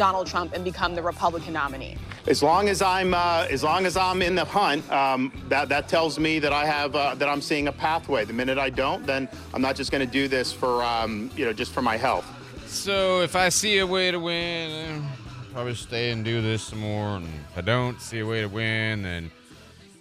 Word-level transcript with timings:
Donald 0.00 0.26
Trump 0.26 0.54
and 0.54 0.64
become 0.64 0.94
the 0.94 1.02
Republican 1.02 1.52
nominee? 1.52 1.94
As 2.26 2.42
long 2.42 2.70
as 2.70 2.80
I'm, 2.80 3.12
uh, 3.12 3.46
as 3.50 3.62
long 3.62 3.84
as 3.84 3.98
I'm 3.98 4.22
in 4.22 4.34
the 4.34 4.46
hunt, 4.46 4.90
um, 4.90 5.30
that 5.50 5.68
that 5.68 5.88
tells 5.88 6.18
me 6.18 6.38
that 6.38 6.54
I 6.54 6.64
have, 6.64 6.96
uh, 6.96 7.14
that 7.16 7.28
I'm 7.28 7.42
seeing 7.42 7.68
a 7.68 7.72
pathway. 7.72 8.24
The 8.24 8.32
minute 8.32 8.56
I 8.56 8.70
don't, 8.70 9.06
then 9.06 9.28
I'm 9.52 9.60
not 9.60 9.76
just 9.76 9.92
going 9.92 10.04
to 10.04 10.10
do 10.10 10.26
this 10.26 10.54
for, 10.54 10.82
um, 10.82 11.30
you 11.36 11.44
know, 11.44 11.52
just 11.52 11.72
for 11.72 11.82
my 11.82 11.98
health. 11.98 12.24
So 12.66 13.20
if 13.20 13.36
I 13.36 13.50
see 13.50 13.76
a 13.80 13.86
way 13.86 14.10
to 14.10 14.18
win, 14.18 15.02
I'll 15.02 15.52
probably 15.52 15.74
stay 15.74 16.12
and 16.12 16.24
do 16.24 16.40
this 16.40 16.62
some 16.62 16.80
more. 16.80 17.16
And 17.16 17.26
if 17.26 17.58
I 17.58 17.60
don't 17.60 18.00
see 18.00 18.20
a 18.20 18.26
way 18.26 18.40
to 18.40 18.48
win, 18.48 19.02
then 19.02 19.30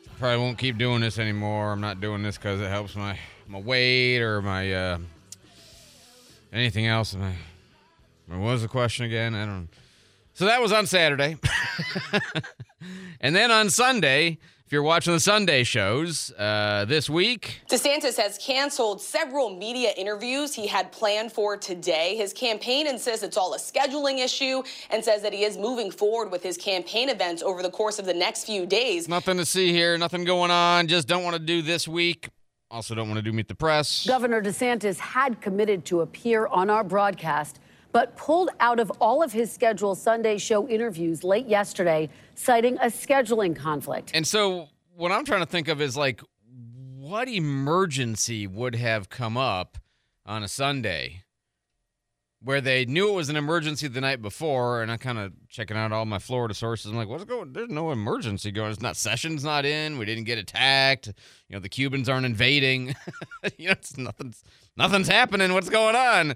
I 0.06 0.18
probably 0.18 0.38
won't 0.38 0.58
keep 0.58 0.78
doing 0.78 1.02
this 1.02 1.20
anymore. 1.20 1.74
I'm 1.74 1.82
not 1.82 2.00
doing 2.00 2.24
this 2.24 2.38
because 2.38 2.62
it 2.62 2.70
helps 2.70 2.96
my 2.96 3.20
my 3.50 3.60
weight 3.60 4.22
or 4.22 4.42
my 4.42 4.74
uh, 4.74 4.98
anything 6.54 6.88
else. 6.88 7.16
My, 7.16 7.34
what 8.28 8.40
was 8.40 8.62
the 8.62 8.70
question 8.70 9.06
again? 9.06 9.36
I 9.36 9.46
don't. 9.46 9.68
So 10.40 10.46
that 10.46 10.62
was 10.62 10.72
on 10.72 10.88
Saturday, 10.88 11.36
and 13.20 13.36
then 13.36 13.52
on 13.52 13.70
Sunday. 13.70 14.38
If 14.66 14.72
you're 14.72 14.84
watching 14.84 15.12
the 15.12 15.20
Sunday 15.20 15.66
shows 15.66 16.32
uh, 16.38 16.86
this 16.88 17.10
week, 17.10 17.60
DeSantis 17.70 18.16
has 18.16 18.38
canceled 18.38 19.02
several 19.02 19.50
media 19.50 19.92
interviews 19.98 20.54
he 20.54 20.66
had 20.66 20.94
planned 20.94 21.34
for 21.34 21.58
today. 21.58 22.16
His 22.16 22.32
campaign 22.32 22.88
insists 22.88 23.22
it's 23.22 23.36
all 23.36 23.54
a 23.54 23.58
scheduling 23.58 24.24
issue 24.24 24.64
and 24.92 25.04
says 25.04 25.22
that 25.24 25.34
he 25.34 25.44
is 25.44 25.58
moving 25.58 25.92
forward 25.92 26.32
with 26.32 26.42
his 26.42 26.56
campaign 26.56 27.10
events 27.10 27.44
over 27.44 27.62
the 27.62 27.72
course 27.72 28.00
of 28.00 28.06
the 28.06 28.14
next 28.14 28.46
few 28.46 28.66
days. 28.66 29.10
nothing 29.10 29.36
to 29.36 29.46
see 29.46 29.74
here, 29.74 29.98
nothing 29.98 30.24
going 30.24 30.52
on. 30.52 30.88
Just 30.88 31.10
don't 31.10 31.26
want 31.26 31.36
to 31.36 31.42
do 31.42 31.62
this 31.62 31.86
week. 31.86 32.30
Also, 32.72 32.96
don't 32.96 33.10
want 33.10 33.18
to 33.18 33.24
do 33.24 33.34
meet 33.34 33.50
the 33.50 33.56
press. 33.56 34.08
Governor 34.08 34.42
DeSantis 34.42 35.00
had 35.00 35.42
committed 35.42 35.84
to 35.86 36.00
appear 36.00 36.48
on 36.48 36.70
our 36.70 36.86
broadcast, 36.86 37.60
but 37.92 38.16
pulled 38.18 38.50
out 38.60 38.80
of 38.80 38.92
all 39.00 39.24
of 39.24 39.32
his 39.32 39.52
scheduled 39.52 39.98
Sunday 39.98 40.38
show 40.38 40.68
interviews 40.68 41.24
late 41.24 41.48
yesterday, 41.48 42.10
citing 42.36 42.78
a 42.78 42.86
scheduling 42.86 43.56
conflict. 43.56 44.12
And 44.14 44.28
so, 44.28 44.70
what 44.96 45.12
I'm 45.12 45.26
trying 45.26 45.42
to 45.42 45.46
think 45.46 45.68
of 45.68 45.82
is 45.82 45.96
like, 45.96 46.22
what 47.10 47.28
emergency 47.28 48.46
would 48.46 48.76
have 48.76 49.10
come 49.10 49.38
up 49.38 49.78
on 50.26 50.44
a 50.44 50.48
Sunday 50.48 51.24
where 52.42 52.62
they 52.62 52.86
knew 52.86 53.10
it 53.10 53.14
was 53.14 53.30
an 53.30 53.36
emergency 53.36 53.88
the 53.88 54.02
night 54.02 54.22
before? 54.22 54.84
And 54.84 54.92
I'm 54.92 55.00
kind 55.00 55.18
of 55.18 55.34
checking 55.48 55.76
out 55.76 55.92
all 55.92 56.06
my 56.06 56.20
Florida 56.20 56.54
sources. 56.54 56.92
I'm 56.92 56.98
like, 56.98 57.08
what's 57.08 57.24
going? 57.24 57.54
There's 57.54 57.70
no 57.70 57.92
emergency 57.92 58.52
going. 58.52 58.72
It's 58.72 58.82
not 58.82 58.96
Sessions 58.96 59.44
not 59.44 59.66
in. 59.66 59.98
We 59.98 60.06
didn't 60.06 60.26
get 60.26 60.38
attacked. 60.38 61.08
You 61.08 61.56
know, 61.56 61.60
the 61.60 61.70
Cubans 61.70 62.08
aren't 62.10 62.28
invading. 62.28 62.96
you 63.58 63.68
know, 63.68 63.72
it's 63.72 63.98
nothing's 63.98 64.44
nothing's 64.78 65.08
happening. 65.08 65.54
What's 65.54 65.70
going 65.70 65.96
on? 65.96 66.36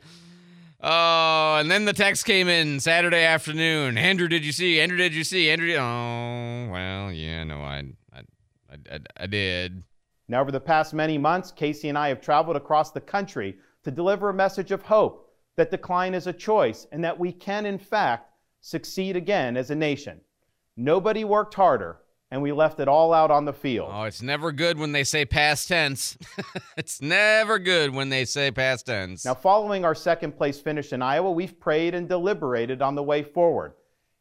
Oh, 0.85 1.55
and 1.59 1.71
then 1.71 1.85
the 1.85 1.93
text 1.93 2.25
came 2.25 2.49
in 2.49 2.81
Saturday 2.81 3.23
afternoon. 3.23 3.97
Andrew, 3.97 4.27
did 4.27 4.43
you 4.43 4.51
see? 4.51 4.81
Andrew, 4.81 4.97
did 4.97 5.15
you 5.15 5.23
see? 5.23 5.49
Andrew, 5.49 5.73
oh, 5.75 6.67
well, 6.69 7.09
yeah, 7.09 7.45
no, 7.45 7.61
I, 7.61 7.85
I, 8.13 8.21
I, 8.91 8.99
I 9.15 9.27
did. 9.27 9.85
Now, 10.27 10.41
over 10.41 10.51
the 10.51 10.59
past 10.59 10.93
many 10.93 11.17
months, 11.17 11.53
Casey 11.53 11.87
and 11.87 11.97
I 11.97 12.09
have 12.09 12.19
traveled 12.19 12.57
across 12.57 12.91
the 12.91 12.99
country 12.99 13.55
to 13.83 13.91
deliver 13.91 14.29
a 14.29 14.33
message 14.33 14.71
of 14.71 14.81
hope 14.81 15.33
that 15.55 15.71
decline 15.71 16.13
is 16.13 16.27
a 16.27 16.33
choice 16.33 16.85
and 16.91 17.01
that 17.05 17.17
we 17.17 17.31
can, 17.31 17.65
in 17.65 17.77
fact, 17.77 18.31
succeed 18.59 19.15
again 19.15 19.55
as 19.55 19.69
a 19.69 19.75
nation. 19.75 20.19
Nobody 20.75 21.23
worked 21.23 21.53
harder, 21.53 21.99
and 22.33 22.41
we 22.41 22.51
left 22.51 22.79
it 22.79 22.87
all 22.87 23.13
out 23.13 23.29
on 23.29 23.45
the 23.45 23.53
field. 23.53 23.91
Oh, 23.93 24.05
it's 24.05 24.23
never 24.23 24.51
good 24.51 24.79
when 24.79 24.91
they 24.91 25.03
say 25.03 25.23
past 25.23 25.67
tense. 25.67 26.17
it's 26.77 26.99
never 26.99 27.59
good 27.59 27.93
when 27.93 28.09
they 28.09 28.25
say 28.25 28.49
past 28.49 28.87
tense. 28.87 29.23
Now, 29.23 29.35
following 29.35 29.85
our 29.85 29.93
second 29.93 30.35
place 30.35 30.59
finish 30.59 30.93
in 30.93 31.03
Iowa, 31.03 31.31
we've 31.31 31.59
prayed 31.59 31.93
and 31.93 32.09
deliberated 32.09 32.81
on 32.81 32.95
the 32.95 33.03
way 33.03 33.21
forward. 33.21 33.73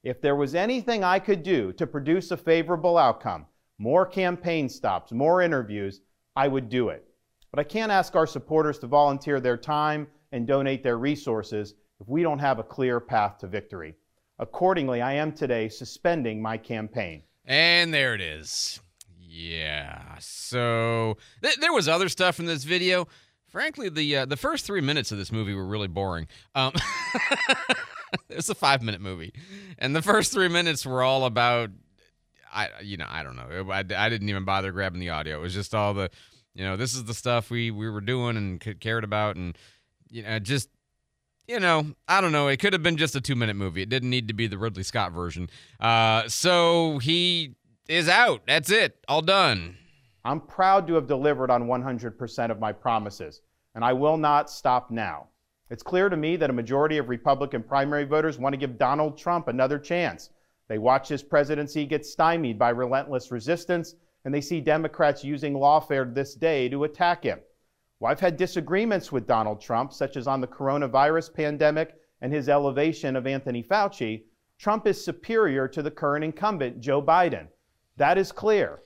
If 0.05 0.21
there 0.21 0.37
was 0.37 0.55
anything 0.55 1.03
I 1.03 1.21
could 1.21 1.43
do 1.43 1.73
to 1.73 1.87
produce 1.87 2.31
a 2.31 2.37
favorable 2.37 2.99
outcome, 2.99 3.47
more 3.79 4.05
campaign 4.05 4.69
stops, 4.69 5.11
more 5.11 5.41
interviews, 5.41 6.03
I 6.37 6.49
would 6.49 6.69
do 6.69 6.91
it. 6.91 7.09
But 7.51 7.61
I 7.61 7.65
can't 7.65 7.91
ask 7.91 8.15
our 8.15 8.27
supporters 8.27 8.79
to 8.81 8.89
volunteer 8.89 9.41
their 9.41 9.57
time 9.57 10.07
and 10.33 10.47
donate 10.47 10.83
their 10.83 10.99
resources 10.99 11.77
if 11.99 12.11
we 12.11 12.23
don't 12.23 12.41
have 12.41 12.59
a 12.59 12.63
clear 12.63 13.01
path 13.01 13.39
to 13.39 13.47
victory. 13.47 13.95
Accordingly, 14.39 15.01
I 15.01 15.15
am 15.15 15.33
today 15.33 15.71
suspending 15.71 16.43
my 16.43 16.59
campaign. 16.59 17.23
And 17.45 17.93
there 17.93 18.15
it 18.15 18.21
is. 18.21 18.81
Yeah. 19.19 20.17
So 20.21 21.17
th- 21.43 21.57
there 21.57 21.73
was 21.73 21.89
other 21.89 22.09
stuff 22.09 22.39
in 22.39 22.47
this 22.47 22.65
video. 22.65 23.09
Frankly, 23.49 23.89
the 23.89 24.19
uh, 24.19 24.25
the 24.25 24.37
first 24.37 24.65
three 24.65 24.81
minutes 24.81 25.13
of 25.13 25.19
this 25.19 25.33
movie 25.33 25.55
were 25.55 25.67
really 25.67 25.89
boring. 25.89 26.27
Um, 26.55 26.73
it's 28.31 28.49
a 28.49 28.55
five 28.55 28.83
minute 28.83 29.01
movie, 29.01 29.33
and 29.79 29.95
the 29.95 30.03
first 30.03 30.33
three 30.33 30.49
minutes 30.49 30.87
were 30.87 31.03
all 31.03 31.25
about, 31.27 31.71
I 32.53 32.69
you 32.83 32.97
know 32.97 33.07
I 33.09 33.23
don't 33.23 33.37
know. 33.37 33.71
I, 33.71 33.81
I 33.81 34.09
didn't 34.09 34.29
even 34.29 34.45
bother 34.45 34.73
grabbing 34.73 35.01
the 35.01 35.11
audio. 35.11 35.39
It 35.39 35.43
was 35.43 35.55
just 35.55 35.75
all 35.75 35.93
the, 35.93 36.11
you 36.55 36.65
know, 36.65 36.77
this 36.77 36.95
is 36.95 37.05
the 37.05 37.15
stuff 37.15 37.51
we 37.51 37.71
we 37.71 37.91
were 37.91 38.01
doing 38.01 38.39
and 38.39 38.81
cared 38.81 39.05
about, 39.05 39.37
and 39.37 39.57
you 40.09 40.23
know 40.23 40.39
just 40.39 40.71
you 41.47 41.61
know, 41.61 41.87
I 42.09 42.21
don't 42.21 42.33
know. 42.33 42.49
It 42.49 42.59
could 42.59 42.73
have 42.73 42.83
been 42.83 42.97
just 42.97 43.17
a 43.17 43.21
two 43.21 43.35
minute 43.37 43.57
movie. 43.57 43.83
It 43.83 43.89
didn't 43.89 44.11
need 44.11 44.29
to 44.29 44.35
be 44.35 44.47
the 44.47 44.59
Ridley 44.59 44.83
Scott 44.83 45.13
version. 45.13 45.51
Uh, 45.81 46.29
so 46.29 46.99
he 46.99 47.55
is 47.89 48.09
out. 48.09 48.43
That's 48.47 48.71
it. 48.71 48.97
All 49.09 49.23
done. 49.23 49.77
I'm 50.25 50.41
proud 50.41 50.87
to 50.87 50.95
have 50.95 51.09
delivered 51.09 51.51
on 51.51 51.65
100% 51.65 52.51
of 52.51 52.61
my 52.61 52.73
promises, 52.73 53.41
and 53.75 53.85
I 53.85 53.93
will 53.93 54.17
not 54.17 54.51
stop 54.51 54.91
now. 54.91 55.27
It's 55.69 55.83
clear 55.83 56.09
to 56.09 56.17
me 56.17 56.37
that 56.37 56.51
a 56.51 56.53
majority 56.53 56.99
of 56.99 57.09
Republican 57.09 57.63
primary 57.63 58.05
voters 58.05 58.39
want 58.39 58.53
to 58.53 58.59
give 58.59 58.79
Donald 58.79 59.19
Trump 59.19 59.49
another 59.49 59.79
chance. 59.79 60.31
They 60.69 60.79
watch 60.79 61.09
his 61.09 61.23
presidency 61.23 61.87
get 61.87 62.07
stymied 62.07 62.59
by 62.59 62.71
relentless 62.71 63.33
resistance, 63.33 63.95
and 64.25 64.33
they 64.33 64.41
see 64.41 64.61
Democrats 64.61 65.25
using 65.25 65.55
lawfare 65.55 66.15
this 66.15 66.35
day 66.35 66.69
to 66.69 66.85
attack 66.85 67.25
him. 67.25 67.41
Well, 68.03 68.11
I've 68.11 68.19
had 68.19 68.37
disagreements 68.37 69.13
with 69.13 69.29
Donald 69.29 69.61
Trump, 69.61 69.93
such 69.93 70.17
as 70.17 70.27
on 70.27 70.41
the 70.41 70.49
coronavirus 70.49 71.33
pandemic 71.33 71.95
and 72.21 72.33
his 72.33 72.49
elevation 72.49 73.15
of 73.15 73.29
Anthony 73.29 73.63
Fauci. 73.63 74.25
Trump 74.59 74.89
is 74.89 75.05
superior 75.05 75.69
to 75.69 75.83
the 75.83 75.91
current 75.93 76.25
incumbent, 76.25 76.81
Joe 76.81 77.01
Biden. 77.01 77.47
That 77.99 78.19
is 78.19 78.33
clear. 78.33 78.81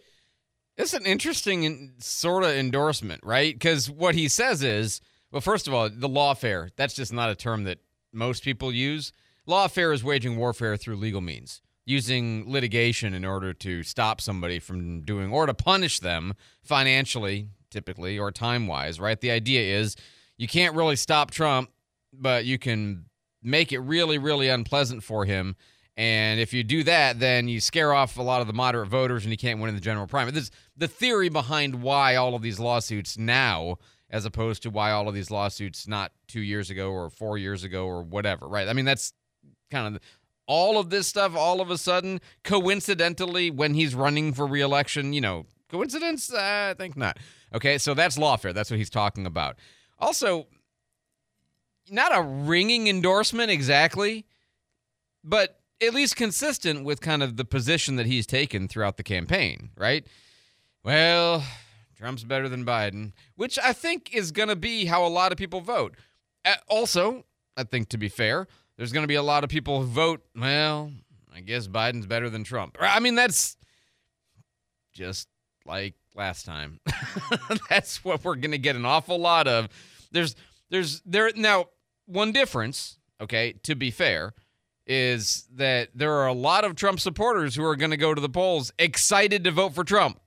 It's 0.76 0.92
an 0.92 1.06
interesting 1.06 1.94
sort 1.96 2.44
of 2.44 2.50
endorsement, 2.50 3.22
right? 3.24 3.54
Because 3.54 3.88
what 3.88 4.14
he 4.14 4.28
says 4.28 4.62
is, 4.62 5.00
well, 5.32 5.40
first 5.40 5.66
of 5.66 5.72
all, 5.72 5.88
the 5.88 6.10
lawfare, 6.10 6.68
that's 6.76 6.92
just 6.92 7.10
not 7.10 7.30
a 7.30 7.34
term 7.34 7.64
that 7.64 7.78
most 8.12 8.44
people 8.44 8.70
use. 8.70 9.12
Lawfare 9.48 9.94
is 9.94 10.04
waging 10.04 10.36
warfare 10.36 10.76
through 10.76 10.96
legal 10.96 11.22
means, 11.22 11.62
using 11.86 12.44
litigation 12.52 13.14
in 13.14 13.24
order 13.24 13.54
to 13.54 13.82
stop 13.82 14.20
somebody 14.20 14.58
from 14.58 15.00
doing 15.00 15.32
or 15.32 15.46
to 15.46 15.54
punish 15.54 16.00
them 16.00 16.34
financially, 16.62 17.48
typically, 17.76 18.18
or 18.18 18.32
time 18.32 18.66
wise, 18.66 18.98
right? 18.98 19.20
The 19.20 19.30
idea 19.30 19.78
is 19.78 19.96
you 20.38 20.48
can't 20.48 20.74
really 20.74 20.96
stop 20.96 21.30
Trump, 21.30 21.70
but 22.10 22.46
you 22.46 22.58
can 22.58 23.04
make 23.42 23.70
it 23.70 23.80
really, 23.80 24.16
really 24.16 24.48
unpleasant 24.48 25.02
for 25.02 25.26
him. 25.26 25.56
And 25.94 26.40
if 26.40 26.54
you 26.54 26.64
do 26.64 26.82
that, 26.84 27.20
then 27.20 27.48
you 27.48 27.60
scare 27.60 27.92
off 27.92 28.16
a 28.16 28.22
lot 28.22 28.40
of 28.40 28.46
the 28.46 28.54
moderate 28.54 28.88
voters 28.88 29.24
and 29.24 29.30
you 29.30 29.36
can't 29.36 29.60
win 29.60 29.68
in 29.68 29.74
the 29.74 29.80
general 29.80 30.06
primary. 30.06 30.32
This 30.32 30.44
is 30.44 30.50
the 30.74 30.88
theory 30.88 31.28
behind 31.28 31.82
why 31.82 32.16
all 32.16 32.34
of 32.34 32.40
these 32.40 32.58
lawsuits 32.58 33.18
now, 33.18 33.76
as 34.08 34.24
opposed 34.24 34.62
to 34.62 34.70
why 34.70 34.90
all 34.90 35.06
of 35.06 35.14
these 35.14 35.30
lawsuits 35.30 35.86
not 35.86 36.12
two 36.28 36.40
years 36.40 36.70
ago 36.70 36.90
or 36.90 37.10
four 37.10 37.36
years 37.36 37.62
ago 37.62 37.86
or 37.86 38.02
whatever, 38.02 38.48
right? 38.48 38.68
I 38.68 38.72
mean, 38.72 38.86
that's 38.86 39.12
kind 39.70 39.94
of 39.94 40.02
all 40.46 40.78
of 40.78 40.88
this 40.88 41.06
stuff 41.06 41.36
all 41.36 41.60
of 41.60 41.70
a 41.70 41.76
sudden, 41.76 42.22
coincidentally, 42.42 43.50
when 43.50 43.74
he's 43.74 43.94
running 43.94 44.32
for 44.32 44.46
reelection, 44.46 45.12
you 45.12 45.20
know, 45.20 45.44
coincidence? 45.68 46.32
Uh, 46.32 46.68
I 46.70 46.74
think 46.74 46.96
not. 46.96 47.18
Okay, 47.54 47.78
so 47.78 47.94
that's 47.94 48.18
lawfare. 48.18 48.52
That's 48.52 48.70
what 48.70 48.78
he's 48.78 48.90
talking 48.90 49.26
about. 49.26 49.56
Also, 49.98 50.46
not 51.90 52.16
a 52.16 52.22
ringing 52.22 52.88
endorsement 52.88 53.50
exactly, 53.50 54.26
but 55.22 55.60
at 55.80 55.94
least 55.94 56.16
consistent 56.16 56.84
with 56.84 57.00
kind 57.00 57.22
of 57.22 57.36
the 57.36 57.44
position 57.44 57.96
that 57.96 58.06
he's 58.06 58.26
taken 58.26 58.66
throughout 58.66 58.96
the 58.96 59.02
campaign, 59.02 59.70
right? 59.76 60.06
Well, 60.82 61.44
Trump's 61.96 62.24
better 62.24 62.48
than 62.48 62.64
Biden, 62.64 63.12
which 63.36 63.58
I 63.62 63.72
think 63.72 64.14
is 64.14 64.32
going 64.32 64.48
to 64.48 64.56
be 64.56 64.86
how 64.86 65.04
a 65.04 65.08
lot 65.08 65.32
of 65.32 65.38
people 65.38 65.60
vote. 65.60 65.94
Also, 66.68 67.24
I 67.56 67.64
think 67.64 67.88
to 67.90 67.98
be 67.98 68.08
fair, 68.08 68.46
there's 68.76 68.92
going 68.92 69.04
to 69.04 69.08
be 69.08 69.14
a 69.14 69.22
lot 69.22 69.44
of 69.44 69.50
people 69.50 69.80
who 69.80 69.86
vote, 69.86 70.22
well, 70.34 70.92
I 71.34 71.40
guess 71.40 71.68
Biden's 71.68 72.06
better 72.06 72.28
than 72.30 72.44
Trump. 72.44 72.76
I 72.80 73.00
mean, 73.00 73.14
that's 73.14 73.56
just 74.92 75.28
like 75.64 75.94
last 76.16 76.44
time. 76.44 76.80
that's 77.70 78.04
what 78.04 78.24
we're 78.24 78.36
going 78.36 78.52
to 78.52 78.58
get 78.58 78.76
an 78.76 78.84
awful 78.84 79.18
lot 79.18 79.46
of. 79.46 79.68
There's 80.12 80.34
there's 80.70 81.00
there 81.04 81.30
now 81.34 81.66
one 82.06 82.32
difference, 82.32 82.98
okay, 83.20 83.54
to 83.64 83.74
be 83.74 83.90
fair, 83.90 84.34
is 84.86 85.46
that 85.54 85.90
there 85.94 86.12
are 86.12 86.26
a 86.26 86.32
lot 86.32 86.64
of 86.64 86.76
Trump 86.76 87.00
supporters 87.00 87.54
who 87.54 87.64
are 87.64 87.76
going 87.76 87.90
to 87.90 87.96
go 87.96 88.14
to 88.14 88.20
the 88.20 88.28
polls 88.28 88.72
excited 88.78 89.44
to 89.44 89.50
vote 89.50 89.74
for 89.74 89.84
Trump. 89.84 90.20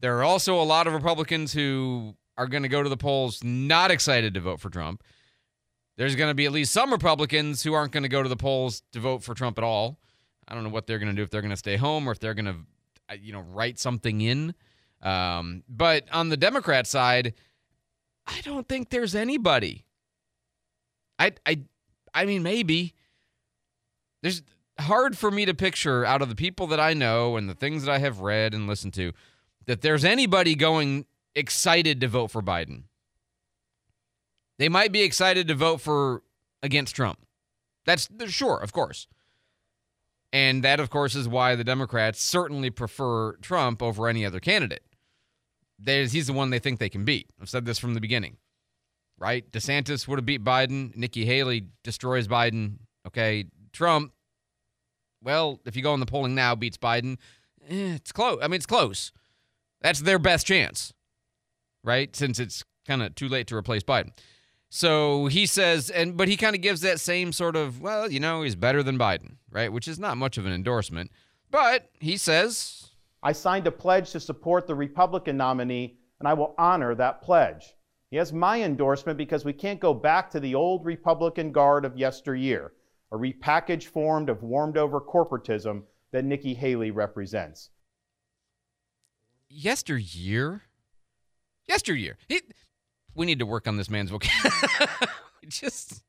There 0.00 0.18
are 0.18 0.24
also 0.24 0.60
a 0.60 0.64
lot 0.64 0.86
of 0.86 0.94
Republicans 0.94 1.52
who 1.52 2.16
are 2.38 2.46
going 2.46 2.62
to 2.62 2.68
go 2.68 2.82
to 2.82 2.88
the 2.88 2.96
polls 2.96 3.44
not 3.44 3.90
excited 3.90 4.34
to 4.34 4.40
vote 4.40 4.60
for 4.60 4.70
Trump. 4.70 5.02
There's 5.96 6.16
going 6.16 6.30
to 6.30 6.34
be 6.34 6.46
at 6.46 6.52
least 6.52 6.72
some 6.72 6.90
Republicans 6.90 7.62
who 7.62 7.74
aren't 7.74 7.92
going 7.92 8.04
to 8.04 8.08
go 8.08 8.22
to 8.22 8.28
the 8.28 8.36
polls 8.36 8.82
to 8.92 9.00
vote 9.00 9.22
for 9.22 9.34
Trump 9.34 9.58
at 9.58 9.64
all. 9.64 9.98
I 10.48 10.54
don't 10.54 10.64
know 10.64 10.70
what 10.70 10.86
they're 10.86 10.98
going 10.98 11.10
to 11.10 11.14
do 11.14 11.22
if 11.22 11.30
they're 11.30 11.42
going 11.42 11.50
to 11.50 11.56
stay 11.56 11.76
home 11.76 12.08
or 12.08 12.12
if 12.12 12.18
they're 12.18 12.32
going 12.34 12.46
to, 12.46 12.56
you 13.14 13.32
know, 13.32 13.40
write 13.40 13.78
something 13.78 14.20
in. 14.20 14.54
Um, 15.02 15.62
but 15.68 16.04
on 16.12 16.28
the 16.28 16.36
Democrat 16.36 16.86
side, 16.86 17.34
I 18.26 18.40
don't 18.42 18.68
think 18.68 18.90
there's 18.90 19.14
anybody. 19.14 19.84
I 21.18 21.32
I 21.46 21.60
I 22.14 22.24
mean 22.24 22.42
maybe 22.42 22.94
there's 24.22 24.42
hard 24.78 25.16
for 25.16 25.30
me 25.30 25.44
to 25.44 25.54
picture 25.54 26.04
out 26.04 26.22
of 26.22 26.28
the 26.28 26.34
people 26.34 26.66
that 26.68 26.80
I 26.80 26.94
know 26.94 27.36
and 27.36 27.48
the 27.48 27.54
things 27.54 27.84
that 27.84 27.92
I 27.92 27.98
have 27.98 28.20
read 28.20 28.54
and 28.54 28.66
listened 28.66 28.94
to 28.94 29.12
that 29.66 29.82
there's 29.82 30.04
anybody 30.04 30.54
going 30.54 31.06
excited 31.34 32.00
to 32.00 32.08
vote 32.08 32.30
for 32.30 32.42
Biden. 32.42 32.84
They 34.58 34.68
might 34.68 34.92
be 34.92 35.02
excited 35.02 35.48
to 35.48 35.54
vote 35.54 35.80
for 35.80 36.22
against 36.62 36.94
Trump. 36.94 37.18
That's 37.86 38.08
sure, 38.28 38.58
of 38.58 38.72
course. 38.72 39.06
And 40.32 40.62
that, 40.62 40.78
of 40.78 40.90
course, 40.90 41.14
is 41.14 41.28
why 41.28 41.56
the 41.56 41.64
Democrats 41.64 42.22
certainly 42.22 42.70
prefer 42.70 43.32
Trump 43.36 43.82
over 43.82 44.08
any 44.08 44.24
other 44.24 44.38
candidate. 44.38 44.84
He's 45.84 46.26
the 46.26 46.32
one 46.32 46.50
they 46.50 46.58
think 46.58 46.78
they 46.78 46.88
can 46.88 47.04
beat. 47.04 47.28
I've 47.40 47.48
said 47.48 47.64
this 47.64 47.78
from 47.78 47.94
the 47.94 48.00
beginning, 48.00 48.36
right? 49.18 49.50
DeSantis 49.50 50.06
would 50.06 50.18
have 50.18 50.26
beat 50.26 50.44
Biden. 50.44 50.94
Nikki 50.94 51.24
Haley 51.24 51.66
destroys 51.82 52.28
Biden. 52.28 52.76
Okay. 53.06 53.46
Trump, 53.72 54.12
well, 55.22 55.60
if 55.64 55.74
you 55.74 55.82
go 55.82 55.94
in 55.94 56.00
the 56.00 56.06
polling 56.06 56.34
now, 56.34 56.54
beats 56.54 56.76
Biden. 56.76 57.16
Eh, 57.68 57.94
it's 57.94 58.12
close. 58.12 58.38
I 58.42 58.46
mean, 58.46 58.56
it's 58.56 58.66
close. 58.66 59.12
That's 59.80 60.00
their 60.00 60.18
best 60.18 60.46
chance, 60.46 60.92
right? 61.82 62.14
Since 62.14 62.38
it's 62.38 62.62
kind 62.86 63.02
of 63.02 63.14
too 63.14 63.28
late 63.28 63.46
to 63.48 63.56
replace 63.56 63.82
Biden. 63.82 64.12
So 64.72 65.26
he 65.26 65.46
says, 65.46 65.90
and 65.90 66.16
but 66.16 66.28
he 66.28 66.36
kind 66.36 66.54
of 66.54 66.62
gives 66.62 66.80
that 66.82 67.00
same 67.00 67.32
sort 67.32 67.56
of, 67.56 67.80
well, 67.80 68.10
you 68.10 68.20
know, 68.20 68.42
he's 68.42 68.54
better 68.54 68.84
than 68.84 68.96
Biden, 68.96 69.34
right? 69.50 69.72
Which 69.72 69.88
is 69.88 69.98
not 69.98 70.16
much 70.16 70.38
of 70.38 70.46
an 70.46 70.52
endorsement. 70.52 71.10
But 71.50 71.90
he 71.98 72.16
says, 72.16 72.90
I 73.22 73.32
signed 73.32 73.66
a 73.66 73.72
pledge 73.72 74.12
to 74.12 74.20
support 74.20 74.68
the 74.68 74.76
Republican 74.76 75.36
nominee, 75.36 75.98
and 76.20 76.28
I 76.28 76.34
will 76.34 76.54
honor 76.56 76.94
that 76.94 77.20
pledge. 77.20 77.74
He 78.12 78.16
has 78.16 78.32
my 78.32 78.62
endorsement 78.62 79.18
because 79.18 79.44
we 79.44 79.52
can't 79.52 79.80
go 79.80 79.92
back 79.92 80.30
to 80.30 80.40
the 80.40 80.54
old 80.54 80.84
Republican 80.84 81.50
guard 81.50 81.84
of 81.84 81.98
yesteryear, 81.98 82.72
a 83.10 83.16
repackaged 83.16 83.86
form 83.86 84.28
of 84.28 84.44
warmed 84.44 84.76
over 84.76 85.00
corporatism 85.00 85.82
that 86.12 86.24
Nikki 86.24 86.54
Haley 86.54 86.92
represents. 86.92 87.70
Yesteryear? 89.48 90.62
Yesteryear. 91.66 92.18
He, 92.28 92.42
we 93.14 93.26
need 93.26 93.38
to 93.38 93.46
work 93.46 93.66
on 93.68 93.76
this 93.76 93.90
man's 93.90 94.10
vocabulary. 94.10 94.88
Just 95.48 96.02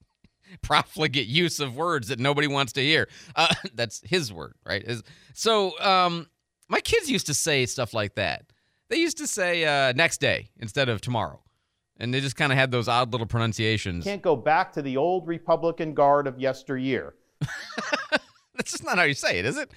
profligate 0.62 1.28
use 1.28 1.60
of 1.60 1.76
words 1.76 2.10
that 2.10 2.20
nobody 2.20 2.48
wants 2.48 2.74
to 2.74 2.82
hear. 2.82 3.08
Uh, 3.36 3.54
that's 3.74 4.02
his 4.06 4.32
word, 4.32 4.56
right? 4.66 4.86
His, 4.86 5.04
so, 5.34 5.80
um, 5.80 6.28
my 6.68 6.80
kids 6.80 7.10
used 7.10 7.28
to 7.28 7.34
say 7.34 7.66
stuff 7.66 7.94
like 7.94 8.16
that. 8.16 8.46
They 8.90 8.98
used 8.98 9.18
to 9.18 9.28
say 9.28 9.66
uh, 9.66 9.94
next 9.94 10.20
day 10.20 10.50
instead 10.60 10.90
of 10.90 11.02
tomorrow. 11.02 11.42
And 11.98 12.14
they 12.14 12.20
just 12.20 12.36
kind 12.36 12.52
of 12.52 12.58
had 12.58 12.72
those 12.72 12.88
odd 12.88 13.12
little 13.12 13.28
pronunciations. 13.28 14.06
Can't 14.06 14.22
go 14.22 14.36
back 14.36 14.74
to 14.74 14.82
the 14.82 14.98
old 14.98 15.28
Republican 15.28 15.94
guard 15.94 16.28
of 16.28 16.40
yesteryear. 16.40 17.14
That's 18.56 18.72
just 18.72 18.84
not 18.84 18.98
how 18.98 19.04
you 19.04 19.14
say 19.14 19.40
it, 19.40 19.46
is 19.46 19.58
it? 19.58 19.72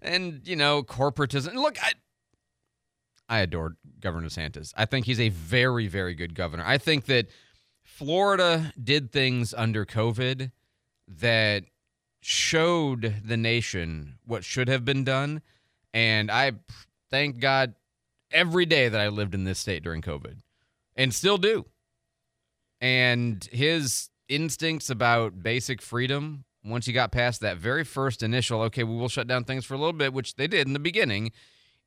And, 0.00 0.42
you 0.44 0.56
know, 0.56 0.82
corporatism. 0.82 1.54
Look, 1.54 1.82
I, 1.82 1.92
I 3.28 3.40
adore 3.40 3.76
Governor 4.00 4.28
DeSantis. 4.28 4.72
I 4.76 4.84
think 4.84 5.06
he's 5.06 5.20
a 5.20 5.30
very, 5.30 5.88
very 5.88 6.14
good 6.14 6.34
governor. 6.34 6.64
I 6.66 6.78
think 6.78 7.06
that 7.06 7.26
Florida 7.82 8.72
did 8.82 9.10
things 9.10 9.52
under 9.52 9.84
COVID 9.84 10.52
that 11.08 11.64
showed 12.20 13.22
the 13.24 13.36
nation 13.36 14.18
what 14.24 14.44
should 14.44 14.68
have 14.68 14.84
been 14.84 15.04
done 15.04 15.42
and 15.96 16.30
I 16.30 16.52
thank 17.08 17.40
God 17.40 17.74
every 18.30 18.66
day 18.66 18.90
that 18.90 19.00
I 19.00 19.08
lived 19.08 19.34
in 19.34 19.44
this 19.44 19.58
state 19.58 19.82
during 19.82 20.02
COVID 20.02 20.36
and 20.94 21.14
still 21.14 21.38
do. 21.38 21.64
And 22.82 23.42
his 23.50 24.10
instincts 24.28 24.90
about 24.90 25.42
basic 25.42 25.80
freedom, 25.80 26.44
once 26.62 26.84
he 26.84 26.92
got 26.92 27.12
past 27.12 27.40
that 27.40 27.56
very 27.56 27.82
first 27.82 28.22
initial, 28.22 28.60
okay, 28.62 28.84
we 28.84 28.94
will 28.94 29.08
shut 29.08 29.26
down 29.26 29.44
things 29.44 29.64
for 29.64 29.72
a 29.72 29.78
little 29.78 29.94
bit, 29.94 30.12
which 30.12 30.34
they 30.34 30.46
did 30.46 30.66
in 30.66 30.74
the 30.74 30.78
beginning. 30.78 31.32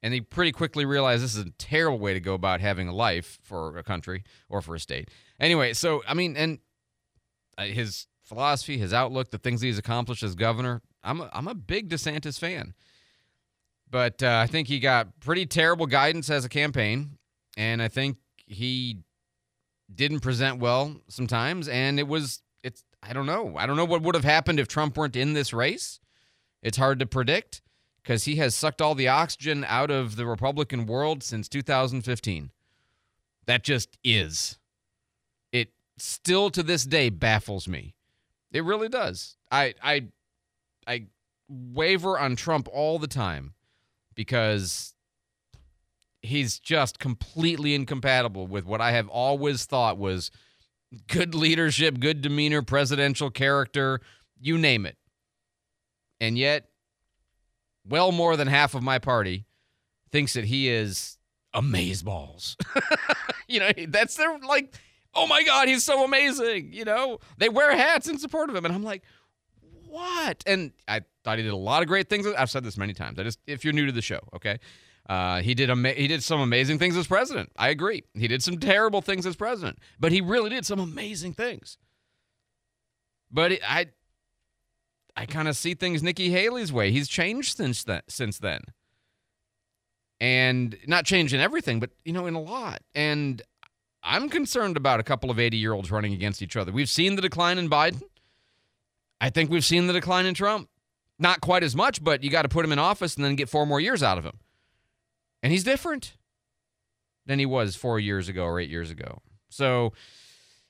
And 0.02 0.14
he 0.14 0.22
pretty 0.22 0.54
quickly 0.54 0.86
realized 0.86 1.24
this 1.24 1.36
is 1.36 1.46
a 1.46 1.52
terrible 1.58 2.00
way 2.00 2.14
to 2.14 2.22
go 2.22 2.34
about 2.34 2.62
having 2.62 2.88
a 2.88 2.94
life 2.94 3.38
for 3.44 3.78
a 3.78 3.84
country 3.84 4.24
or 4.48 4.62
for 4.62 4.76
a 4.76 4.80
state. 4.80 5.10
Anyway, 5.40 5.74
so, 5.74 6.02
I 6.08 6.14
mean, 6.14 6.38
and 6.38 6.60
uh, 7.58 7.64
his 7.64 8.08
philosophy, 8.24 8.78
his 8.78 8.94
outlook, 8.94 9.32
the 9.32 9.38
things 9.38 9.60
he's 9.60 9.78
accomplished 9.78 10.24
as 10.24 10.36
governor, 10.36 10.82
I'm 11.04 11.20
a, 11.20 11.30
I'm 11.34 11.48
a 11.48 11.54
big 11.54 11.90
DeSantis 11.90 12.40
fan. 12.40 12.74
But 13.92 14.24
uh, 14.24 14.40
I 14.42 14.48
think 14.48 14.68
he 14.68 14.80
got 14.80 15.20
pretty 15.20 15.46
terrible 15.46 15.88
guidance 15.88 16.30
as 16.30 16.46
a 16.46 16.50
campaign, 16.50 17.18
and 17.58 17.82
I 17.82 17.88
think 17.88 18.18
he 18.46 19.00
didn't 19.94 20.20
present 20.20 20.60
well 20.60 20.96
sometimes. 21.10 21.68
And 21.68 22.00
it 22.00 22.08
was, 22.08 22.42
it's, 22.64 22.84
I 23.02 23.14
don't 23.14 23.26
know. 23.26 23.56
I 23.58 23.66
don't 23.66 23.76
know 23.76 23.86
what 23.86 24.04
would 24.04 24.16
have 24.16 24.24
happened 24.24 24.60
if 24.60 24.68
Trump 24.68 24.96
weren't 24.96 25.16
in 25.16 25.34
this 25.34 25.52
race. 25.52 26.00
It's 26.62 26.78
hard 26.78 27.00
to 27.00 27.06
predict 27.06 27.62
because 28.04 28.26
he 28.26 28.38
has 28.38 28.56
sucked 28.56 28.82
all 28.82 28.96
the 28.96 29.08
oxygen 29.08 29.66
out 29.68 29.92
of 29.92 30.16
the 30.16 30.26
Republican 30.26 30.86
world 30.86 31.24
since 31.24 31.48
2015. 31.48 32.52
That 33.46 33.64
just 33.64 33.98
is. 34.04 34.58
It 35.52 35.70
still 35.98 36.50
to 36.52 36.64
this 36.64 36.86
day 36.86 37.10
baffles 37.10 37.68
me. 37.68 37.96
It 38.52 38.64
really 38.64 38.90
does. 38.90 39.38
I 39.52 39.74
I 39.82 40.08
I 40.88 41.06
waver 41.48 42.18
on 42.20 42.36
Trump 42.36 42.68
all 42.72 43.00
the 43.00 43.08
time 43.08 43.54
because 44.16 44.94
he's 46.22 46.60
just 46.60 47.00
completely 47.00 47.74
incompatible 47.74 48.48
with 48.48 48.66
what 48.66 48.82
I 48.82 48.92
have 48.92 49.08
always 49.08 49.66
thought 49.66 49.98
was 49.98 50.32
good 51.08 51.34
leadership, 51.36 52.00
good 52.00 52.22
demeanor, 52.22 52.62
presidential 52.62 53.30
character, 53.30 54.02
you 54.40 54.58
name 54.58 54.86
it. 54.86 54.98
And 56.20 56.38
yet, 56.38 56.69
well 57.90 58.12
more 58.12 58.36
than 58.36 58.48
half 58.48 58.76
of 58.76 58.84
my 58.84 59.00
party 59.00 59.46
thinks 60.12 60.34
that 60.34 60.46
he 60.46 60.70
is 60.70 61.18
amazeballs. 61.56 62.56
you 63.48 63.60
know, 63.60 63.72
that's 63.88 64.16
their 64.16 64.38
like, 64.40 64.74
oh 65.14 65.28
my 65.28 65.44
God, 65.44 65.68
he's 65.68 65.84
so 65.84 66.04
amazing. 66.04 66.72
You 66.72 66.86
know, 66.86 67.20
they 67.38 67.50
wear 67.50 67.76
hats 67.76 68.08
in 68.08 68.18
support 68.18 68.50
of 68.50 68.56
him. 68.56 68.66
And 68.66 68.74
I'm 68.74 68.84
like, 68.84 69.04
what? 69.88 70.44
And 70.46 70.72
I 70.88 71.02
thought 71.24 71.38
he 71.38 71.44
did 71.44 71.54
a 71.54 71.58
lot 71.58 71.82
of 71.82 71.88
great 71.88 72.10
things. 72.10 72.28
I've 72.28 72.50
said 72.50 72.64
this 72.64 72.78
many 72.78 72.94
times. 72.94 73.20
I 73.20 73.24
just, 73.24 73.40
if 73.48 73.64
you're 73.64 73.74
new 73.74 73.88
to 73.88 73.92
the 73.92 74.02
show, 74.02 74.20
okay, 74.36 74.60
uh, 75.08 75.42
he 75.42 75.56
did 75.56 75.72
ama- 75.72 75.94
he 75.94 76.08
did 76.08 76.22
some 76.22 76.40
amazing 76.40 76.78
things 76.78 76.96
as 76.96 77.08
president. 77.08 77.52
I 77.58 77.70
agree. 77.70 78.04
He 78.14 78.28
did 78.28 78.44
some 78.44 78.60
terrible 78.60 79.02
things 79.02 79.26
as 79.26 79.36
president, 79.36 79.80
but 80.00 80.12
he 80.12 80.22
really 80.22 80.52
did 80.52 80.66
some 80.66 80.80
amazing 80.80 81.34
things. 81.34 81.78
But 83.32 83.54
it, 83.54 83.62
I, 83.68 83.88
I 85.20 85.26
kind 85.26 85.50
of 85.50 85.58
see 85.58 85.74
things 85.74 86.02
Nikki 86.02 86.30
Haley's 86.30 86.72
way. 86.72 86.92
He's 86.92 87.10
changed 87.10 87.58
since 87.58 87.84
that 87.84 88.10
since 88.10 88.40
then, 88.40 88.62
and 90.22 90.78
not 90.88 91.04
changed 91.04 91.34
in 91.34 91.42
everything, 91.42 91.82
but 91.82 91.90
you 92.06 92.14
know, 92.14 92.26
in 92.26 92.36
a 92.36 92.42
lot. 92.42 92.82
And 92.96 93.42
I'm 94.02 94.30
concerned 94.30 94.78
about 94.78 95.02
a 95.02 95.04
couple 95.04 95.30
of 95.30 95.38
80 95.38 95.58
year 95.58 95.74
olds 95.74 95.92
running 95.92 96.14
against 96.14 96.42
each 96.42 96.56
other. 96.56 96.72
We've 96.72 96.88
seen 96.88 97.18
the 97.18 97.22
decline 97.22 97.58
in 97.58 97.70
Biden. 97.70 98.02
I 99.20 99.30
think 99.30 99.50
we've 99.50 99.66
seen 99.66 99.88
the 99.88 99.94
decline 99.94 100.26
in 100.26 100.36
Trump. 100.36 100.70
Not 101.20 101.42
quite 101.42 101.64
as 101.64 101.76
much, 101.76 102.02
but 102.02 102.24
you 102.24 102.30
got 102.30 102.44
to 102.44 102.50
put 102.50 102.64
him 102.64 102.72
in 102.72 102.80
office 102.80 103.16
and 103.18 103.26
then 103.26 103.36
get 103.36 103.50
four 103.50 103.66
more 103.66 103.82
years 103.82 104.02
out 104.02 104.18
of 104.18 104.24
him. 104.24 104.40
And 105.44 105.52
he's 105.52 105.66
different 105.66 106.14
than 107.26 107.40
he 107.40 107.46
was 107.46 107.76
four 107.76 108.00
years 108.00 108.30
ago 108.30 108.46
or 108.46 108.58
eight 108.58 108.70
years 108.70 108.90
ago. 108.90 109.22
So 109.50 109.92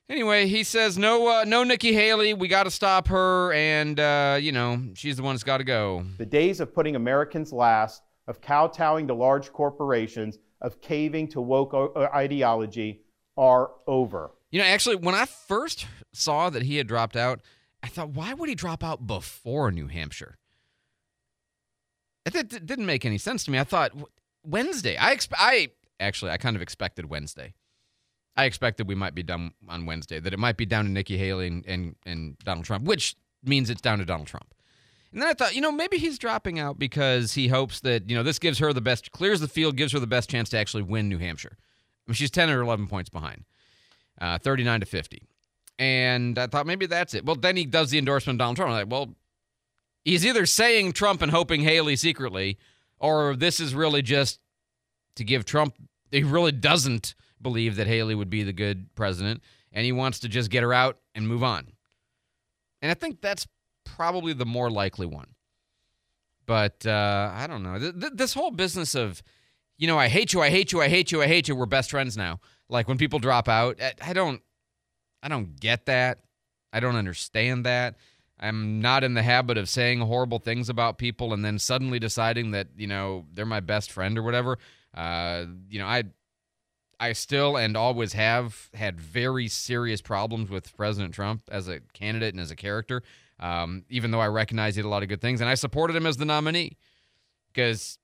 Anyway, 0.10 0.48
he 0.48 0.64
says 0.64 0.98
no, 0.98 1.28
uh, 1.28 1.44
no 1.46 1.64
Nikki 1.64 1.94
Haley. 1.94 2.34
We 2.34 2.48
got 2.48 2.64
to 2.64 2.72
stop 2.72 3.08
her, 3.10 3.54
and 3.54 4.00
uh, 4.00 4.38
you 4.42 4.52
know 4.52 4.82
she's 4.96 5.18
the 5.18 5.24
one 5.24 5.36
that's 5.36 5.44
got 5.44 5.58
to 5.60 5.64
go. 5.64 6.04
The 6.18 6.26
days 6.26 6.60
of 6.60 6.74
putting 6.74 6.96
Americans 6.96 7.54
last, 7.54 8.02
of 8.28 8.42
kowtowing 8.42 9.08
to 9.08 9.14
large 9.14 9.52
corporations, 9.54 10.40
of 10.62 10.82
caving 10.82 11.28
to 11.30 11.42
woke 11.42 11.74
o- 11.76 11.94
uh, 11.96 12.10
ideology 12.14 13.02
are 13.38 13.70
over. 13.86 14.32
You 14.52 14.60
know, 14.60 14.66
actually, 14.66 14.96
when 14.96 15.14
I 15.14 15.26
first 15.26 15.86
saw 16.12 16.50
that 16.50 16.64
he 16.64 16.78
had 16.78 16.88
dropped 16.88 17.16
out, 17.16 17.42
I 17.84 17.88
thought, 17.88 18.10
why 18.10 18.34
would 18.34 18.50
he 18.50 18.56
drop 18.56 18.84
out 18.84 19.06
before 19.06 19.72
New 19.72 19.88
Hampshire? 19.88 20.40
It, 22.26 22.36
it- 22.36 22.54
it 22.54 22.66
didn't 22.66 22.88
make 22.88 23.06
any 23.06 23.20
sense 23.20 23.44
to 23.44 23.52
me. 23.52 23.60
I 23.60 23.64
thought 23.64 23.92
Wednesday. 24.44 24.98
I 24.98 25.16
exp- 25.16 25.34
I 25.38 25.70
actually 26.00 26.32
I 26.32 26.38
kind 26.38 26.56
of 26.56 26.64
expected 26.64 27.12
Wednesday. 27.12 27.54
I 28.40 28.46
expected 28.46 28.88
we 28.88 28.96
might 28.96 29.16
be 29.16 29.24
done 29.24 29.52
on 29.68 29.86
Wednesday. 29.86 30.22
That 30.22 30.32
it 30.32 30.40
might 30.40 30.56
be 30.56 30.66
down 30.66 30.86
to 30.86 30.92
Nikki 30.92 31.18
Haley 31.18 31.48
and, 31.48 31.66
and 31.68 31.96
and 32.06 32.38
Donald 32.40 32.66
Trump, 32.66 32.86
which 32.86 33.18
means 33.44 33.70
it's 33.70 33.82
down 33.82 34.00
to 34.00 34.06
Donald 34.06 34.28
Trump. 34.28 34.54
And 35.12 35.22
then 35.22 35.28
I 35.28 35.34
thought, 35.34 35.56
you 35.56 35.62
know, 35.62 35.74
maybe 35.74 35.98
he's 35.98 36.18
dropping 36.18 36.58
out 36.58 36.80
because 36.80 37.34
he 37.34 37.50
hopes 37.50 37.82
that 37.82 38.10
you 38.10 38.16
know 38.16 38.24
this 38.24 38.40
gives 38.40 38.60
her 38.60 38.72
the 38.72 38.80
best, 38.80 39.12
clears 39.12 39.42
the 39.42 39.50
field, 39.50 39.76
gives 39.76 39.92
her 39.92 40.00
the 40.00 40.08
best 40.08 40.30
chance 40.30 40.50
to 40.52 40.58
actually 40.58 40.84
win 40.84 41.10
New 41.10 41.18
Hampshire. 41.18 41.58
I 41.60 42.02
mean, 42.08 42.16
she's 42.16 42.32
ten 42.32 42.50
or 42.50 42.62
eleven 42.62 42.88
points 42.88 43.10
behind, 43.10 43.44
uh, 44.22 44.38
thirty 44.38 44.64
nine 44.64 44.80
to 44.80 44.86
fifty. 44.86 45.28
And 45.78 46.40
I 46.40 46.48
thought 46.48 46.66
maybe 46.66 46.86
that's 46.86 47.14
it. 47.14 47.26
Well, 47.26 47.36
then 47.36 47.58
he 47.58 47.66
does 47.66 47.90
the 47.90 47.98
endorsement 47.98 48.36
of 48.36 48.40
Donald 48.40 48.56
Trump. 48.56 48.72
I'm 48.72 48.78
like, 48.78 48.92
well, 48.92 49.16
he's 50.06 50.26
either 50.26 50.46
saying 50.46 50.94
Trump 50.94 51.22
and 51.22 51.32
hoping 51.32 51.62
Haley 51.62 51.98
secretly, 51.98 52.58
or 53.00 53.36
this 53.36 53.60
is 53.60 53.76
really 53.76 54.02
just 54.02 54.40
to 55.16 55.26
give 55.26 55.44
Trump. 55.44 55.76
He 56.10 56.24
really 56.24 56.54
doesn't 56.54 57.16
believe 57.42 57.76
that 57.78 57.88
Haley 57.88 58.16
would 58.16 58.30
be 58.30 58.44
the 58.44 58.54
good 58.54 58.94
president, 58.96 59.42
and 59.72 59.86
he 59.86 59.92
wants 59.92 60.20
to 60.20 60.30
just 60.30 60.50
get 60.50 60.64
her 60.64 60.74
out 60.74 60.98
and 61.16 61.28
move 61.28 61.44
on. 61.44 61.68
And 62.82 62.92
I 62.92 62.94
think 62.94 63.22
that's 63.22 63.48
probably 63.86 64.34
the 64.34 64.46
more 64.46 64.70
likely 64.70 65.06
one. 65.06 65.28
But 66.46 66.86
uh, 66.86 67.32
I 67.34 67.46
don't 67.48 67.64
know. 67.64 67.78
Th- 67.78 68.00
th- 68.00 68.14
this 68.16 68.34
whole 68.34 68.52
business 68.52 68.96
of, 68.96 69.22
you 69.78 69.88
know, 69.88 69.98
I 70.00 70.08
hate 70.08 70.34
you, 70.34 70.42
I 70.42 70.50
hate 70.50 70.72
you, 70.72 70.82
I 70.82 70.88
hate 70.88 71.12
you, 71.12 71.22
I 71.22 71.28
hate 71.28 71.48
you. 71.48 71.56
We're 71.56 71.66
best 71.68 71.92
friends 71.92 72.18
now. 72.18 72.40
Like 72.70 72.88
when 72.88 72.98
people 72.98 73.20
drop 73.20 73.48
out, 73.48 73.80
I- 73.82 73.94
I 74.02 74.14
don't, 74.14 74.42
I 75.22 75.28
don't 75.28 75.60
get 75.60 75.86
that. 75.86 76.20
I 76.74 76.80
don't 76.80 76.96
understand 76.96 77.66
that. 77.66 77.96
I'm 78.40 78.80
not 78.82 79.04
in 79.04 79.16
the 79.16 79.22
habit 79.24 79.58
of 79.58 79.68
saying 79.68 80.00
horrible 80.00 80.40
things 80.40 80.70
about 80.70 80.98
people 80.98 81.34
and 81.34 81.44
then 81.44 81.60
suddenly 81.60 82.00
deciding 82.00 82.52
that 82.52 82.68
you 82.78 82.88
know 82.88 83.26
they're 83.34 83.46
my 83.46 83.60
best 83.60 83.92
friend 83.92 84.18
or 84.18 84.24
whatever. 84.24 84.58
Uh, 84.94 85.46
you 85.70 85.78
know, 85.80 85.86
I 85.86 86.04
I 87.00 87.14
still 87.14 87.56
and 87.56 87.78
always 87.78 88.14
have 88.14 88.70
had 88.74 89.00
very 89.00 89.48
serious 89.48 90.02
problems 90.02 90.50
with 90.50 90.76
President 90.76 91.14
Trump 91.14 91.44
as 91.50 91.68
a 91.68 91.80
candidate 91.94 92.34
and 92.34 92.42
as 92.42 92.52
a 92.52 92.56
character. 92.56 93.04
Um, 93.40 93.86
even 93.90 94.12
though 94.12 94.20
I 94.20 94.28
recognize 94.28 94.76
he 94.76 94.82
did 94.82 94.88
a 94.88 94.90
lot 94.90 95.02
of 95.02 95.08
good 95.08 95.22
things, 95.22 95.40
and 95.40 95.50
I 95.50 95.54
supported 95.54 95.96
him 95.96 96.06
as 96.06 96.18
the 96.18 96.26
nominee 96.26 96.78
because 97.54 97.98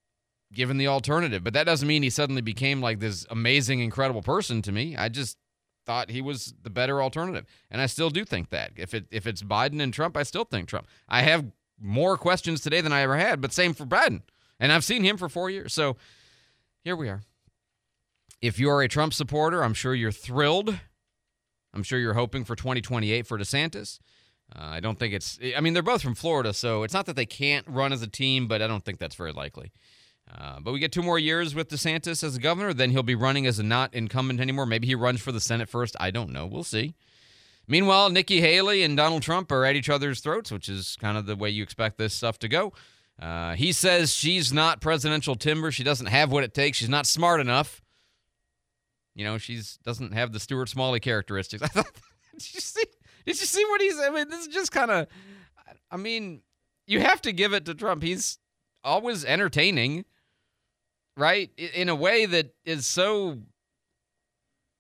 given 0.53 0.77
the 0.77 0.87
alternative. 0.87 1.43
But 1.43 1.53
that 1.53 1.65
doesn't 1.65 1.87
mean 1.87 2.03
he 2.03 2.09
suddenly 2.09 2.41
became 2.41 2.81
like 2.81 2.99
this 2.99 3.25
amazing, 3.29 3.81
incredible 3.81 4.21
person 4.21 4.61
to 4.63 4.71
me. 4.71 4.95
I 4.95 5.09
just 5.09 5.37
thought 5.85 6.09
he 6.09 6.21
was 6.21 6.53
the 6.63 6.69
better 6.69 7.01
alternative, 7.01 7.45
and 7.69 7.81
I 7.81 7.85
still 7.85 8.09
do 8.09 8.25
think 8.25 8.49
that. 8.49 8.71
If 8.75 8.93
it 8.93 9.05
if 9.11 9.27
it's 9.27 9.43
Biden 9.43 9.81
and 9.81 9.93
Trump, 9.93 10.17
I 10.17 10.23
still 10.23 10.45
think 10.45 10.67
Trump. 10.67 10.87
I 11.07 11.21
have 11.21 11.45
more 11.79 12.17
questions 12.17 12.61
today 12.61 12.81
than 12.81 12.93
I 12.93 13.01
ever 13.01 13.17
had, 13.17 13.41
but 13.41 13.51
same 13.53 13.73
for 13.73 13.85
Biden, 13.85 14.21
and 14.59 14.71
I've 14.71 14.83
seen 14.83 15.03
him 15.03 15.17
for 15.17 15.29
four 15.29 15.49
years. 15.49 15.73
So 15.73 15.97
here 16.83 16.95
we 16.95 17.09
are. 17.09 17.21
If 18.42 18.60
you're 18.60 18.82
a 18.82 18.88
Trump 18.88 19.13
supporter, 19.13 19.63
I'm 19.63 19.74
sure 19.74 19.96
you're 19.96 20.12
thrilled. 20.12 20.80
I'm 21.74 21.84
sure 21.84 22.00
you're 22.00 22.13
hoping 22.13 22.46
for 22.46 22.56
2028 22.56 23.27
for 23.27 23.38
DeSantis. 23.38 24.00
Uh, 24.56 24.62
I 24.62 24.80
don't 24.80 25.00
think 25.00 25.13
it's. 25.13 25.39
I 25.56 25.62
mean, 25.62 25.74
they're 25.74 25.84
both 25.84 26.01
from 26.01 26.15
Florida, 26.15 26.54
so 26.54 26.84
it's 26.84 26.94
not 26.94 27.08
that 27.08 27.15
they 27.15 27.25
can't 27.25 27.65
run 27.68 27.92
as 27.92 28.01
a 28.01 28.08
team, 28.08 28.48
but 28.48 28.62
I 28.62 28.68
don't 28.68 28.86
think 28.86 29.00
that's 29.00 29.15
very 29.15 29.32
likely. 29.32 29.72
Uh, 30.34 30.60
but 30.60 30.72
we 30.72 30.80
get 30.80 30.92
two 30.92 31.04
more 31.04 31.20
years 31.20 31.54
with 31.54 31.70
DeSantis 31.70 32.24
as 32.24 32.38
governor, 32.38 32.74
then 32.74 32.89
he'll 32.92 33.04
be 33.04 33.15
running 33.15 33.46
as 33.46 33.60
a 33.60 33.63
not 33.63 33.94
incumbent 33.94 34.39
anymore. 34.39 34.65
Maybe 34.65 34.88
he 34.88 34.96
runs 34.96 35.22
for 35.22 35.32
the 35.32 35.39
Senate 35.39 35.70
first. 35.70 35.96
I 36.00 36.12
don't 36.12 36.32
know. 36.32 36.46
We'll 36.46 36.63
see. 36.63 36.96
Meanwhile, 37.68 38.10
Nikki 38.10 38.42
Haley 38.42 38.84
and 38.84 38.96
Donald 38.96 39.24
Trump 39.24 39.51
are 39.51 39.65
at 39.65 39.75
each 39.75 39.89
other's 39.89 40.20
throats, 40.22 40.51
which 40.51 40.70
is 40.70 40.98
kind 41.00 41.18
of 41.18 41.25
the 41.25 41.36
way 41.36 41.50
you 41.50 41.63
expect 41.63 41.98
this 41.98 42.13
stuff 42.13 42.38
to 42.39 42.48
go. 42.48 42.74
Uh, 43.20 43.54
he 43.54 43.72
says 43.72 44.13
she's 44.13 44.51
not 44.51 44.82
presidential 44.82 45.36
timber. 45.36 45.72
She 45.72 45.84
doesn't 45.84 46.08
have 46.08 46.32
what 46.32 46.44
it 46.44 46.54
takes. 46.54 46.77
She's 46.77 46.89
not 46.89 47.06
smart 47.06 47.39
enough. 47.39 47.82
You 49.15 49.24
know, 49.24 49.38
she's 49.38 49.77
doesn't 49.84 50.13
have 50.13 50.34
the 50.34 50.39
Stuart 50.39 50.69
Smalley 50.69 51.00
characteristics. 51.00 51.63
I 51.63 51.67
thought. 51.67 51.91
Did 52.34 52.53
you 52.53 52.60
see? 52.60 52.84
Did 53.25 53.39
you 53.39 53.45
see 53.48 53.65
what 53.65 53.81
he's? 53.81 53.98
I 54.00 54.10
mean, 54.10 54.29
this 54.29 54.41
is 54.41 54.53
just 54.53 54.72
kind 54.72 54.91
of. 54.91 55.07
I 55.89 55.98
mean, 55.98 56.41
you 56.86 57.00
have 57.00 57.22
to 57.22 57.31
give 57.31 57.53
it 57.53 57.65
to 57.65 57.74
Trump. 57.74 58.03
He's 58.03 58.38
always 58.84 59.24
entertaining, 59.24 60.05
right? 61.17 61.50
In 61.57 61.89
a 61.89 61.95
way 61.95 62.25
that 62.25 62.53
is 62.65 62.86
so 62.86 63.39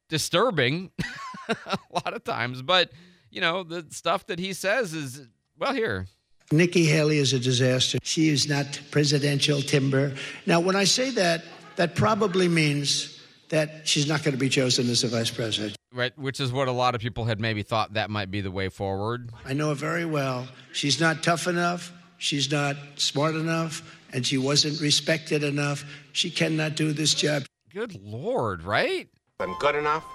disturbing 0.09 0.91
a 1.49 1.77
lot 1.91 2.13
of 2.13 2.23
times. 2.23 2.61
But 2.61 2.91
you 3.31 3.41
know, 3.41 3.63
the 3.63 3.85
stuff 3.89 4.27
that 4.27 4.39
he 4.39 4.53
says 4.53 4.93
is 4.93 5.27
well 5.57 5.73
here. 5.73 6.07
Nikki 6.51 6.85
Haley 6.85 7.17
is 7.17 7.33
a 7.33 7.39
disaster. 7.39 7.97
She 8.03 8.29
is 8.29 8.47
not 8.47 8.79
presidential 8.91 9.61
timber. 9.61 10.13
Now, 10.45 10.59
when 10.59 10.75
I 10.75 10.83
say 10.83 11.09
that, 11.11 11.43
that 11.75 11.95
probably 11.95 12.47
means 12.47 13.14
that 13.49 13.87
she's 13.87 14.07
not 14.07 14.23
going 14.23 14.33
to 14.33 14.39
be 14.39 14.49
chosen 14.49 14.89
as 14.89 15.01
the 15.01 15.07
vice 15.07 15.29
president. 15.29 15.75
Right, 15.93 16.17
which 16.17 16.39
is 16.39 16.51
what 16.51 16.67
a 16.67 16.71
lot 16.71 16.95
of 16.95 17.01
people 17.01 17.25
had 17.25 17.39
maybe 17.39 17.63
thought 17.63 17.93
that 17.93 18.09
might 18.09 18.31
be 18.31 18.41
the 18.41 18.51
way 18.51 18.69
forward. 18.69 19.31
I 19.45 19.53
know 19.53 19.69
her 19.69 19.75
very 19.75 20.05
well. 20.05 20.47
She's 20.73 20.99
not 20.99 21.23
tough 21.23 21.47
enough. 21.47 21.93
She's 22.17 22.51
not 22.51 22.75
smart 22.95 23.35
enough. 23.35 23.99
And 24.11 24.25
she 24.25 24.37
wasn't 24.37 24.81
respected 24.81 25.43
enough. 25.43 25.85
She 26.11 26.29
cannot 26.29 26.75
do 26.75 26.93
this 26.93 27.13
job. 27.13 27.43
Good 27.73 28.01
lord, 28.01 28.63
right? 28.63 29.09
I'm 29.39 29.53
good 29.59 29.75
enough, 29.75 30.05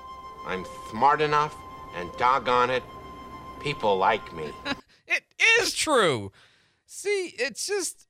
I'm 0.47 0.65
smart 0.91 1.21
enough, 1.21 1.55
and 1.95 2.11
doggone 2.17 2.71
it, 2.71 2.83
people 3.63 3.97
like 3.97 4.35
me. 4.35 4.51
It 5.13 5.25
is 5.61 5.75
true. 5.75 6.31
See, 6.87 7.35
it's 7.37 7.67
just 7.67 8.07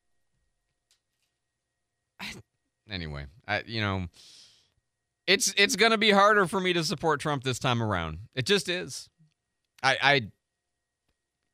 anyway. 2.91 3.25
I 3.49 3.62
you 3.67 3.81
know, 3.81 4.09
it's 5.31 5.55
it's 5.57 5.77
gonna 5.77 5.97
be 5.97 6.11
harder 6.11 6.47
for 6.47 6.59
me 6.59 6.73
to 6.73 6.83
support 6.83 7.21
Trump 7.21 7.45
this 7.45 7.61
time 7.61 7.81
around. 7.81 8.19
It 8.35 8.47
just 8.47 8.69
is. 8.69 9.09
I 9.81 9.97
I 10.03 10.23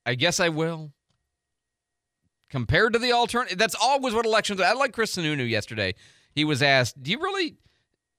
I 0.06 0.14
guess 0.14 0.40
I 0.40 0.48
will. 0.48 0.92
Compared 2.48 2.94
to 2.94 2.98
the 2.98 3.12
alternative, 3.12 3.58
that's 3.58 3.74
always 3.74 4.14
what 4.14 4.24
elections. 4.24 4.60
Are. 4.60 4.64
I 4.64 4.72
like 4.72 4.94
Chris 4.94 5.14
Sununu 5.14 5.46
yesterday. 5.46 5.94
He 6.32 6.42
was 6.42 6.62
asked, 6.62 7.02
"Do 7.02 7.10
you 7.10 7.18
really, 7.18 7.56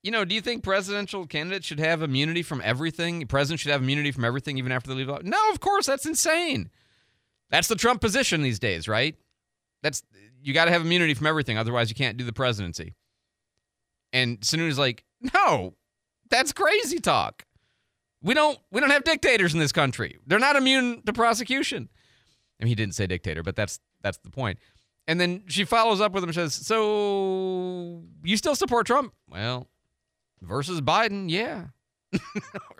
you 0.03 0.11
know, 0.11 0.25
do 0.25 0.35
you 0.35 0.41
think 0.41 0.63
presidential 0.63 1.25
candidates 1.25 1.65
should 1.65 1.79
have 1.79 2.03
immunity 2.03 2.43
from 2.43 2.61
everything? 2.63 3.25
President 3.25 3.59
should 3.59 3.71
have 3.71 3.81
immunity 3.81 4.11
from 4.11 4.25
everything, 4.25 4.59
even 4.59 4.71
after 4.71 4.89
they 4.89 4.95
leave 4.95 5.09
office?" 5.09 5.25
No, 5.25 5.49
of 5.49 5.59
course, 5.59 5.87
that's 5.87 6.05
insane. 6.05 6.69
That's 7.49 7.67
the 7.67 7.75
Trump 7.75 7.99
position 7.99 8.43
these 8.43 8.59
days, 8.59 8.87
right? 8.87 9.15
That's 9.81 10.03
you 10.39 10.53
got 10.53 10.65
to 10.65 10.71
have 10.71 10.81
immunity 10.81 11.15
from 11.15 11.25
everything, 11.25 11.57
otherwise 11.57 11.89
you 11.89 11.95
can't 11.95 12.17
do 12.17 12.25
the 12.25 12.33
presidency. 12.33 12.93
And 14.13 14.39
Sununu's 14.41 14.77
like, 14.77 15.03
no, 15.33 15.75
that's 16.29 16.51
crazy 16.53 16.99
talk. 16.99 17.45
We 18.21 18.33
don't 18.33 18.57
we 18.71 18.81
don't 18.81 18.89
have 18.89 19.03
dictators 19.03 19.53
in 19.53 19.59
this 19.59 19.71
country. 19.71 20.17
They're 20.25 20.39
not 20.39 20.55
immune 20.55 21.03
to 21.05 21.13
prosecution. 21.13 21.89
I 22.59 22.63
mean, 22.63 22.69
he 22.69 22.75
didn't 22.75 22.95
say 22.95 23.07
dictator, 23.07 23.43
but 23.43 23.55
that's 23.55 23.79
that's 24.01 24.17
the 24.19 24.29
point. 24.29 24.59
And 25.07 25.21
then 25.21 25.43
she 25.47 25.63
follows 25.63 26.01
up 26.01 26.11
with 26.11 26.23
him 26.23 26.29
and 26.29 26.35
says, 26.35 26.53
"So 26.53 28.03
you 28.23 28.35
still 28.37 28.55
support 28.55 28.87
Trump?" 28.87 29.13
Well, 29.29 29.67
versus 30.41 30.81
Biden, 30.81 31.29
yeah. 31.29 31.67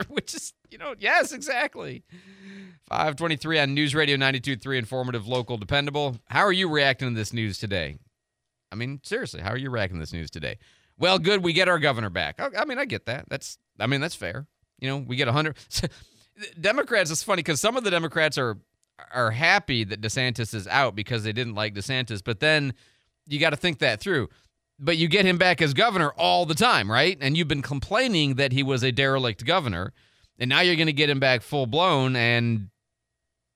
Which 0.07 0.33
is, 0.33 0.53
you 0.71 0.77
know, 0.77 0.95
yes, 0.97 1.31
exactly. 1.31 2.03
523 2.89 3.59
on 3.59 3.73
News 3.73 3.93
Radio 3.93 4.15
92.3, 4.15 4.77
informative, 4.77 5.27
local, 5.27 5.57
dependable. 5.57 6.17
How 6.29 6.41
are 6.41 6.53
you 6.53 6.69
reacting 6.69 7.09
to 7.09 7.15
this 7.15 7.33
news 7.33 7.57
today? 7.57 7.97
I 8.71 8.75
mean, 8.75 9.01
seriously, 9.03 9.41
how 9.41 9.51
are 9.51 9.57
you 9.57 9.69
reacting 9.69 9.97
to 9.97 10.01
this 10.01 10.13
news 10.13 10.31
today? 10.31 10.57
Well, 10.99 11.19
good, 11.19 11.43
we 11.43 11.53
get 11.53 11.67
our 11.67 11.79
governor 11.79 12.09
back. 12.09 12.39
I, 12.39 12.49
I 12.57 12.65
mean, 12.65 12.79
I 12.79 12.85
get 12.85 13.05
that. 13.05 13.25
That's, 13.29 13.57
I 13.79 13.87
mean, 13.87 14.01
that's 14.01 14.15
fair. 14.15 14.47
You 14.79 14.89
know, 14.89 14.97
we 14.97 15.15
get 15.15 15.27
100. 15.27 15.55
Democrats, 16.61 17.11
it's 17.11 17.23
funny 17.23 17.39
because 17.41 17.59
some 17.59 17.77
of 17.77 17.83
the 17.83 17.91
Democrats 17.91 18.37
are 18.37 18.57
are 19.13 19.31
happy 19.31 19.83
that 19.83 20.01
DeSantis 20.01 20.53
is 20.53 20.67
out 20.67 20.95
because 20.95 21.23
they 21.23 21.31
didn't 21.31 21.55
like 21.55 21.73
DeSantis, 21.75 22.21
but 22.23 22.39
then 22.39 22.73
you 23.27 23.39
got 23.39 23.51
to 23.51 23.55
think 23.55 23.79
that 23.79 23.99
through. 23.99 24.29
But 24.79 24.97
you 24.97 25.07
get 25.07 25.25
him 25.25 25.37
back 25.37 25.61
as 25.61 25.73
governor 25.73 26.11
all 26.11 26.45
the 26.45 26.55
time, 26.55 26.91
right? 26.91 27.17
And 27.19 27.35
you've 27.35 27.47
been 27.47 27.63
complaining 27.63 28.35
that 28.35 28.51
he 28.51 28.63
was 28.63 28.83
a 28.83 28.91
derelict 28.91 29.45
governor, 29.45 29.93
and 30.37 30.49
now 30.49 30.61
you're 30.61 30.75
going 30.75 30.87
to 30.87 30.93
get 30.93 31.09
him 31.09 31.19
back 31.19 31.41
full 31.41 31.65
blown 31.65 32.15
and 32.15 32.69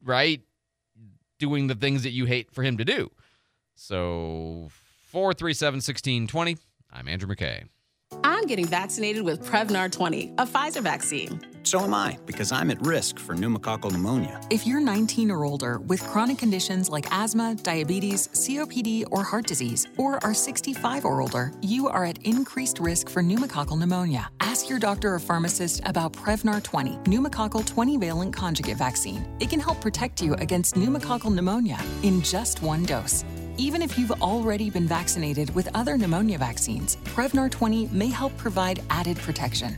right 0.03 0.41
doing 1.37 1.67
the 1.67 1.75
things 1.75 2.03
that 2.03 2.11
you 2.11 2.25
hate 2.25 2.51
for 2.51 2.63
him 2.63 2.77
to 2.77 2.85
do. 2.85 3.11
So 3.75 4.69
437 5.09 5.77
1620. 5.77 6.57
I'm 6.91 7.07
Andrew 7.07 7.33
McKay. 7.33 7.63
I'm 8.23 8.45
getting 8.45 8.67
vaccinated 8.67 9.23
with 9.23 9.45
Prevnar 9.45 9.89
20, 9.89 10.33
a 10.37 10.45
Pfizer 10.45 10.81
vaccine. 10.83 11.39
So 11.63 11.79
am 11.79 11.93
I, 11.93 12.17
because 12.25 12.51
I'm 12.51 12.69
at 12.69 12.81
risk 12.81 13.19
for 13.19 13.35
pneumococcal 13.35 13.91
pneumonia. 13.91 14.41
If 14.49 14.67
you're 14.67 14.81
19 14.81 15.31
or 15.31 15.45
older 15.45 15.79
with 15.79 16.01
chronic 16.03 16.37
conditions 16.37 16.89
like 16.89 17.05
asthma, 17.11 17.55
diabetes, 17.55 18.27
COPD, 18.29 19.05
or 19.11 19.23
heart 19.23 19.47
disease, 19.47 19.87
or 19.97 20.21
are 20.25 20.33
65 20.33 21.05
or 21.05 21.21
older, 21.21 21.53
you 21.61 21.87
are 21.87 22.03
at 22.03 22.17
increased 22.23 22.79
risk 22.79 23.09
for 23.09 23.21
pneumococcal 23.21 23.77
pneumonia. 23.77 24.29
Ask 24.41 24.69
your 24.69 24.79
doctor 24.79 25.13
or 25.13 25.19
pharmacist 25.19 25.81
about 25.85 26.11
Prevnar 26.13 26.61
20, 26.61 26.97
pneumococcal 27.09 27.65
20 27.65 27.97
valent 27.97 28.35
conjugate 28.35 28.77
vaccine. 28.77 29.25
It 29.39 29.49
can 29.49 29.59
help 29.59 29.79
protect 29.79 30.21
you 30.21 30.33
against 30.35 30.75
pneumococcal 30.75 31.33
pneumonia 31.33 31.79
in 32.03 32.21
just 32.21 32.61
one 32.61 32.83
dose. 32.83 33.23
Even 33.61 33.83
if 33.83 33.95
you've 33.95 34.23
already 34.23 34.71
been 34.71 34.87
vaccinated 34.87 35.53
with 35.53 35.69
other 35.75 35.95
pneumonia 35.95 36.39
vaccines, 36.39 36.95
Prevnar 37.03 37.51
20 37.51 37.89
may 37.91 38.07
help 38.07 38.35
provide 38.35 38.81
added 38.89 39.17
protection. 39.17 39.77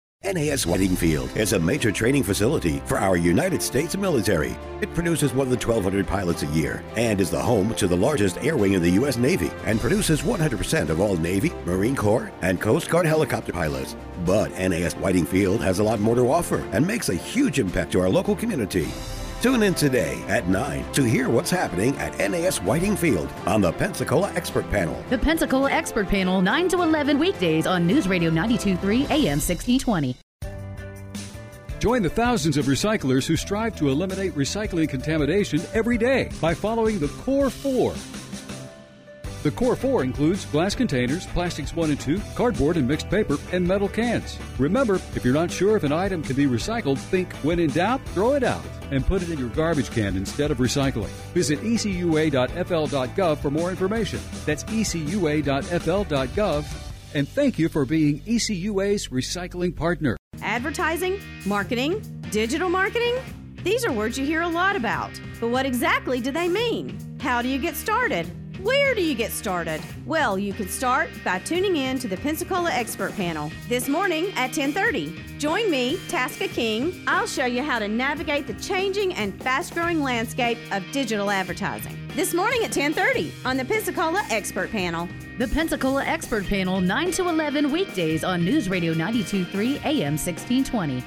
NAS 0.23 0.67
Whiting 0.67 0.95
Field 0.95 1.35
is 1.35 1.53
a 1.53 1.59
major 1.59 1.91
training 1.91 2.21
facility 2.21 2.79
for 2.85 2.99
our 2.99 3.17
United 3.17 3.59
States 3.59 3.97
military. 3.97 4.55
It 4.79 4.93
produces 4.93 5.33
more 5.33 5.45
than 5.45 5.57
1,200 5.57 6.05
pilots 6.05 6.43
a 6.43 6.45
year 6.47 6.83
and 6.95 7.19
is 7.19 7.31
the 7.31 7.41
home 7.41 7.73
to 7.73 7.87
the 7.87 7.97
largest 7.97 8.37
air 8.43 8.55
wing 8.55 8.73
in 8.73 8.83
the 8.83 8.91
U.S. 8.91 9.17
Navy 9.17 9.49
and 9.65 9.79
produces 9.79 10.21
100% 10.21 10.89
of 10.89 11.01
all 11.01 11.17
Navy, 11.17 11.51
Marine 11.65 11.95
Corps, 11.95 12.31
and 12.43 12.61
Coast 12.61 12.87
Guard 12.87 13.07
helicopter 13.07 13.51
pilots. 13.51 13.95
But 14.23 14.51
NAS 14.51 14.93
Whiting 14.93 15.25
Field 15.25 15.59
has 15.61 15.79
a 15.79 15.83
lot 15.83 15.99
more 15.99 16.13
to 16.13 16.31
offer 16.31 16.59
and 16.71 16.85
makes 16.85 17.09
a 17.09 17.15
huge 17.15 17.57
impact 17.57 17.91
to 17.93 18.01
our 18.01 18.09
local 18.09 18.35
community. 18.35 18.89
Tune 19.41 19.63
in 19.63 19.73
today 19.73 20.21
at 20.27 20.47
9 20.47 20.93
to 20.93 21.01
hear 21.01 21.27
what's 21.27 21.49
happening 21.49 21.97
at 21.97 22.15
NAS 22.19 22.61
Whiting 22.61 22.95
Field 22.95 23.27
on 23.47 23.59
the 23.59 23.71
Pensacola 23.71 24.31
Expert 24.35 24.69
Panel. 24.69 25.03
The 25.09 25.17
Pensacola 25.17 25.71
Expert 25.71 26.07
Panel, 26.07 26.43
9 26.43 26.69
to 26.69 26.83
11 26.83 27.17
weekdays 27.17 27.65
on 27.65 27.87
News 27.87 28.07
Radio 28.07 28.29
923 28.29 29.05
AM 29.05 29.39
1620. 29.39 30.15
Join 31.79 32.03
the 32.03 32.09
thousands 32.11 32.55
of 32.57 32.65
recyclers 32.65 33.25
who 33.25 33.35
strive 33.35 33.75
to 33.77 33.89
eliminate 33.89 34.35
recycling 34.35 34.87
contamination 34.87 35.59
every 35.73 35.97
day 35.97 36.29
by 36.39 36.53
following 36.53 36.99
the 36.99 37.07
Core 37.07 37.49
4. 37.49 37.95
The 39.43 39.51
Core 39.51 39.75
4 39.75 40.03
includes 40.03 40.45
glass 40.45 40.75
containers, 40.75 41.25
plastics 41.27 41.75
1 41.75 41.89
and 41.89 41.99
2, 41.99 42.21
cardboard 42.35 42.77
and 42.77 42.87
mixed 42.87 43.09
paper, 43.09 43.37
and 43.51 43.67
metal 43.67 43.89
cans. 43.89 44.37
Remember, 44.59 44.95
if 45.15 45.25
you're 45.25 45.33
not 45.33 45.49
sure 45.49 45.75
if 45.75 45.83
an 45.83 45.91
item 45.91 46.21
can 46.21 46.35
be 46.35 46.45
recycled, 46.45 46.99
think 46.99 47.33
when 47.37 47.59
in 47.59 47.71
doubt, 47.71 48.05
throw 48.09 48.33
it 48.33 48.43
out 48.43 48.63
and 48.91 49.03
put 49.03 49.23
it 49.23 49.31
in 49.31 49.39
your 49.39 49.49
garbage 49.49 49.89
can 49.89 50.15
instead 50.15 50.51
of 50.51 50.59
recycling. 50.59 51.09
Visit 51.33 51.59
ecua.fl.gov 51.61 53.37
for 53.39 53.49
more 53.49 53.71
information. 53.71 54.19
That's 54.45 54.63
ecua.fl.gov. 54.65 56.65
And 57.13 57.27
thank 57.27 57.59
you 57.59 57.67
for 57.67 57.83
being 57.83 58.21
ECUA's 58.27 59.07
recycling 59.07 59.75
partner. 59.75 60.17
Advertising, 60.43 61.19
marketing, 61.47 61.99
digital 62.29 62.69
marketing? 62.69 63.15
These 63.63 63.85
are 63.85 63.91
words 63.91 64.19
you 64.19 64.25
hear 64.25 64.41
a 64.41 64.47
lot 64.47 64.75
about. 64.75 65.09
But 65.39 65.49
what 65.49 65.65
exactly 65.65 66.21
do 66.21 66.31
they 66.31 66.47
mean? 66.47 66.95
How 67.19 67.41
do 67.41 67.47
you 67.47 67.57
get 67.57 67.75
started? 67.75 68.29
Where 68.63 68.93
do 68.93 69.01
you 69.01 69.15
get 69.15 69.31
started? 69.31 69.81
Well, 70.05 70.37
you 70.37 70.53
can 70.53 70.69
start 70.69 71.09
by 71.25 71.39
tuning 71.39 71.77
in 71.77 71.97
to 71.97 72.07
the 72.07 72.17
Pensacola 72.17 72.69
Expert 72.71 73.15
Panel 73.15 73.51
this 73.67 73.87
morning 73.87 74.31
at 74.35 74.51
10:30. 74.51 75.39
Join 75.39 75.71
me, 75.71 75.97
Tasca 76.07 76.47
King. 76.47 76.93
I'll 77.07 77.25
show 77.25 77.45
you 77.45 77.63
how 77.63 77.79
to 77.79 77.87
navigate 77.87 78.45
the 78.45 78.53
changing 78.55 79.15
and 79.15 79.33
fast-growing 79.41 80.03
landscape 80.03 80.59
of 80.71 80.83
digital 80.91 81.31
advertising. 81.31 81.97
This 82.15 82.35
morning 82.35 82.63
at 82.63 82.71
10:30 82.71 83.31
on 83.45 83.57
the 83.57 83.65
Pensacola 83.65 84.21
Expert 84.29 84.71
Panel. 84.71 85.09
The 85.39 85.47
Pensacola 85.47 86.03
Expert 86.05 86.45
Panel, 86.45 86.81
9 86.81 87.11
to 87.13 87.29
11 87.29 87.71
weekdays 87.71 88.23
on 88.23 88.45
News 88.45 88.69
Radio 88.69 88.93
923 88.93 89.79
AM 89.85 90.17
1620. 90.17 91.03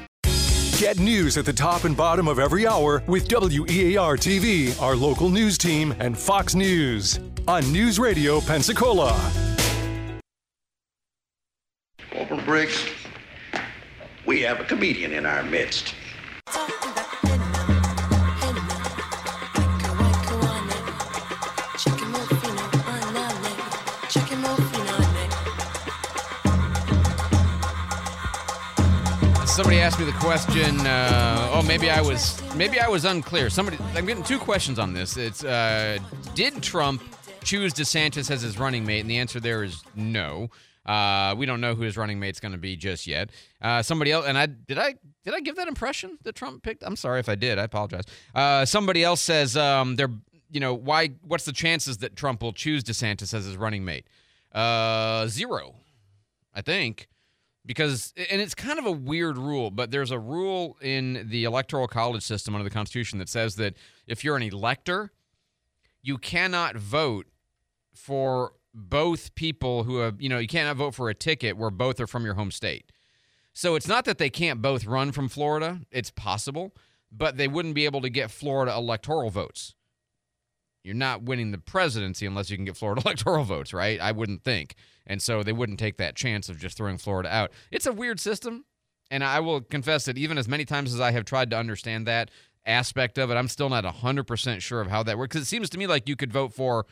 Get 0.80 0.98
news 0.98 1.36
at 1.36 1.44
the 1.44 1.52
top 1.52 1.84
and 1.84 1.96
bottom 1.96 2.26
of 2.26 2.40
every 2.40 2.66
hour 2.66 3.04
with 3.06 3.28
WEAR 3.30 4.16
TV, 4.16 4.74
our 4.82 4.96
local 4.96 5.28
news 5.28 5.56
team, 5.56 5.94
and 6.00 6.18
Fox 6.18 6.56
News 6.56 7.20
on 7.46 7.70
News 7.72 7.98
Radio 7.98 8.40
Pensacola. 8.40 9.12
Corporal 12.10 12.40
Briggs, 12.42 12.88
we 14.24 14.40
have 14.40 14.60
a 14.60 14.64
comedian 14.64 15.12
in 15.12 15.26
our 15.26 15.42
midst. 15.42 15.94
Somebody 29.46 29.78
asked 29.80 30.00
me 30.00 30.04
the 30.04 30.12
question. 30.18 30.80
Uh, 30.80 31.50
oh, 31.52 31.62
maybe 31.62 31.88
I 31.88 32.00
was 32.00 32.42
maybe 32.56 32.80
I 32.80 32.88
was 32.88 33.04
unclear. 33.04 33.48
Somebody, 33.50 33.78
I'm 33.94 34.04
getting 34.04 34.24
two 34.24 34.38
questions 34.38 34.80
on 34.80 34.92
this. 34.92 35.16
It's 35.16 35.44
uh, 35.44 35.98
did 36.34 36.60
Trump 36.60 37.02
choose 37.44 37.72
DeSantis 37.72 38.30
as 38.30 38.42
his 38.42 38.58
running 38.58 38.84
mate? 38.84 39.00
And 39.00 39.10
the 39.10 39.18
answer 39.18 39.40
there 39.40 39.62
is 39.62 39.82
no. 39.94 40.50
Uh, 40.86 41.34
we 41.38 41.46
don't 41.46 41.60
know 41.60 41.74
who 41.74 41.82
his 41.82 41.96
running 41.96 42.20
mate's 42.20 42.40
going 42.40 42.52
to 42.52 42.58
be 42.58 42.76
just 42.76 43.06
yet. 43.06 43.30
Uh, 43.62 43.82
somebody 43.82 44.12
else, 44.12 44.26
and 44.26 44.36
I 44.36 44.46
did 44.46 44.78
I 44.78 44.94
did 45.24 45.34
I 45.34 45.40
give 45.40 45.56
that 45.56 45.68
impression 45.68 46.18
that 46.24 46.34
Trump 46.34 46.62
picked? 46.62 46.82
I'm 46.84 46.96
sorry 46.96 47.20
if 47.20 47.28
I 47.28 47.34
did. 47.36 47.58
I 47.58 47.64
apologize. 47.64 48.04
Uh, 48.34 48.64
somebody 48.64 49.02
else 49.02 49.22
says 49.22 49.56
um, 49.56 49.96
they're 49.96 50.10
you 50.50 50.60
know 50.60 50.74
why? 50.74 51.10
What's 51.22 51.44
the 51.44 51.52
chances 51.52 51.98
that 51.98 52.16
Trump 52.16 52.42
will 52.42 52.52
choose 52.52 52.84
DeSantis 52.84 53.32
as 53.32 53.46
his 53.46 53.56
running 53.56 53.84
mate? 53.84 54.06
Uh, 54.52 55.26
zero, 55.26 55.74
I 56.54 56.60
think 56.60 57.08
because 57.66 58.12
and 58.30 58.40
it's 58.40 58.54
kind 58.54 58.78
of 58.78 58.86
a 58.86 58.92
weird 58.92 59.38
rule 59.38 59.70
but 59.70 59.90
there's 59.90 60.10
a 60.10 60.18
rule 60.18 60.76
in 60.82 61.26
the 61.30 61.44
electoral 61.44 61.88
college 61.88 62.22
system 62.22 62.54
under 62.54 62.64
the 62.64 62.70
constitution 62.70 63.18
that 63.18 63.28
says 63.28 63.56
that 63.56 63.74
if 64.06 64.22
you're 64.22 64.36
an 64.36 64.42
elector 64.42 65.12
you 66.02 66.18
cannot 66.18 66.76
vote 66.76 67.26
for 67.94 68.52
both 68.72 69.34
people 69.34 69.84
who 69.84 69.98
have 69.98 70.20
you 70.20 70.28
know 70.28 70.38
you 70.38 70.48
cannot 70.48 70.76
vote 70.76 70.94
for 70.94 71.08
a 71.08 71.14
ticket 71.14 71.56
where 71.56 71.70
both 71.70 72.00
are 72.00 72.06
from 72.06 72.24
your 72.24 72.34
home 72.34 72.50
state 72.50 72.90
so 73.52 73.76
it's 73.76 73.86
not 73.86 74.04
that 74.04 74.18
they 74.18 74.30
can't 74.30 74.60
both 74.60 74.84
run 74.84 75.12
from 75.12 75.28
florida 75.28 75.80
it's 75.90 76.10
possible 76.10 76.74
but 77.12 77.36
they 77.36 77.46
wouldn't 77.46 77.74
be 77.74 77.84
able 77.84 78.00
to 78.00 78.10
get 78.10 78.30
florida 78.30 78.72
electoral 78.74 79.30
votes 79.30 79.74
you're 80.84 80.94
not 80.94 81.22
winning 81.22 81.50
the 81.50 81.58
presidency 81.58 82.26
unless 82.26 82.50
you 82.50 82.56
can 82.56 82.66
get 82.66 82.76
Florida 82.76 83.00
electoral 83.04 83.44
votes, 83.44 83.72
right? 83.72 84.00
I 84.00 84.12
wouldn't 84.12 84.44
think. 84.44 84.74
And 85.06 85.20
so 85.20 85.42
they 85.42 85.52
wouldn't 85.52 85.78
take 85.78 85.96
that 85.96 86.14
chance 86.14 86.48
of 86.48 86.58
just 86.58 86.76
throwing 86.76 86.98
Florida 86.98 87.34
out. 87.34 87.50
It's 87.72 87.86
a 87.86 87.92
weird 87.92 88.20
system. 88.20 88.66
And 89.10 89.24
I 89.24 89.40
will 89.40 89.60
confess 89.60 90.04
that 90.04 90.18
even 90.18 90.38
as 90.38 90.48
many 90.48 90.64
times 90.64 90.94
as 90.94 91.00
I 91.00 91.10
have 91.10 91.24
tried 91.24 91.50
to 91.50 91.58
understand 91.58 92.06
that 92.06 92.30
aspect 92.66 93.18
of 93.18 93.30
it, 93.30 93.34
I'm 93.34 93.48
still 93.48 93.68
not 93.68 93.84
100% 93.84 94.60
sure 94.60 94.80
of 94.80 94.88
how 94.88 95.02
that 95.02 95.18
works. 95.18 95.34
Because 95.34 95.42
it 95.42 95.50
seems 95.50 95.70
to 95.70 95.78
me 95.78 95.86
like 95.86 96.08
you 96.08 96.16
could 96.16 96.32
vote 96.32 96.52
for, 96.52 96.86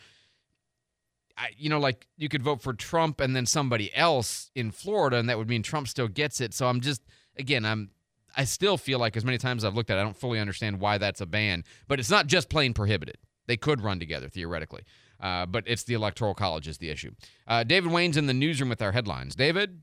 you 1.57 1.69
know, 1.69 1.79
like 1.79 2.07
you 2.17 2.29
could 2.29 2.43
vote 2.43 2.63
for 2.63 2.73
Trump 2.75 3.21
and 3.21 3.35
then 3.35 3.47
somebody 3.47 3.95
else 3.95 4.51
in 4.55 4.71
Florida, 4.71 5.17
and 5.17 5.29
that 5.29 5.39
would 5.39 5.49
mean 5.49 5.63
Trump 5.63 5.89
still 5.89 6.09
gets 6.09 6.41
it. 6.41 6.55
So 6.55 6.67
I'm 6.67 6.81
just, 6.81 7.03
again, 7.37 7.65
I'm, 7.65 7.91
I 8.37 8.45
still 8.45 8.77
feel 8.77 8.99
like 8.99 9.17
as 9.17 9.25
many 9.25 9.39
times 9.39 9.65
as 9.65 9.69
I've 9.69 9.75
looked 9.75 9.91
at 9.91 9.99
it, 9.99 10.01
I 10.01 10.05
don't 10.05 10.17
fully 10.17 10.39
understand 10.39 10.81
why 10.81 10.99
that's 10.99 11.21
a 11.21 11.27
ban. 11.27 11.65
But 11.89 12.01
it's 12.01 12.11
not 12.11 12.27
just 12.27 12.49
plain 12.49 12.75
prohibited. 12.75 13.19
They 13.47 13.57
could 13.57 13.81
run 13.81 13.99
together 13.99 14.29
theoretically, 14.29 14.85
uh, 15.21 15.47
but 15.47 15.65
it's 15.67 15.83
the 15.83 15.95
electoral 15.95 16.35
college 16.35 16.69
is 16.69 16.79
the 16.79 16.91
issue. 16.91 17.13
Uh, 17.47 17.65
David 17.65 17.93
Wayne's 17.93 18.17
in 18.17 18.27
the 18.27 18.35
newsroom 18.35 18.71
with 18.71 18.83
our 18.83 18.93
headlines. 18.93 19.35
David. 19.35 19.83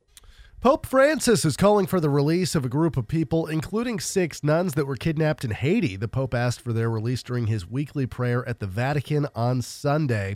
Pope 0.62 0.86
Francis 0.86 1.46
is 1.46 1.56
calling 1.56 1.88
for 1.88 2.02
the 2.02 2.10
release 2.10 2.54
of 2.54 2.66
a 2.66 2.70
group 2.70 2.98
of 2.98 3.08
people, 3.08 3.48
including 3.48 3.98
six 3.98 4.44
nuns 4.44 4.74
that 4.74 4.86
were 4.86 4.98
kidnapped 4.98 5.46
in 5.46 5.52
Haiti. 5.52 5.96
The 5.96 6.10
Pope 6.10 6.34
asked 6.34 6.60
for 6.60 6.74
their 6.74 6.90
release 6.90 7.24
during 7.24 7.48
his 7.48 7.66
weekly 7.66 8.06
prayer 8.06 8.46
at 8.46 8.60
the 8.60 8.68
Vatican 8.68 9.28
on 9.34 9.62
Sunday. 9.62 10.36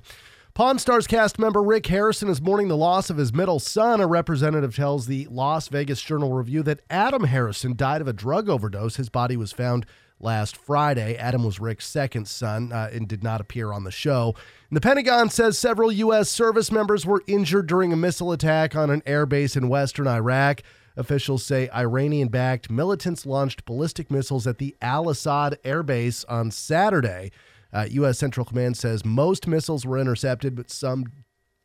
Pawn 0.56 0.78
Stars 0.78 1.08
cast 1.08 1.40
member 1.40 1.64
Rick 1.64 1.88
Harrison 1.88 2.30
is 2.30 2.40
mourning 2.40 2.68
the 2.68 2.78
loss 2.78 3.10
of 3.10 3.18
his 3.18 3.34
middle 3.34 3.58
son. 3.58 4.00
A 4.00 4.06
representative 4.06 4.76
tells 4.76 5.08
the 5.08 5.28
Las 5.32 5.68
Vegas 5.68 6.00
Journal 6.00 6.32
Review 6.32 6.62
that 6.62 6.82
Adam 6.92 7.24
Harrison 7.24 7.76
died 7.76 8.02
of 8.02 8.08
a 8.08 8.14
drug 8.14 8.50
overdose. 8.50 8.98
His 8.98 9.10
body 9.10 9.36
was 9.36 9.52
found 9.52 9.88
last 10.20 10.56
Friday. 10.56 11.16
Adam 11.16 11.44
was 11.44 11.60
Rick's 11.60 11.88
second 11.88 12.28
son 12.28 12.72
uh, 12.72 12.92
and 12.94 13.08
did 13.08 13.24
not 13.24 13.42
appear 13.42 13.72
on 13.72 13.84
the 13.84 13.90
show. 13.90 14.36
And 14.70 14.78
the 14.78 14.82
Pentagon 14.82 15.32
says 15.32 15.58
several 15.58 15.92
U.S. 15.92 16.30
service 16.30 16.72
members 16.72 17.04
were 17.04 17.24
injured 17.26 17.66
during 17.66 17.92
a 17.92 17.98
missile 17.98 18.32
attack 18.32 18.76
on 18.76 18.92
an 18.92 19.02
airbase 19.08 19.58
in 19.58 19.70
western 19.70 20.08
Iraq. 20.08 20.62
Officials 20.96 21.44
say 21.44 21.68
Iranian 21.72 22.28
backed 22.28 22.70
militants 22.70 23.26
launched 23.26 23.66
ballistic 23.66 24.12
missiles 24.12 24.46
at 24.46 24.60
the 24.60 24.76
Al 24.84 25.10
Assad 25.10 25.58
Air 25.64 25.82
Base 25.82 26.24
on 26.26 26.52
Saturday. 26.52 27.32
Uh, 27.74 27.88
U.S. 27.92 28.20
Central 28.20 28.46
Command 28.46 28.78
says 28.78 29.04
most 29.04 29.48
missiles 29.48 29.86
were 29.86 29.98
intercepted, 29.98 30.56
but 30.56 30.70
some 30.70 31.06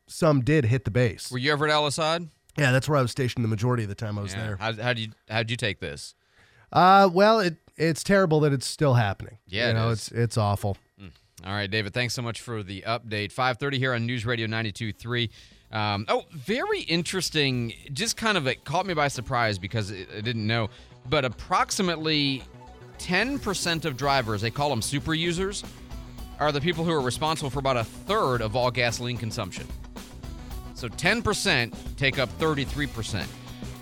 some 0.07 0.41
did 0.41 0.65
hit 0.65 0.85
the 0.85 0.91
base. 0.91 1.31
Were 1.31 1.37
you 1.37 1.51
ever 1.51 1.67
at 1.67 1.71
Al 1.71 1.85
Assad? 1.85 2.29
Yeah, 2.57 2.71
that's 2.71 2.89
where 2.89 2.97
I 2.97 3.01
was 3.01 3.11
stationed 3.11 3.45
the 3.45 3.49
majority 3.49 3.83
of 3.83 3.89
the 3.89 3.95
time 3.95 4.17
I 4.17 4.21
was 4.23 4.33
Yeah. 4.33 4.45
there. 4.47 4.55
How 4.57 4.73
how 4.73 4.93
do 4.93 5.01
you 5.03 5.09
how'd 5.29 5.51
you 5.51 5.55
take 5.57 5.79
this? 5.79 6.15
Uh, 6.73 7.09
well, 7.13 7.39
it 7.39 7.57
it's 7.77 8.03
terrible 8.03 8.39
that 8.41 8.51
it's 8.53 8.65
still 8.65 8.95
happening. 8.95 9.37
Yeah, 9.47 9.65
you 9.65 9.69
it 9.69 9.73
know, 9.75 9.89
is. 9.89 10.07
it's 10.07 10.11
it's 10.11 10.37
awful. 10.37 10.77
All 11.45 11.53
right, 11.53 11.71
David. 11.71 11.93
Thanks 11.93 12.13
so 12.13 12.21
much 12.21 12.41
for 12.41 12.63
the 12.63 12.81
update. 12.85 13.31
Five 13.31 13.59
thirty 13.59 13.79
here 13.79 13.93
on 13.93 14.05
News 14.05 14.25
Radio 14.25 14.45
92.3. 14.45 15.29
Um, 15.71 16.05
oh, 16.09 16.25
very 16.33 16.81
interesting. 16.81 17.71
Just 17.93 18.17
kind 18.17 18.37
of 18.37 18.45
it 18.45 18.65
caught 18.65 18.85
me 18.85 18.93
by 18.93 19.07
surprise 19.07 19.57
because 19.57 19.89
I 19.91 20.05
I 20.17 20.21
didn't 20.21 20.45
know. 20.45 20.69
But 21.09 21.23
approximately 21.23 22.43
ten 22.97 23.39
percent 23.39 23.85
of 23.85 23.95
drivers, 23.95 24.41
they 24.41 24.51
call 24.51 24.69
them 24.69 24.81
super 24.81 25.13
users, 25.13 25.63
are 26.39 26.51
the 26.51 26.61
people 26.61 26.83
who 26.83 26.91
are 26.91 27.01
responsible 27.01 27.49
for 27.49 27.59
about 27.59 27.77
a 27.77 27.83
third 27.83 28.41
of 28.41 28.55
all 28.55 28.71
gasoline 28.71 29.17
consumption. 29.17 29.67
So 30.73 30.87
10% 30.87 31.73
take 31.97 32.19
up 32.19 32.29
33%. 32.39 33.25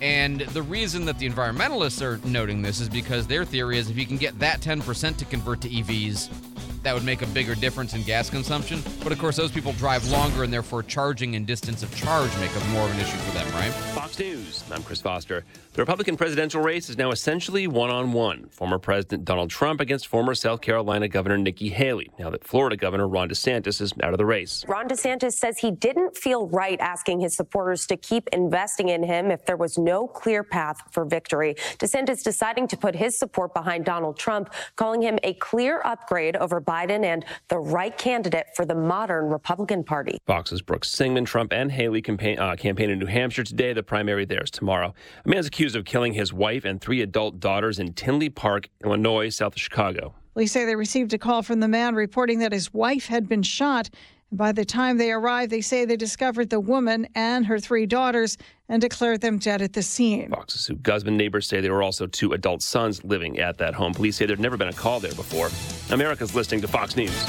And 0.00 0.40
the 0.40 0.62
reason 0.62 1.04
that 1.06 1.18
the 1.18 1.28
environmentalists 1.28 2.02
are 2.02 2.24
noting 2.26 2.62
this 2.62 2.80
is 2.80 2.88
because 2.88 3.26
their 3.26 3.44
theory 3.44 3.78
is 3.78 3.90
if 3.90 3.96
you 3.96 4.06
can 4.06 4.16
get 4.16 4.38
that 4.38 4.60
10% 4.60 5.16
to 5.16 5.24
convert 5.24 5.60
to 5.62 5.68
EVs, 5.68 6.28
that 6.82 6.94
would 6.94 7.04
make 7.04 7.22
a 7.22 7.26
bigger 7.28 7.54
difference 7.54 7.94
in 7.94 8.02
gas 8.02 8.30
consumption. 8.30 8.82
But 9.02 9.12
of 9.12 9.18
course, 9.18 9.36
those 9.36 9.50
people 9.50 9.72
drive 9.72 10.08
longer 10.10 10.44
and 10.44 10.52
therefore 10.52 10.82
charging 10.82 11.36
and 11.36 11.46
distance 11.46 11.82
of 11.82 11.94
charge 11.94 12.30
make 12.38 12.54
up 12.56 12.66
more 12.68 12.84
of 12.84 12.92
an 12.92 13.00
issue 13.00 13.16
for 13.18 13.32
them, 13.32 13.46
right? 13.52 13.72
Fox 13.94 14.18
News. 14.18 14.64
I'm 14.70 14.82
Chris 14.82 15.00
Foster. 15.00 15.44
The 15.72 15.82
Republican 15.82 16.16
presidential 16.16 16.60
race 16.60 16.88
is 16.88 16.96
now 16.96 17.10
essentially 17.10 17.66
one 17.66 17.90
on 17.90 18.12
one. 18.12 18.48
Former 18.48 18.78
President 18.78 19.24
Donald 19.24 19.50
Trump 19.50 19.80
against 19.80 20.08
former 20.08 20.34
South 20.34 20.60
Carolina 20.60 21.08
Governor 21.08 21.38
Nikki 21.38 21.68
Haley, 21.68 22.10
now 22.18 22.30
that 22.30 22.42
Florida 22.42 22.76
Governor 22.76 23.06
Ron 23.06 23.28
DeSantis 23.28 23.80
is 23.80 23.92
out 24.02 24.12
of 24.12 24.18
the 24.18 24.26
race. 24.26 24.64
Ron 24.66 24.88
DeSantis 24.88 25.34
says 25.34 25.58
he 25.58 25.70
didn't 25.70 26.16
feel 26.16 26.48
right 26.48 26.80
asking 26.80 27.20
his 27.20 27.36
supporters 27.36 27.86
to 27.86 27.96
keep 27.96 28.28
investing 28.32 28.88
in 28.88 29.02
him 29.02 29.30
if 29.30 29.44
there 29.46 29.56
was 29.56 29.78
no 29.78 30.08
clear 30.08 30.42
path 30.42 30.80
for 30.90 31.04
victory. 31.04 31.54
DeSantis 31.78 32.24
deciding 32.24 32.66
to 32.68 32.76
put 32.76 32.96
his 32.96 33.16
support 33.16 33.54
behind 33.54 33.84
Donald 33.84 34.18
Trump, 34.18 34.52
calling 34.76 35.02
him 35.02 35.18
a 35.22 35.34
clear 35.34 35.80
upgrade 35.84 36.34
over 36.36 36.60
Biden 36.60 36.77
and 36.86 37.24
the 37.48 37.58
right 37.58 37.96
candidate 37.96 38.46
for 38.54 38.64
the 38.64 38.74
modern 38.74 39.28
Republican 39.28 39.82
Party. 39.82 40.18
Fox's 40.26 40.62
Brooke 40.62 40.84
Singman, 40.84 41.24
Trump 41.24 41.52
and 41.52 41.72
Haley 41.72 42.02
campaign, 42.02 42.38
uh, 42.38 42.54
campaign 42.56 42.90
in 42.90 42.98
New 42.98 43.06
Hampshire 43.06 43.44
today. 43.44 43.72
The 43.72 43.82
primary 43.82 44.24
there 44.24 44.42
is 44.42 44.50
tomorrow. 44.50 44.94
A 45.24 45.28
man's 45.28 45.46
accused 45.46 45.76
of 45.76 45.84
killing 45.84 46.12
his 46.12 46.32
wife 46.32 46.64
and 46.64 46.80
three 46.80 47.02
adult 47.02 47.40
daughters 47.40 47.78
in 47.78 47.92
Tinley 47.94 48.30
Park, 48.30 48.68
Illinois, 48.84 49.28
south 49.28 49.54
of 49.54 49.60
Chicago. 49.60 50.14
Police 50.34 50.52
say 50.52 50.64
they 50.64 50.76
received 50.76 51.12
a 51.12 51.18
call 51.18 51.42
from 51.42 51.58
the 51.58 51.68
man 51.68 51.96
reporting 51.96 52.38
that 52.38 52.52
his 52.52 52.72
wife 52.72 53.06
had 53.06 53.28
been 53.28 53.42
shot. 53.42 53.90
And 54.30 54.38
by 54.38 54.52
the 54.52 54.64
time 54.64 54.98
they 54.98 55.10
arrived, 55.10 55.50
they 55.50 55.60
say 55.60 55.84
they 55.84 55.96
discovered 55.96 56.50
the 56.50 56.60
woman 56.60 57.08
and 57.14 57.46
her 57.46 57.58
three 57.58 57.86
daughters 57.86 58.36
and 58.68 58.80
declared 58.80 59.20
them 59.20 59.38
dead 59.38 59.62
at 59.62 59.72
the 59.72 59.82
scene. 59.82 60.30
Fox's 60.30 60.60
Sue 60.60 60.76
Guzman 60.76 61.16
neighbors 61.16 61.46
say 61.46 61.60
there 61.60 61.72
were 61.72 61.82
also 61.82 62.06
two 62.06 62.32
adult 62.32 62.62
sons 62.62 63.02
living 63.04 63.38
at 63.38 63.58
that 63.58 63.74
home. 63.74 63.94
Police 63.94 64.16
say 64.16 64.26
there'd 64.26 64.40
never 64.40 64.56
been 64.56 64.68
a 64.68 64.72
call 64.72 65.00
there 65.00 65.14
before. 65.14 65.50
America's 65.94 66.34
listening 66.34 66.60
to 66.60 66.68
Fox 66.68 66.96
News. 66.96 67.24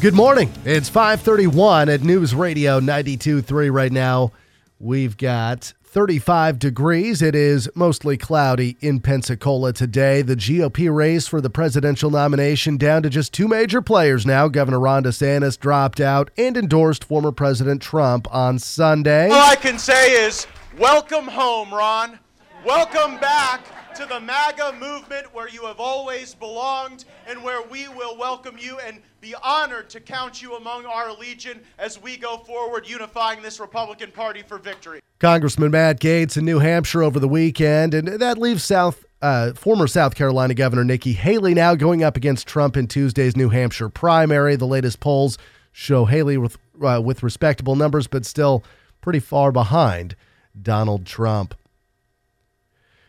Good 0.00 0.14
morning. 0.14 0.52
It's 0.64 0.88
531 0.88 1.88
at 1.88 2.02
News 2.02 2.32
Radio 2.32 2.78
92.3 2.78 3.72
right 3.72 3.90
now. 3.90 4.30
We've 4.78 5.16
got 5.16 5.72
35 5.88 6.58
degrees. 6.58 7.22
It 7.22 7.34
is 7.34 7.68
mostly 7.74 8.18
cloudy 8.18 8.76
in 8.80 9.00
Pensacola 9.00 9.72
today. 9.72 10.20
The 10.20 10.36
GOP 10.36 10.94
race 10.94 11.26
for 11.26 11.40
the 11.40 11.48
presidential 11.48 12.10
nomination 12.10 12.76
down 12.76 13.02
to 13.04 13.10
just 13.10 13.32
two 13.32 13.48
major 13.48 13.80
players 13.80 14.26
now. 14.26 14.48
Governor 14.48 14.80
Ron 14.80 15.04
DeSantis 15.04 15.58
dropped 15.58 15.98
out 15.98 16.30
and 16.36 16.58
endorsed 16.58 17.04
former 17.04 17.32
President 17.32 17.80
Trump 17.80 18.32
on 18.32 18.58
Sunday. 18.58 19.30
All 19.30 19.50
I 19.50 19.56
can 19.56 19.78
say 19.78 20.26
is, 20.26 20.46
welcome 20.78 21.26
home, 21.26 21.72
Ron. 21.72 22.18
Welcome 22.66 23.18
back 23.18 23.62
to 23.98 24.06
the 24.06 24.20
MAGA 24.20 24.74
movement 24.78 25.34
where 25.34 25.48
you 25.48 25.66
have 25.66 25.80
always 25.80 26.32
belonged 26.32 27.04
and 27.26 27.42
where 27.42 27.62
we 27.62 27.88
will 27.88 28.16
welcome 28.16 28.56
you 28.56 28.78
and 28.78 29.02
be 29.20 29.34
honored 29.42 29.90
to 29.90 29.98
count 29.98 30.40
you 30.40 30.54
among 30.54 30.86
our 30.86 31.12
legion 31.12 31.60
as 31.80 32.00
we 32.00 32.16
go 32.16 32.36
forward 32.36 32.88
unifying 32.88 33.42
this 33.42 33.58
Republican 33.58 34.12
Party 34.12 34.40
for 34.42 34.56
victory. 34.56 35.00
Congressman 35.18 35.72
Matt 35.72 35.98
Gaetz 35.98 36.36
in 36.36 36.44
New 36.44 36.60
Hampshire 36.60 37.02
over 37.02 37.18
the 37.18 37.26
weekend, 37.26 37.92
and 37.92 38.06
that 38.06 38.38
leaves 38.38 38.64
South 38.64 39.04
uh, 39.20 39.52
former 39.54 39.88
South 39.88 40.14
Carolina 40.14 40.54
Governor 40.54 40.84
Nikki 40.84 41.12
Haley 41.12 41.52
now 41.52 41.74
going 41.74 42.04
up 42.04 42.16
against 42.16 42.46
Trump 42.46 42.76
in 42.76 42.86
Tuesday's 42.86 43.36
New 43.36 43.48
Hampshire 43.48 43.88
primary. 43.88 44.54
The 44.54 44.64
latest 44.64 45.00
polls 45.00 45.38
show 45.72 46.04
Haley 46.04 46.38
with 46.38 46.56
uh, 46.80 47.02
with 47.04 47.24
respectable 47.24 47.74
numbers, 47.74 48.06
but 48.06 48.24
still 48.24 48.62
pretty 49.00 49.18
far 49.18 49.50
behind 49.50 50.14
Donald 50.62 51.04
Trump. 51.04 51.56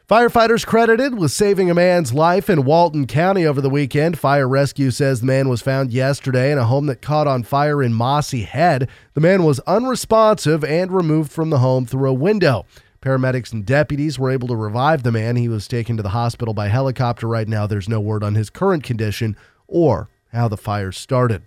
Firefighters 0.10 0.66
credited 0.66 1.20
with 1.20 1.32
saving 1.32 1.70
a 1.70 1.76
man's 1.76 2.16
life 2.16 2.50
in 2.50 2.66
Walton 2.66 3.06
County 3.06 3.46
over 3.46 3.62
the 3.62 3.70
weekend. 3.70 4.18
Fire 4.18 4.48
Rescue 4.48 4.90
says 4.90 5.20
the 5.20 5.28
man 5.28 5.50
was 5.50 5.62
found 5.62 5.94
yesterday 5.94 6.52
in 6.52 6.58
a 6.58 6.66
home 6.66 6.88
that 6.88 7.04
caught 7.04 7.28
on 7.28 7.44
fire 7.44 7.84
in 7.84 7.94
Mossy 7.94 8.42
Head. 8.42 8.90
The 9.14 9.22
man 9.22 9.44
was 9.44 9.60
unresponsive 9.68 10.64
and 10.64 10.92
removed 10.92 11.32
from 11.32 11.52
the 11.52 11.60
home 11.60 11.86
through 11.86 12.10
a 12.10 12.14
window. 12.14 12.66
Paramedics 13.04 13.54
and 13.54 13.64
deputies 13.64 14.18
were 14.18 14.32
able 14.32 14.48
to 14.48 14.56
revive 14.56 15.04
the 15.04 15.12
man. 15.12 15.36
He 15.36 15.48
was 15.48 15.68
taken 15.68 15.96
to 15.98 16.02
the 16.02 16.10
hospital 16.10 16.56
by 16.56 16.70
helicopter. 16.70 17.28
Right 17.28 17.48
now, 17.48 17.68
there's 17.68 17.88
no 17.88 18.00
word 18.00 18.24
on 18.24 18.34
his 18.34 18.50
current 18.50 18.84
condition 18.84 19.38
or 19.68 20.10
how 20.34 20.48
the 20.48 20.58
fire 20.58 20.92
started. 20.92 21.44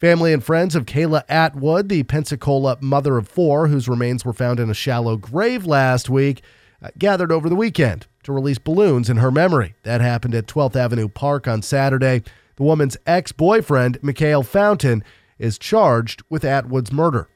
Family 0.00 0.32
and 0.32 0.42
friends 0.42 0.74
of 0.74 0.84
Kayla 0.84 1.22
Atwood, 1.28 1.88
the 1.88 2.02
Pensacola 2.02 2.76
mother 2.80 3.18
of 3.18 3.28
four, 3.28 3.68
whose 3.68 3.88
remains 3.88 4.24
were 4.24 4.32
found 4.32 4.58
in 4.58 4.68
a 4.68 4.74
shallow 4.74 5.16
grave 5.16 5.64
last 5.64 6.10
week, 6.10 6.42
Uh, 6.84 6.88
gathered 6.98 7.32
over 7.32 7.48
the 7.48 7.56
weekend 7.56 8.06
to 8.22 8.30
release 8.30 8.58
balloons 8.58 9.08
in 9.08 9.16
her 9.16 9.30
memory. 9.30 9.74
That 9.84 10.02
happened 10.02 10.34
at 10.34 10.46
12th 10.46 10.76
Avenue 10.76 11.08
Park 11.08 11.48
on 11.48 11.62
Saturday. 11.62 12.22
The 12.56 12.62
woman's 12.62 12.98
ex 13.06 13.32
boyfriend, 13.32 13.98
Mikhail 14.02 14.42
Fountain, 14.42 15.02
is 15.38 15.58
charged 15.58 16.22
with 16.28 16.44
Atwood's 16.44 16.92
murder. 16.92 17.30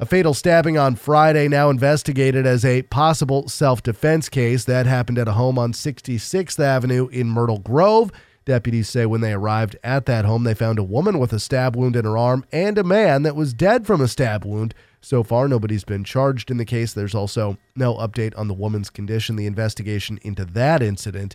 A 0.00 0.06
fatal 0.06 0.32
stabbing 0.32 0.78
on 0.78 0.96
Friday, 0.96 1.46
now 1.46 1.68
investigated 1.68 2.46
as 2.46 2.64
a 2.64 2.82
possible 2.84 3.50
self 3.50 3.82
defense 3.82 4.30
case. 4.30 4.64
That 4.64 4.86
happened 4.86 5.18
at 5.18 5.28
a 5.28 5.32
home 5.32 5.58
on 5.58 5.74
66th 5.74 6.58
Avenue 6.58 7.08
in 7.08 7.28
Myrtle 7.28 7.58
Grove. 7.58 8.10
Deputies 8.46 8.88
say 8.88 9.04
when 9.04 9.20
they 9.20 9.34
arrived 9.34 9.76
at 9.84 10.06
that 10.06 10.24
home, 10.24 10.44
they 10.44 10.54
found 10.54 10.78
a 10.78 10.82
woman 10.82 11.18
with 11.18 11.34
a 11.34 11.38
stab 11.38 11.76
wound 11.76 11.96
in 11.96 12.06
her 12.06 12.16
arm 12.16 12.46
and 12.50 12.78
a 12.78 12.82
man 12.82 13.24
that 13.24 13.36
was 13.36 13.52
dead 13.52 13.86
from 13.86 14.00
a 14.00 14.08
stab 14.08 14.46
wound. 14.46 14.74
So 15.04 15.24
far, 15.24 15.48
nobody's 15.48 15.82
been 15.82 16.04
charged 16.04 16.48
in 16.48 16.58
the 16.58 16.64
case. 16.64 16.92
There's 16.92 17.14
also 17.14 17.58
no 17.74 17.96
update 17.96 18.38
on 18.38 18.46
the 18.46 18.54
woman's 18.54 18.88
condition. 18.88 19.34
The 19.34 19.46
investigation 19.46 20.20
into 20.22 20.44
that 20.44 20.80
incident 20.80 21.34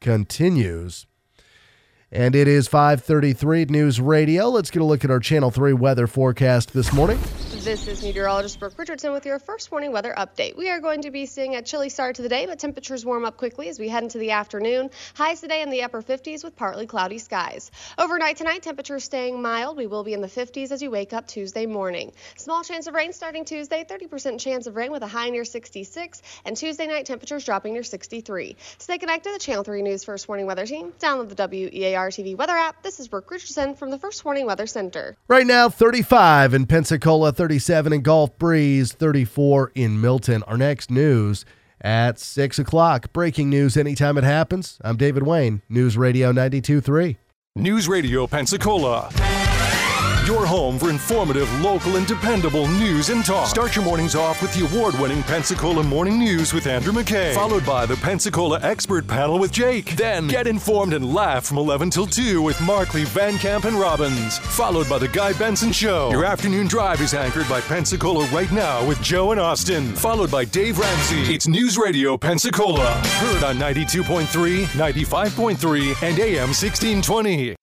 continues. 0.00 1.06
And 2.10 2.34
it 2.34 2.48
is 2.48 2.66
533 2.66 3.66
News 3.66 4.00
Radio. 4.00 4.48
Let's 4.48 4.70
get 4.70 4.82
a 4.82 4.84
look 4.84 5.04
at 5.04 5.12
our 5.12 5.20
Channel 5.20 5.52
3 5.52 5.74
weather 5.74 6.08
forecast 6.08 6.72
this 6.72 6.92
morning. 6.92 7.20
This 7.64 7.88
is 7.88 8.02
meteorologist 8.02 8.60
Brooke 8.60 8.78
Richardson 8.78 9.12
with 9.12 9.24
your 9.24 9.38
first 9.38 9.70
morning 9.72 9.90
weather 9.90 10.12
update. 10.14 10.54
We 10.54 10.68
are 10.68 10.80
going 10.80 11.00
to 11.00 11.10
be 11.10 11.24
seeing 11.24 11.56
a 11.56 11.62
chilly 11.62 11.88
start 11.88 12.16
to 12.16 12.22
the 12.22 12.28
day, 12.28 12.44
but 12.44 12.58
temperatures 12.58 13.06
warm 13.06 13.24
up 13.24 13.38
quickly 13.38 13.70
as 13.70 13.78
we 13.78 13.88
head 13.88 14.02
into 14.02 14.18
the 14.18 14.32
afternoon. 14.32 14.90
Highs 15.14 15.40
today 15.40 15.62
in 15.62 15.70
the 15.70 15.82
upper 15.82 16.02
50s 16.02 16.44
with 16.44 16.56
partly 16.56 16.86
cloudy 16.86 17.16
skies. 17.16 17.70
Overnight 17.96 18.36
tonight, 18.36 18.62
temperatures 18.62 19.04
staying 19.04 19.40
mild. 19.40 19.78
We 19.78 19.86
will 19.86 20.04
be 20.04 20.12
in 20.12 20.20
the 20.20 20.28
50s 20.28 20.72
as 20.72 20.82
you 20.82 20.90
wake 20.90 21.14
up 21.14 21.26
Tuesday 21.26 21.64
morning. 21.64 22.12
Small 22.36 22.62
chance 22.64 22.86
of 22.86 22.92
rain 22.92 23.14
starting 23.14 23.46
Tuesday, 23.46 23.82
30% 23.82 24.38
chance 24.38 24.66
of 24.66 24.76
rain 24.76 24.92
with 24.92 25.02
a 25.02 25.06
high 25.06 25.30
near 25.30 25.46
66, 25.46 26.20
and 26.44 26.54
Tuesday 26.58 26.86
night 26.86 27.06
temperatures 27.06 27.46
dropping 27.46 27.72
near 27.72 27.82
63. 27.82 28.56
Stay 28.76 28.98
connected 28.98 29.30
to 29.30 29.32
the 29.32 29.38
Channel 29.38 29.64
3 29.64 29.80
News 29.80 30.04
First 30.04 30.28
Morning 30.28 30.44
Weather 30.44 30.66
Team. 30.66 30.92
Download 31.00 31.34
the 31.34 31.48
WEAR 31.48 32.10
TV 32.10 32.36
weather 32.36 32.52
app. 32.52 32.82
This 32.82 33.00
is 33.00 33.08
Brooke 33.08 33.30
Richardson 33.30 33.74
from 33.74 33.90
the 33.90 33.98
First 33.98 34.22
Morning 34.26 34.44
Weather 34.44 34.66
Center. 34.66 35.16
Right 35.28 35.46
now, 35.46 35.70
35 35.70 36.52
in 36.52 36.66
Pensacola, 36.66 37.32
37 37.54 37.92
in 37.92 38.00
Gulf 38.00 38.36
Breeze, 38.36 38.92
34 38.92 39.70
in 39.76 40.00
Milton. 40.00 40.42
Our 40.42 40.58
next 40.58 40.90
news 40.90 41.44
at 41.80 42.18
6 42.18 42.58
o'clock. 42.58 43.12
Breaking 43.12 43.48
news 43.48 43.76
anytime 43.76 44.18
it 44.18 44.24
happens. 44.24 44.78
I'm 44.82 44.96
David 44.96 45.22
Wayne, 45.22 45.62
News 45.68 45.96
Radio 45.96 46.32
92.3. 46.32 47.16
News 47.54 47.86
Radio 47.86 48.26
Pensacola. 48.26 49.43
Your 50.26 50.46
home 50.46 50.78
for 50.78 50.88
informative, 50.88 51.52
local, 51.60 51.96
and 51.96 52.06
dependable 52.06 52.66
news 52.66 53.10
and 53.10 53.22
talk. 53.22 53.46
Start 53.46 53.76
your 53.76 53.84
mornings 53.84 54.14
off 54.14 54.40
with 54.40 54.54
the 54.54 54.64
award 54.64 54.98
winning 54.98 55.22
Pensacola 55.22 55.82
Morning 55.82 56.18
News 56.18 56.54
with 56.54 56.66
Andrew 56.66 56.94
McKay, 56.94 57.34
followed 57.34 57.66
by 57.66 57.84
the 57.84 57.96
Pensacola 57.96 58.58
Expert 58.62 59.06
Panel 59.06 59.38
with 59.38 59.52
Jake. 59.52 59.96
Then 59.96 60.26
get 60.26 60.46
informed 60.46 60.94
and 60.94 61.12
laugh 61.12 61.44
from 61.44 61.58
11 61.58 61.90
till 61.90 62.06
2 62.06 62.40
with 62.40 62.58
Markley, 62.62 63.04
Van 63.04 63.36
Camp, 63.36 63.66
and 63.66 63.78
Robbins, 63.78 64.38
followed 64.38 64.88
by 64.88 64.96
the 64.98 65.08
Guy 65.08 65.34
Benson 65.34 65.72
Show. 65.72 66.10
Your 66.10 66.24
afternoon 66.24 66.68
drive 66.68 67.02
is 67.02 67.12
anchored 67.12 67.48
by 67.50 67.60
Pensacola 67.60 68.26
Right 68.28 68.50
Now 68.50 68.86
with 68.88 69.02
Joe 69.02 69.32
and 69.32 69.40
Austin, 69.40 69.94
followed 69.94 70.30
by 70.30 70.46
Dave 70.46 70.78
Ramsey. 70.78 71.34
It's 71.34 71.46
News 71.46 71.76
Radio 71.76 72.16
Pensacola, 72.16 72.94
heard 72.94 73.44
on 73.44 73.58
92.3, 73.58 74.64
95.3, 74.64 76.02
and 76.02 76.18
AM 76.18 76.48
1620. 76.48 77.56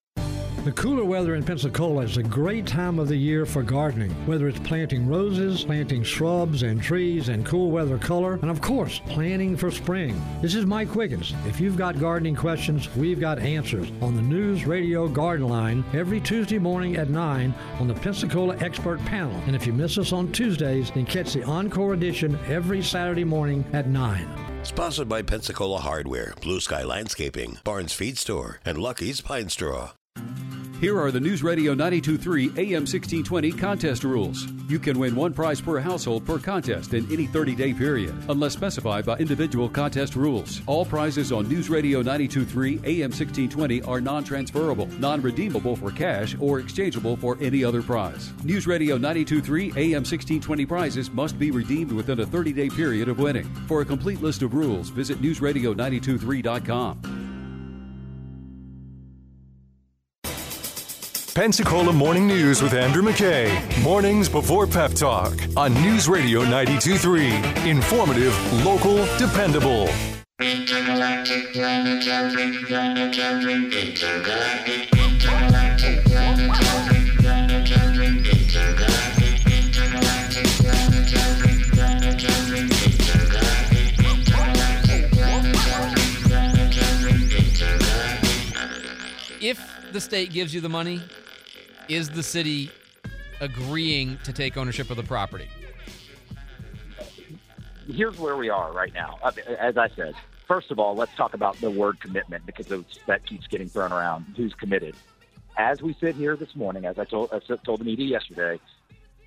The 0.63 0.71
cooler 0.73 1.03
weather 1.03 1.33
in 1.33 1.43
Pensacola 1.43 2.03
is 2.03 2.17
a 2.17 2.23
great 2.23 2.67
time 2.67 2.99
of 2.99 3.07
the 3.07 3.15
year 3.15 3.47
for 3.47 3.63
gardening, 3.63 4.11
whether 4.27 4.47
it's 4.47 4.59
planting 4.59 5.07
roses, 5.07 5.63
planting 5.63 6.03
shrubs 6.03 6.61
and 6.61 6.79
trees 6.79 7.29
and 7.29 7.43
cool 7.43 7.71
weather 7.71 7.97
color, 7.97 8.37
and 8.43 8.51
of 8.51 8.61
course, 8.61 9.01
planning 9.07 9.57
for 9.57 9.71
spring. 9.71 10.21
This 10.39 10.53
is 10.53 10.67
Mike 10.67 10.93
Wiggins. 10.93 11.33
If 11.47 11.59
you've 11.59 11.77
got 11.77 11.97
gardening 11.97 12.35
questions, 12.35 12.95
we've 12.95 13.19
got 13.19 13.39
answers 13.39 13.91
on 14.03 14.15
the 14.15 14.21
News 14.21 14.67
Radio 14.67 15.07
Garden 15.07 15.47
Line 15.47 15.83
every 15.93 16.21
Tuesday 16.21 16.59
morning 16.59 16.95
at 16.95 17.09
9 17.09 17.55
on 17.79 17.87
the 17.87 17.95
Pensacola 17.95 18.55
Expert 18.57 19.03
Panel. 19.05 19.35
And 19.47 19.55
if 19.55 19.65
you 19.65 19.73
miss 19.73 19.97
us 19.97 20.13
on 20.13 20.31
Tuesdays, 20.31 20.91
then 20.91 21.07
catch 21.07 21.33
the 21.33 21.43
encore 21.43 21.95
edition 21.95 22.37
every 22.47 22.83
Saturday 22.83 23.23
morning 23.23 23.65
at 23.73 23.87
9. 23.87 24.27
Sponsored 24.61 25.09
by 25.09 25.23
Pensacola 25.23 25.79
Hardware, 25.79 26.35
Blue 26.39 26.59
Sky 26.59 26.83
Landscaping, 26.83 27.57
Barnes 27.63 27.93
Feed 27.93 28.19
Store, 28.19 28.59
and 28.63 28.77
Lucky's 28.77 29.21
Pine 29.21 29.49
Straw. 29.49 29.93
Here 30.81 30.99
are 30.99 31.11
the 31.11 31.19
News 31.19 31.43
Radio 31.43 31.75
923 31.75 32.45
AM 32.57 32.87
1620 32.87 33.51
contest 33.51 34.03
rules. 34.03 34.47
You 34.67 34.79
can 34.79 34.97
win 34.97 35.15
one 35.15 35.31
prize 35.31 35.61
per 35.61 35.79
household 35.79 36.25
per 36.25 36.39
contest 36.39 36.95
in 36.95 37.05
any 37.13 37.27
30 37.27 37.53
day 37.53 37.71
period, 37.71 38.15
unless 38.29 38.53
specified 38.53 39.05
by 39.05 39.17
individual 39.17 39.69
contest 39.69 40.15
rules. 40.15 40.59
All 40.65 40.83
prizes 40.83 41.31
on 41.31 41.47
News 41.47 41.69
Radio 41.69 42.01
923 42.01 42.77
AM 42.77 43.11
1620 43.11 43.83
are 43.83 44.01
non 44.01 44.23
transferable, 44.23 44.87
non 44.97 45.21
redeemable 45.21 45.75
for 45.75 45.91
cash, 45.91 46.35
or 46.39 46.57
exchangeable 46.57 47.15
for 47.15 47.37
any 47.39 47.63
other 47.63 47.83
prize. 47.83 48.33
News 48.43 48.65
Radio 48.65 48.95
923 48.95 49.73
AM 49.77 50.01
1620 50.01 50.65
prizes 50.65 51.11
must 51.11 51.37
be 51.37 51.51
redeemed 51.51 51.91
within 51.91 52.21
a 52.21 52.25
30 52.25 52.53
day 52.53 52.69
period 52.69 53.07
of 53.07 53.19
winning. 53.19 53.45
For 53.67 53.81
a 53.81 53.85
complete 53.85 54.23
list 54.23 54.41
of 54.41 54.55
rules, 54.55 54.89
visit 54.89 55.21
NewsRadio923.com. 55.21 57.21
Pensacola 61.33 61.93
Morning 61.93 62.27
News 62.27 62.61
with 62.61 62.73
Andrew 62.73 63.01
McKay. 63.01 63.55
Mornings 63.81 64.27
before 64.27 64.67
Pep 64.67 64.91
Talk 64.91 65.31
on 65.55 65.73
News 65.75 66.09
Radio 66.09 66.43
92.3. 66.43 67.65
Informative, 67.65 68.65
local, 68.65 69.05
dependable. 69.17 69.87
If 89.43 89.91
the 89.91 89.99
state 89.99 90.31
gives 90.31 90.53
you 90.53 90.61
the 90.61 90.69
money, 90.69 91.01
is 91.93 92.09
the 92.09 92.23
city 92.23 92.71
agreeing 93.39 94.17
to 94.23 94.31
take 94.31 94.57
ownership 94.57 94.89
of 94.89 94.97
the 94.97 95.03
property? 95.03 95.47
here's 97.91 98.17
where 98.19 98.37
we 98.37 98.49
are 98.49 98.71
right 98.71 98.93
now. 98.93 99.17
Uh, 99.21 99.31
As 99.59 99.77
I 99.77 99.89
said, 99.89 100.15
first 100.47 100.71
of 100.71 100.79
all, 100.79 100.95
let's 100.95 101.13
talk 101.15 101.33
about 101.33 101.57
the 101.57 101.69
word 101.69 101.99
commitment 101.99 102.45
because 102.45 102.67
that 103.05 103.25
keeps 103.25 103.47
getting 103.47 103.67
thrown 103.67 103.91
around. 103.91 104.25
Who's 104.37 104.53
committed? 104.53 104.95
As 105.57 105.81
we 105.81 105.93
sit 105.99 106.15
here 106.15 106.35
this 106.35 106.55
morning, 106.55 106.85
as 106.85 106.97
I 106.97 107.05
told, 107.05 107.33
as 107.33 107.43
I 107.49 107.57
told 107.57 107.81
the 107.81 107.85
media 107.85 108.07
yesterday, 108.07 108.59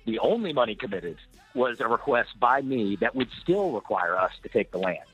the 0.05 0.19
only 0.19 0.53
money 0.53 0.75
committed 0.75 1.17
was 1.53 1.79
a 1.79 1.87
request 1.87 2.39
by 2.39 2.61
me 2.61 2.95
that 2.97 3.15
would 3.15 3.29
still 3.41 3.71
require 3.71 4.17
us 4.17 4.31
to 4.43 4.49
take 4.49 4.71
the 4.71 4.79
land. 4.79 5.05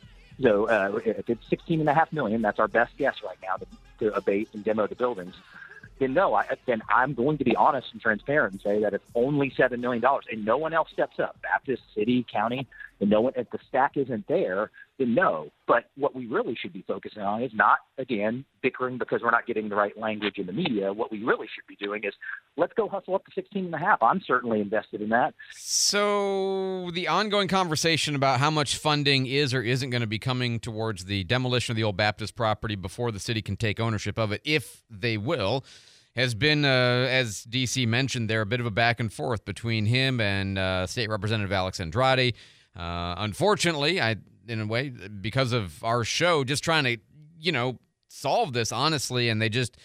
So 0.42 0.68
uh, 0.70 1.00
if 1.06 1.30
it's 1.30 1.48
sixteen 1.50 1.82
and 1.82 1.90
a 1.90 1.94
half 1.94 2.12
million, 2.14 2.42
that's 2.42 2.60
our 2.60 2.68
best 2.68 2.98
guess 2.98 3.16
right 3.24 3.38
now 3.44 3.58
to, 3.58 3.68
to 4.00 4.16
abate 4.16 4.50
and 4.54 4.64
demo 4.64 4.88
the 4.88 4.96
buildings. 4.96 5.36
Then 6.02 6.16
no, 6.16 6.34
I, 6.34 6.46
then 6.66 6.82
I'm 6.90 7.14
going 7.14 7.38
to 7.38 7.44
be 7.44 7.56
honest 7.56 7.90
and 7.92 8.02
transparent 8.02 8.54
and 8.54 8.62
say 8.64 8.82
that 8.82 8.96
it's 8.96 9.04
only 9.14 9.54
seven 9.56 9.82
million 9.82 10.02
dollars, 10.02 10.26
and 10.32 10.44
no 10.44 10.58
one 10.58 10.74
else 10.74 10.90
steps 10.92 11.20
up. 11.20 11.38
Baptist, 11.44 11.84
city, 11.94 12.26
county, 12.34 12.68
and 13.00 13.08
no 13.08 13.22
one. 13.22 13.34
If 13.36 13.52
the 13.52 13.60
stack 13.70 13.98
isn't 13.98 14.28
there, 14.28 14.72
then 14.98 15.14
no. 15.14 15.52
But 15.68 15.92
what 15.98 16.16
we 16.16 16.26
really 16.26 16.58
should 16.60 16.74
be 16.74 16.84
focusing 16.88 17.22
on 17.22 17.44
is 17.44 17.52
not 17.54 17.78
again 18.00 18.46
bickering 18.64 18.98
because 18.98 19.22
we're 19.22 19.30
not 19.30 19.46
getting 19.46 19.70
the 19.70 19.76
right 19.76 19.96
language 19.96 20.40
in 20.40 20.48
the 20.48 20.54
media. 20.54 20.92
What 20.92 21.12
we 21.12 21.24
really 21.24 21.46
should 21.54 21.68
be 21.68 21.76
doing 21.76 22.04
is 22.04 22.16
let's 22.58 22.74
go 22.74 22.88
hustle 22.88 23.14
up 23.14 23.24
to 23.26 23.32
sixteen 23.36 23.66
and 23.66 23.76
a 23.76 23.78
half. 23.78 24.02
I'm 24.02 24.22
certainly 24.26 24.60
invested 24.60 25.04
in 25.04 25.10
that. 25.10 25.36
So, 25.52 26.90
the 26.96 27.08
ongoing 27.10 27.48
conversation 27.48 28.16
about 28.16 28.40
how 28.40 28.50
much 28.50 28.76
funding 28.76 29.28
is 29.28 29.54
or 29.54 29.62
isn't 29.62 29.92
going 29.92 30.02
to 30.02 30.08
be 30.08 30.18
coming 30.18 30.60
towards 30.60 31.06
the 31.06 31.26
demolition 31.26 31.74
of 31.74 31.76
the 31.76 31.84
old 31.84 31.96
Baptist 31.96 32.36
property 32.36 32.76
before 32.76 33.12
the 33.12 33.20
city 33.20 33.44
can 33.44 33.56
take 33.56 33.80
ownership 33.80 34.18
of 34.18 34.32
it, 34.32 34.42
if 34.44 34.82
they 34.90 35.16
will, 35.16 35.64
has 36.15 36.34
been, 36.36 36.65
uh, 36.65 37.08
as 37.10 37.45
DC 37.50 37.88
mentioned, 37.88 38.30
there 38.30 38.41
a 38.41 38.45
bit 38.45 38.60
of 38.60 38.65
a 38.65 38.71
back 38.71 39.00
and 39.00 39.12
forth 39.12 39.45
between 39.45 39.86
him 39.86 40.19
and 40.19 40.58
uh, 40.58 40.86
State 40.88 41.10
Representative 41.10 41.52
Alex 41.52 41.80
Andrade. 41.80 42.34
Uh, 42.76 43.15
unfortunately, 43.17 44.02
I, 44.02 44.17
in 44.47 44.62
a 44.62 44.65
way, 44.65 44.89
because 44.89 45.54
of 45.54 45.84
our 45.84 46.04
show, 46.04 46.43
just 46.43 46.63
trying 46.63 46.84
to, 46.84 46.97
you 47.39 47.52
know, 47.52 47.80
solve 48.08 48.54
this 48.54 48.71
honestly, 48.71 49.30
and 49.30 49.41
they 49.41 49.50
just 49.50 49.78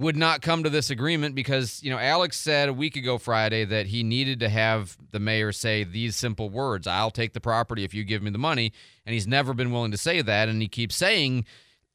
would 0.00 0.16
not 0.16 0.40
come 0.40 0.62
to 0.62 0.70
this 0.70 0.88
agreement 0.88 1.34
because, 1.34 1.82
you 1.82 1.90
know, 1.90 1.98
Alex 1.98 2.38
said 2.38 2.70
a 2.70 2.72
week 2.72 2.96
ago 2.96 3.18
Friday 3.18 3.66
that 3.66 3.86
he 3.86 4.02
needed 4.02 4.40
to 4.40 4.48
have 4.48 4.96
the 5.10 5.20
mayor 5.20 5.52
say 5.52 5.84
these 5.84 6.16
simple 6.16 6.48
words 6.48 6.86
I'll 6.86 7.10
take 7.10 7.34
the 7.34 7.40
property 7.40 7.84
if 7.84 7.92
you 7.92 8.02
give 8.02 8.22
me 8.22 8.30
the 8.30 8.38
money. 8.38 8.72
And 9.04 9.12
he's 9.12 9.26
never 9.26 9.52
been 9.52 9.70
willing 9.70 9.90
to 9.90 9.98
say 9.98 10.22
that. 10.22 10.48
And 10.48 10.62
he 10.62 10.68
keeps 10.68 10.96
saying 10.96 11.44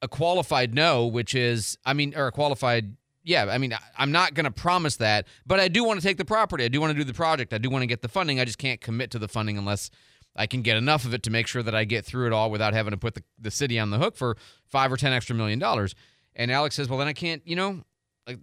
a 0.04 0.08
qualified 0.08 0.76
no, 0.76 1.08
which 1.08 1.34
is, 1.34 1.78
I 1.84 1.94
mean, 1.94 2.14
or 2.16 2.28
a 2.28 2.32
qualified, 2.32 2.96
yeah, 3.26 3.48
I 3.50 3.58
mean, 3.58 3.74
I- 3.74 3.80
I'm 3.98 4.12
not 4.12 4.34
going 4.36 4.46
to 4.46 4.52
promise 4.52 4.96
that, 4.98 5.28
but 5.46 5.60
I 5.60 5.68
do 5.68 5.84
want 5.84 6.00
to 6.00 6.06
take 6.08 6.18
the 6.18 6.24
property. 6.26 6.64
I 6.64 6.68
do 6.70 6.80
want 6.80 6.92
to 6.92 6.98
do 6.98 7.04
the 7.04 7.14
project. 7.14 7.54
I 7.54 7.58
do 7.58 7.70
want 7.70 7.82
to 7.82 7.88
get 7.88 8.02
the 8.02 8.08
funding. 8.08 8.40
I 8.40 8.46
just 8.46 8.58
can't 8.60 8.80
commit 8.80 9.12
to 9.12 9.20
the 9.20 9.28
funding 9.28 9.58
unless 9.58 9.90
I 10.36 10.48
can 10.48 10.62
get 10.62 10.78
enough 10.78 11.06
of 11.06 11.14
it 11.14 11.24
to 11.24 11.30
make 11.32 11.48
sure 11.48 11.64
that 11.64 11.74
I 11.76 11.84
get 11.86 12.06
through 12.06 12.28
it 12.28 12.34
all 12.34 12.52
without 12.52 12.74
having 12.74 12.92
to 12.92 12.98
put 12.98 13.16
the, 13.16 13.24
the 13.40 13.52
city 13.52 13.80
on 13.80 13.90
the 13.90 13.98
hook 13.98 14.16
for 14.16 14.38
five 14.68 14.92
or 14.92 14.98
10 14.98 15.12
extra 15.12 15.36
million 15.36 15.60
dollars. 15.60 15.96
And 16.36 16.52
Alex 16.52 16.76
says, 16.76 16.88
well, 16.88 17.00
then 17.00 17.08
I 17.08 17.14
can't, 17.14 17.42
you 17.46 17.56
know, 17.56 17.82
like, 18.28 18.40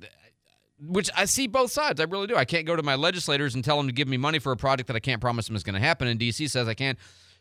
which 0.80 1.10
I 1.16 1.26
see 1.26 1.46
both 1.46 1.70
sides. 1.70 2.00
I 2.00 2.04
really 2.04 2.26
do. 2.26 2.34
I 2.36 2.44
can't 2.44 2.66
go 2.66 2.74
to 2.74 2.82
my 2.82 2.96
legislators 2.96 3.54
and 3.54 3.62
tell 3.62 3.76
them 3.76 3.86
to 3.86 3.92
give 3.92 4.08
me 4.08 4.16
money 4.16 4.38
for 4.38 4.50
a 4.50 4.56
project 4.56 4.88
that 4.88 4.96
I 4.96 5.00
can't 5.00 5.20
promise 5.20 5.46
them 5.46 5.54
is 5.54 5.62
going 5.62 5.74
to 5.74 5.80
happen. 5.80 6.08
And 6.08 6.18
DC 6.18 6.50
says 6.50 6.66
I 6.66 6.74
can't 6.74 6.98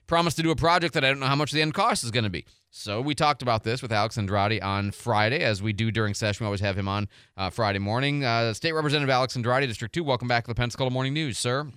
promise 0.07 0.33
to 0.35 0.43
do 0.43 0.51
a 0.51 0.55
project 0.55 0.93
that 0.93 1.05
I 1.05 1.09
don't 1.09 1.19
know 1.19 1.27
how 1.27 1.35
much 1.35 1.51
the 1.51 1.61
end 1.61 1.73
cost 1.73 2.03
is 2.03 2.11
going 2.11 2.23
to 2.23 2.29
be. 2.29 2.45
So 2.69 3.01
we 3.01 3.15
talked 3.15 3.41
about 3.41 3.63
this 3.63 3.81
with 3.81 3.91
Alex 3.91 4.17
Andrade 4.17 4.61
on 4.61 4.91
Friday, 4.91 5.39
as 5.39 5.61
we 5.61 5.73
do 5.73 5.91
during 5.91 6.13
session. 6.13 6.43
We 6.43 6.47
always 6.47 6.61
have 6.61 6.77
him 6.77 6.87
on 6.87 7.09
uh, 7.35 7.49
Friday 7.49 7.79
morning. 7.79 8.23
Uh, 8.23 8.53
State 8.53 8.71
Representative 8.71 9.09
Alex 9.09 9.35
Andrade, 9.35 9.67
District 9.67 9.93
2, 9.93 10.03
welcome 10.03 10.27
back 10.27 10.45
to 10.45 10.47
the 10.49 10.55
Pensacola 10.55 10.89
Morning 10.89 11.13
News, 11.13 11.37
sir. 11.37 11.67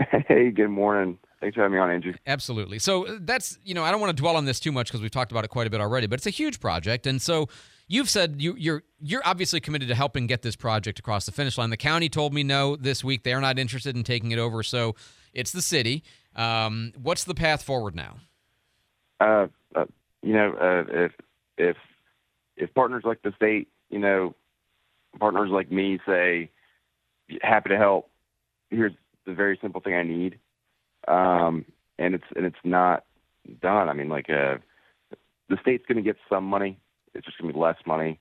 Hey, 0.28 0.50
good 0.50 0.68
morning. 0.68 1.18
Thanks 1.40 1.54
for 1.54 1.62
having 1.62 1.74
me 1.74 1.80
on, 1.80 1.90
Andrew. 1.90 2.14
Absolutely. 2.26 2.78
So 2.78 3.06
uh, 3.06 3.18
that's, 3.20 3.58
you 3.64 3.74
know, 3.74 3.82
I 3.84 3.90
don't 3.90 4.00
want 4.00 4.14
to 4.16 4.20
dwell 4.20 4.36
on 4.36 4.44
this 4.44 4.60
too 4.60 4.72
much 4.72 4.88
because 4.88 5.00
we've 5.00 5.10
talked 5.10 5.30
about 5.30 5.44
it 5.44 5.48
quite 5.48 5.66
a 5.66 5.70
bit 5.70 5.80
already, 5.80 6.06
but 6.06 6.18
it's 6.18 6.26
a 6.26 6.30
huge 6.30 6.60
project. 6.60 7.06
And 7.06 7.20
so 7.20 7.48
you've 7.88 8.08
said 8.08 8.36
you, 8.38 8.54
you're 8.56 8.82
you're 9.00 9.22
obviously 9.24 9.60
committed 9.60 9.88
to 9.88 9.94
helping 9.94 10.26
get 10.26 10.42
this 10.42 10.56
project 10.56 10.98
across 10.98 11.26
the 11.26 11.32
finish 11.32 11.56
line. 11.56 11.70
The 11.70 11.76
county 11.76 12.08
told 12.08 12.34
me 12.34 12.42
no 12.42 12.76
this 12.76 13.02
week. 13.02 13.24
They're 13.24 13.40
not 13.40 13.58
interested 13.58 13.96
in 13.96 14.04
taking 14.04 14.32
it 14.32 14.38
over. 14.38 14.62
So 14.62 14.94
it's 15.32 15.52
the 15.52 15.62
city. 15.62 16.04
Um, 16.36 16.92
what's 17.00 17.24
the 17.24 17.34
path 17.34 17.62
forward 17.62 17.94
now? 17.94 18.16
Uh, 19.20 19.48
uh, 19.74 19.84
you 20.22 20.32
know, 20.32 20.54
uh, 20.54 20.84
if 21.04 21.12
if 21.58 21.76
if 22.56 22.74
partners 22.74 23.02
like 23.04 23.22
the 23.22 23.32
state, 23.36 23.68
you 23.90 23.98
know, 23.98 24.34
partners 25.18 25.50
like 25.50 25.70
me 25.70 25.98
say, 26.06 26.50
happy 27.42 27.70
to 27.70 27.76
help. 27.76 28.10
Here's 28.70 28.92
the 29.26 29.34
very 29.34 29.58
simple 29.60 29.80
thing 29.80 29.94
I 29.94 30.02
need, 30.02 30.38
um, 31.08 31.64
and 31.98 32.14
it's 32.14 32.24
and 32.36 32.46
it's 32.46 32.56
not 32.64 33.04
done. 33.60 33.88
I 33.88 33.92
mean, 33.92 34.08
like, 34.08 34.30
uh, 34.30 34.58
the 35.48 35.58
state's 35.60 35.84
going 35.86 35.96
to 35.96 36.02
get 36.02 36.16
some 36.28 36.44
money. 36.44 36.78
It's 37.14 37.26
just 37.26 37.38
going 37.38 37.48
to 37.48 37.54
be 37.54 37.60
less 37.60 37.76
money, 37.86 38.20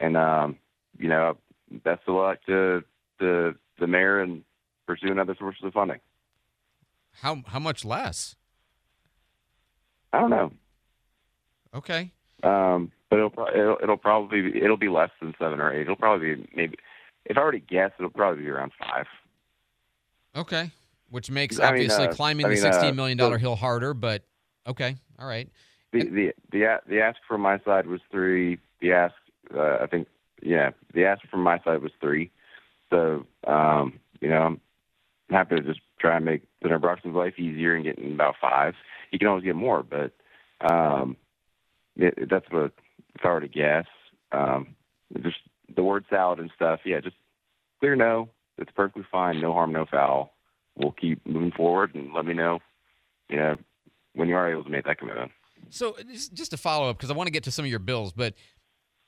and 0.00 0.16
um, 0.16 0.58
you 0.98 1.08
know, 1.08 1.36
best 1.84 2.02
of 2.06 2.14
luck 2.14 2.38
to 2.46 2.82
the 3.18 3.54
the 3.78 3.86
mayor 3.86 4.20
and 4.20 4.42
pursuing 4.86 5.18
other 5.18 5.36
sources 5.38 5.62
of 5.64 5.74
funding. 5.74 6.00
How 7.20 7.42
how 7.46 7.58
much 7.58 7.84
less? 7.84 8.36
I 10.12 10.20
don't 10.20 10.30
know. 10.30 10.52
Okay. 11.74 12.12
Um, 12.42 12.90
but 13.08 13.18
it'll, 13.18 13.30
pro- 13.30 13.54
it'll 13.54 13.76
it'll 13.82 13.96
probably 13.96 14.42
be, 14.42 14.62
it'll 14.62 14.76
be 14.76 14.88
less 14.88 15.10
than 15.20 15.34
seven 15.38 15.60
or 15.60 15.72
eight. 15.72 15.82
It'll 15.82 15.96
probably 15.96 16.34
be 16.34 16.48
maybe 16.54 16.76
if 17.24 17.36
I 17.36 17.40
already 17.40 17.60
guess, 17.60 17.92
it'll 17.98 18.10
probably 18.10 18.42
be 18.42 18.50
around 18.50 18.72
five. 18.78 19.06
Okay. 20.36 20.70
Which 21.10 21.30
makes 21.30 21.58
I 21.58 21.64
mean, 21.64 21.68
obviously 21.74 22.06
uh, 22.08 22.12
climbing 22.12 22.46
I 22.46 22.48
the 22.48 22.54
mean, 22.54 22.64
uh, 22.64 22.72
sixteen 22.72 22.96
million 22.96 23.18
dollar 23.18 23.38
hill 23.38 23.54
harder, 23.54 23.92
but 23.92 24.22
okay, 24.66 24.96
all 25.18 25.26
right. 25.26 25.48
The 25.92 26.04
the 26.04 26.32
the 26.50 26.80
the 26.88 27.00
ask 27.00 27.18
from 27.28 27.42
my 27.42 27.58
side 27.66 27.86
was 27.86 28.00
three. 28.10 28.58
The 28.80 28.92
ask, 28.92 29.14
uh, 29.54 29.76
I 29.82 29.86
think, 29.86 30.08
yeah, 30.42 30.70
the 30.94 31.04
ask 31.04 31.20
from 31.28 31.42
my 31.42 31.58
side 31.64 31.82
was 31.82 31.92
three. 32.00 32.30
So, 32.88 33.26
um, 33.46 34.00
you 34.20 34.28
know, 34.28 34.42
I'm 34.42 34.60
happy 35.30 35.56
to 35.56 35.62
just 35.62 35.80
try 36.02 36.16
and 36.16 36.24
make 36.24 36.42
Senator 36.60 36.80
Broxson's 36.80 37.14
life 37.14 37.38
easier 37.38 37.74
and 37.74 37.84
getting 37.84 38.12
about 38.12 38.34
five. 38.40 38.74
He 39.10 39.18
can 39.18 39.28
always 39.28 39.44
get 39.44 39.56
more, 39.56 39.82
but 39.82 40.12
um, 40.68 41.16
it, 41.96 42.28
that's 42.28 42.44
what 42.50 42.72
if 43.14 43.24
I 43.24 43.40
to 43.40 43.48
guess. 43.48 43.86
Um, 44.32 44.74
just 45.22 45.36
the 45.74 45.82
word 45.82 46.04
salad 46.10 46.40
and 46.40 46.50
stuff. 46.54 46.80
Yeah, 46.84 47.00
just 47.00 47.16
clear 47.80 47.96
no. 47.96 48.28
It's 48.58 48.72
perfectly 48.72 49.04
fine. 49.10 49.40
No 49.40 49.52
harm, 49.52 49.72
no 49.72 49.86
foul. 49.90 50.32
We'll 50.76 50.92
keep 50.92 51.24
moving 51.26 51.52
forward 51.52 51.94
and 51.94 52.12
let 52.12 52.24
me 52.24 52.34
know. 52.34 52.58
You 53.28 53.36
know, 53.36 53.56
when 54.14 54.28
you 54.28 54.36
are 54.36 54.50
able 54.50 54.64
to 54.64 54.70
make 54.70 54.84
that 54.84 54.98
commitment. 54.98 55.30
So 55.70 55.96
just 56.10 56.34
just 56.34 56.50
to 56.50 56.56
follow 56.56 56.90
up 56.90 56.98
because 56.98 57.10
I 57.10 57.14
want 57.14 57.28
to 57.28 57.32
get 57.32 57.44
to 57.44 57.50
some 57.50 57.64
of 57.64 57.70
your 57.70 57.78
bills, 57.78 58.12
but 58.12 58.34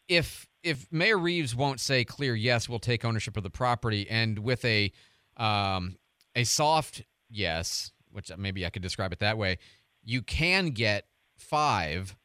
if 0.09 0.47
if 0.63 0.87
Mayor 0.93 1.19
Reeves 1.19 1.55
won't 1.55 1.81
say 1.81 2.05
clear 2.05 2.35
yes, 2.35 2.69
we'll 2.69 2.79
take 2.79 3.05
ownership 3.05 3.37
of 3.37 3.43
the 3.43 3.51
property, 3.51 4.09
and 4.09 4.39
with 4.39 4.65
a 4.65 4.93
um, 5.37 5.97
a 6.35 6.45
soft 6.45 7.03
yes, 7.31 7.93
which 8.11 8.31
maybe 8.37 8.65
I 8.67 8.71
could 8.71 8.83
describe 8.83 9.13
it 9.13 9.21
that 9.21 9.39
way, 9.39 9.59
you 10.03 10.23
can 10.23 10.69
get 10.69 11.07
five. 11.37 12.17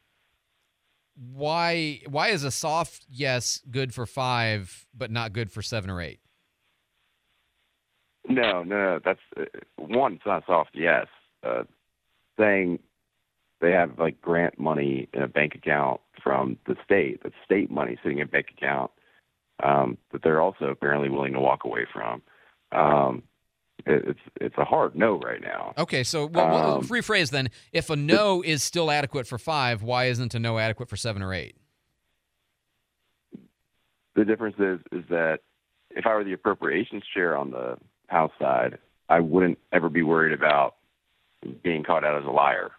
Why 1.14 2.00
why 2.06 2.28
is 2.28 2.44
a 2.44 2.50
soft 2.50 3.06
yes 3.08 3.60
good 3.70 3.92
for 3.92 4.06
five 4.06 4.86
but 4.94 5.10
not 5.10 5.32
good 5.32 5.50
for 5.50 5.62
seven 5.62 5.90
or 5.90 6.00
eight? 6.00 6.20
No, 8.28 8.62
no. 8.62 9.00
That's 9.04 9.20
uh, 9.36 9.44
one. 9.76 10.14
It's 10.14 10.26
not 10.26 10.44
soft. 10.46 10.70
Yes, 10.74 11.06
uh, 11.42 11.64
saying 12.38 12.78
they 13.60 13.72
have 13.72 13.98
like 13.98 14.20
grant 14.20 14.58
money 14.58 15.08
in 15.12 15.22
a 15.22 15.28
bank 15.28 15.54
account 15.54 16.00
from 16.22 16.58
the 16.66 16.76
state. 16.84 17.20
That's 17.22 17.34
state 17.44 17.70
money 17.70 17.98
sitting 18.02 18.18
in 18.18 18.24
a 18.24 18.30
bank 18.30 18.46
account 18.56 18.90
um, 19.62 19.98
that 20.12 20.22
they're 20.22 20.40
also 20.40 20.66
apparently 20.66 21.10
willing 21.10 21.34
to 21.34 21.40
walk 21.40 21.64
away 21.64 21.86
from. 21.92 22.22
Um, 22.72 23.22
it's 23.86 24.20
it's 24.40 24.58
a 24.58 24.64
hard 24.64 24.94
no 24.94 25.18
right 25.18 25.40
now. 25.40 25.74
Okay, 25.78 26.02
so 26.02 26.26
well, 26.26 26.48
well, 26.48 26.74
Um, 26.76 26.82
rephrase 26.88 27.30
then. 27.30 27.50
If 27.72 27.90
a 27.90 27.96
no 27.96 28.42
is 28.42 28.62
still 28.62 28.90
adequate 28.90 29.26
for 29.26 29.38
five, 29.38 29.82
why 29.82 30.06
isn't 30.06 30.34
a 30.34 30.38
no 30.38 30.58
adequate 30.58 30.88
for 30.88 30.96
seven 30.96 31.22
or 31.22 31.32
eight? 31.34 31.56
The 34.14 34.24
difference 34.24 34.56
is 34.58 34.80
is 34.92 35.04
that 35.08 35.40
if 35.90 36.06
I 36.06 36.14
were 36.14 36.24
the 36.24 36.32
appropriations 36.32 37.04
chair 37.14 37.36
on 37.36 37.50
the 37.50 37.76
House 38.08 38.32
side, 38.38 38.78
I 39.08 39.20
wouldn't 39.20 39.58
ever 39.72 39.88
be 39.88 40.02
worried 40.02 40.32
about 40.32 40.76
being 41.62 41.84
caught 41.84 42.04
out 42.04 42.20
as 42.20 42.26
a 42.26 42.30
liar. 42.30 42.70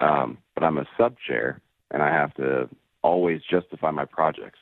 Um, 0.00 0.38
but 0.54 0.64
I'm 0.64 0.78
a 0.78 0.86
sub 0.96 1.16
chair, 1.26 1.60
and 1.90 2.02
I 2.02 2.08
have 2.08 2.34
to 2.34 2.68
always 3.02 3.42
justify 3.48 3.90
my 3.90 4.04
projects. 4.04 4.58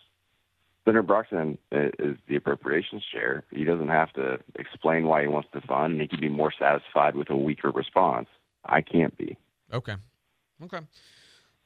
Senator 0.84 1.02
Broxson 1.02 1.58
is 1.70 2.16
the 2.28 2.36
appropriations 2.36 3.04
chair. 3.12 3.44
He 3.50 3.64
doesn't 3.64 3.88
have 3.88 4.12
to 4.14 4.38
explain 4.56 5.06
why 5.06 5.22
he 5.22 5.28
wants 5.28 5.48
to 5.52 5.60
fund, 5.60 5.92
and 5.92 6.00
he 6.00 6.08
can 6.08 6.20
be 6.20 6.28
more 6.28 6.52
satisfied 6.58 7.14
with 7.14 7.30
a 7.30 7.36
weaker 7.36 7.70
response. 7.70 8.28
I 8.64 8.80
can't 8.80 9.16
be. 9.16 9.36
Okay. 9.72 9.94
Okay. 10.64 10.80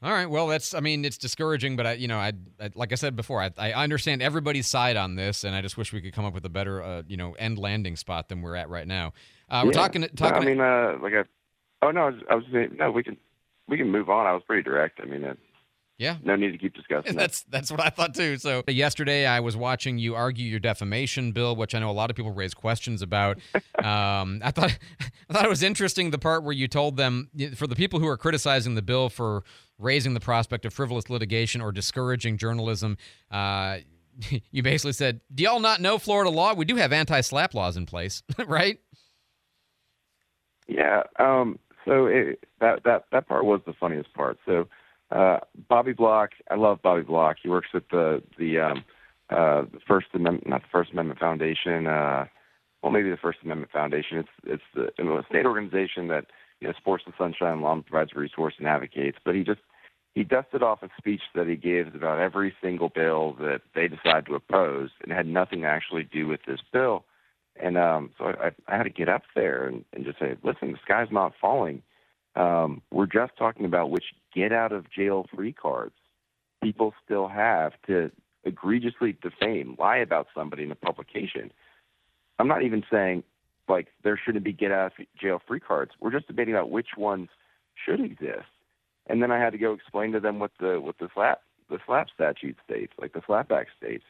All 0.03 0.13
right. 0.13 0.29
Well, 0.29 0.49
that's. 0.49 0.75
I 0.75 0.81
mean, 0.81 1.05
it's 1.07 1.17
discouraging, 1.17 1.77
but 1.77 1.87
I, 1.87 1.93
you 1.95 2.09
know, 2.09 2.19
I, 2.19 2.33
I 2.61 2.71
like 2.75 2.93
I 2.93 2.97
said 2.97 3.17
before, 3.17 3.41
I, 3.41 3.51
I 3.57 3.73
understand 3.73 4.21
everybody's 4.21 4.67
side 4.67 4.97
on 4.97 5.17
this, 5.17 5.45
and 5.45 5.55
I 5.55 5.63
just 5.63 5.79
wish 5.79 5.93
we 5.93 6.03
could 6.03 6.13
come 6.13 6.27
up 6.27 6.35
with 6.35 6.45
a 6.45 6.51
better, 6.51 6.83
uh, 6.83 7.03
you 7.09 7.17
know, 7.17 7.33
end 7.33 7.59
landing 7.59 7.97
spot 7.97 8.29
than 8.29 8.43
we're 8.43 8.57
at 8.57 8.69
right 8.69 8.87
now. 8.87 9.15
Uh, 9.49 9.63
we're 9.65 9.73
talking. 9.73 10.07
Talking. 10.15 10.43
I 10.43 10.45
mean, 10.45 10.61
uh, 10.61 10.99
like 11.03 11.15
I. 11.15 11.25
Oh 11.81 11.91
no, 11.91 12.03
I 12.03 12.11
was, 12.11 12.21
I 12.31 12.35
was 12.35 12.45
saying 12.53 12.77
no. 12.79 12.91
We 12.91 13.03
can 13.03 13.17
we 13.69 13.79
can 13.79 13.91
move 13.91 14.11
on. 14.11 14.27
I 14.27 14.33
was 14.33 14.43
pretty 14.47 14.63
direct. 14.63 15.01
I 15.03 15.07
mean, 15.07 15.25
it, 15.25 15.39
yeah. 15.99 16.17
no 16.23 16.37
need 16.37 16.53
to 16.53 16.59
keep 16.59 16.75
discussing 16.75 17.13
that. 17.17 17.19
That's 17.19 17.43
that's 17.45 17.71
what 17.71 17.81
I 17.81 17.89
thought 17.89 18.15
too. 18.15 18.37
So 18.39 18.63
yesterday 18.69 19.27
I 19.27 19.41
was 19.41 19.57
watching 19.57 19.99
you 19.99 20.15
argue 20.15 20.47
your 20.47 20.61
defamation 20.61 21.33
bill, 21.33 21.57
which 21.57 21.75
I 21.75 21.79
know 21.79 21.91
a 21.91 21.93
lot 21.93 22.11
of 22.11 22.17
people 22.17 22.33
raise 22.33 22.55
questions 22.55 23.03
about. 23.03 23.39
um, 23.79 24.41
I 24.45 24.51
thought 24.53 24.77
I 25.31 25.33
thought 25.33 25.45
it 25.45 25.51
was 25.51 25.63
interesting 25.63 26.11
the 26.11 26.19
part 26.19 26.43
where 26.43 26.53
you 26.53 26.69
told 26.69 26.97
them 26.97 27.31
for 27.55 27.67
the 27.67 27.77
people 27.77 28.01
who 28.01 28.09
are 28.09 28.17
criticizing 28.17 28.75
the 28.75 28.83
bill 28.83 29.09
for 29.09 29.43
raising 29.79 30.15
the 30.15 30.21
prospect 30.21 30.65
of 30.65 30.73
frivolous 30.73 31.11
litigation 31.11 31.61
or 31.61 31.73
discouraging 31.73 32.39
journalism. 32.39 32.97
Uh, 33.31 33.79
you 34.51 34.63
basically 34.63 34.93
said, 34.93 35.21
"Do 35.35 35.45
y'all 35.45 35.61
not 35.61 35.81
know 35.81 35.99
Florida 35.99 36.31
law? 36.31 36.55
We 36.55 36.65
do 36.65 36.77
have 36.77 36.93
anti-slap 36.93 37.55
laws 37.55 37.77
in 37.77 37.87
place, 37.87 38.23
right?" 38.47 38.79
Yeah. 40.67 41.05
Um, 41.19 41.59
so 41.85 42.07
it, 42.07 42.45
that 42.61 42.83
that 42.85 43.05
that 43.13 43.29
part 43.29 43.45
was 43.45 43.61
the 43.67 43.73
funniest 43.73 44.13
part. 44.15 44.39
So 44.47 44.69
uh, 45.11 45.39
Bobby 45.69 45.93
Block, 45.93 46.31
I 46.51 46.57
love 46.57 46.83
Bobby 46.83 47.03
Block. 47.03 47.37
He 47.43 47.49
works 47.49 47.69
with 47.73 47.89
the 47.91 48.23
the 48.39 48.59
um, 48.59 48.85
uh, 49.31 49.63
the 49.63 49.81
First 49.87 50.09
Amendment, 50.15 50.49
not 50.49 50.63
the 50.63 50.69
First 50.71 50.93
Amendment 50.93 51.21
Foundation. 51.21 51.87
Uh, 51.87 52.27
well, 52.83 52.93
maybe 52.93 53.11
the 53.11 53.17
First 53.17 53.39
Amendment 53.45 53.73
Foundation. 53.73 54.19
It's 54.19 54.29
it's 54.45 54.63
the 54.75 54.93
you 54.99 55.05
know, 55.05 55.19
a 55.19 55.27
state 55.29 55.47
organization 55.47 56.09
that 56.09 56.27
you 56.61 56.69
know 56.69 56.75
supports 56.75 57.05
the 57.07 57.13
Sunshine 57.17 57.61
Law 57.61 57.81
provides 57.87 58.11
a 58.15 58.19
resource 58.21 58.55
and 58.59 58.67
advocates. 58.67 59.19
But 59.25 59.35
he 59.35 59.45
just 59.45 59.61
he 60.15 60.25
dusted 60.25 60.63
off 60.63 60.83
a 60.83 60.89
speech 60.99 61.23
that 61.35 61.47
he 61.47 61.57
gives 61.57 61.95
about 61.95 62.19
every 62.19 62.55
single 62.63 62.89
bill 62.89 63.37
that 63.41 63.63
they 63.75 63.89
decide 63.89 64.27
to 64.27 64.35
oppose, 64.35 64.91
and 65.03 65.13
had 65.13 65.27
nothing 65.27 65.61
to 65.61 65.69
actually 65.69 66.05
do 66.05 66.27
with 66.27 66.41
this 66.47 66.61
bill. 66.73 67.05
And 67.61 67.79
um, 67.79 68.11
so 68.19 68.25
I, 68.25 68.51
I 68.69 68.77
had 68.77 68.83
to 68.83 68.91
get 68.91 69.09
up 69.09 69.23
there 69.35 69.67
and, 69.67 69.85
and 69.93 70.05
just 70.05 70.19
say, 70.19 70.37
listen, 70.43 70.73
the 70.73 70.79
sky's 70.83 71.09
not 71.11 71.33
falling. 71.41 71.83
Um, 72.35 72.83
we're 72.91 73.07
just 73.07 73.37
talking 73.39 73.65
about 73.65 73.91
which 73.91 74.05
get 74.37 74.53
out 74.53 74.73
of 74.73 74.91
jail 74.91 75.27
free 75.35 75.53
cards 75.53 75.95
people 76.67 76.95
still 77.05 77.29
have 77.29 77.73
to 77.87 78.11
egregiously 78.45 79.17
defame, 79.23 79.77
lie 79.79 79.99
about 79.99 80.27
somebody 80.35 80.65
in 80.65 80.73
a 80.73 80.77
publication. 80.77 81.53
I'm 82.39 82.49
not 82.49 82.63
even 82.63 82.83
saying 82.91 83.23
like 83.69 83.89
there 84.03 84.21
shouldn't 84.23 84.45
be 84.45 84.53
get 84.53 84.73
out 84.73 84.93
of 84.99 85.07
jail 85.21 85.41
free 85.47 85.61
cards. 85.61 85.93
We're 86.01 86.13
just 86.13 86.27
debating 86.27 86.55
about 86.55 86.71
which 86.71 86.91
ones 86.97 87.29
should 87.85 88.01
exist. 88.01 88.51
And 89.09 89.23
then 89.23 89.31
I 89.31 89.39
had 89.39 89.51
to 89.51 89.59
go 89.59 89.73
explain 89.73 90.13
to 90.13 90.21
them 90.21 90.39
what 90.39 90.51
the 90.59 90.81
what 90.81 90.99
the 90.99 91.09
slap 91.15 91.43
the 91.71 91.79
slap 91.87 92.09
statute 92.15 92.57
states, 92.65 92.93
like 93.01 93.13
the 93.13 93.23
slap 93.27 93.53
act 93.53 93.71
states. 93.77 94.05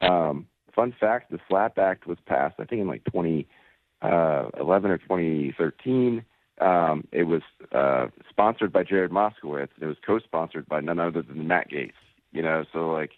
Um, 0.00 0.46
fun 0.74 0.94
fact: 0.98 1.30
the 1.30 1.38
SLAPP 1.50 1.78
Act 1.78 2.06
was 2.06 2.18
passed, 2.26 2.56
I 2.58 2.64
think, 2.64 2.80
in 2.80 2.88
like 2.88 3.04
2011 3.04 4.90
or 4.90 4.98
2013. 4.98 6.24
Um, 6.60 7.08
it 7.10 7.24
was 7.24 7.42
uh, 7.72 8.06
sponsored 8.28 8.72
by 8.72 8.84
Jared 8.84 9.10
Moskowitz. 9.10 9.70
It 9.80 9.86
was 9.86 9.96
co-sponsored 10.06 10.68
by 10.68 10.80
none 10.80 11.00
other 11.00 11.22
than 11.22 11.48
Matt 11.48 11.70
Gaetz. 11.70 11.92
You 12.32 12.42
know, 12.42 12.64
so 12.72 12.92
like, 12.92 13.10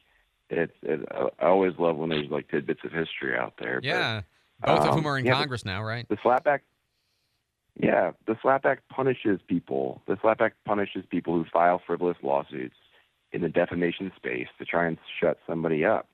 it's 0.48 0.72
it, 0.82 1.00
I 1.40 1.46
always 1.46 1.72
love 1.78 1.96
when 1.96 2.10
there's 2.10 2.30
like 2.30 2.48
tidbits 2.48 2.80
of 2.84 2.92
history 2.92 3.36
out 3.36 3.54
there. 3.60 3.80
but, 3.80 3.84
Yeah. 3.86 4.20
Both 4.64 4.80
of 4.82 4.88
um, 4.90 4.94
whom 4.96 5.06
are 5.06 5.18
in 5.18 5.24
yeah, 5.26 5.32
the- 5.32 5.38
Congress 5.38 5.64
now, 5.64 5.82
right? 5.82 6.08
the 6.08 6.16
SLAPP 6.22 6.46
Act, 6.46 6.64
yeah, 7.80 8.12
the 8.26 8.36
SLAPP 8.44 8.64
Act 8.64 8.88
punishes 8.88 9.40
people. 9.48 10.00
The 10.06 10.16
SLAPP 10.22 10.40
Act 10.40 10.56
punishes 10.64 11.04
people 11.10 11.34
who 11.34 11.44
file 11.52 11.80
frivolous 11.84 12.16
lawsuits 12.22 12.76
in 13.32 13.40
the 13.42 13.48
defamation 13.48 14.12
space 14.14 14.46
to 14.58 14.64
try 14.64 14.86
and 14.86 14.98
shut 15.20 15.38
somebody 15.48 15.84
up. 15.84 16.06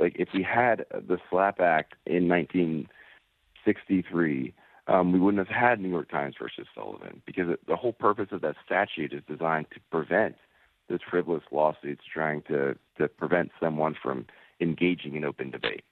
Like 0.00 0.16
if 0.18 0.30
we 0.34 0.42
had 0.42 0.86
the 0.90 1.18
SLAPP 1.30 1.60
Act 1.60 1.94
in 2.06 2.26
1963, 2.28 4.52
um, 4.88 5.12
we 5.12 5.18
wouldn't 5.18 5.46
have 5.46 5.54
had 5.54 5.80
New 5.80 5.88
York 5.88 6.10
Times 6.10 6.34
versus 6.40 6.66
Sullivan 6.74 7.22
because 7.26 7.56
the 7.66 7.76
whole 7.76 7.92
purpose 7.92 8.28
of 8.30 8.40
that 8.42 8.56
statute 8.64 9.12
is 9.12 9.22
designed 9.28 9.66
to 9.74 9.80
prevent 9.90 10.36
those 10.88 11.00
frivolous 11.10 11.42
lawsuits 11.50 12.02
trying 12.12 12.42
to 12.42 12.76
to 12.98 13.08
prevent 13.08 13.50
someone 13.60 13.96
from 14.00 14.26
engaging 14.60 15.16
in 15.16 15.24
open 15.24 15.50
debate. 15.50 15.82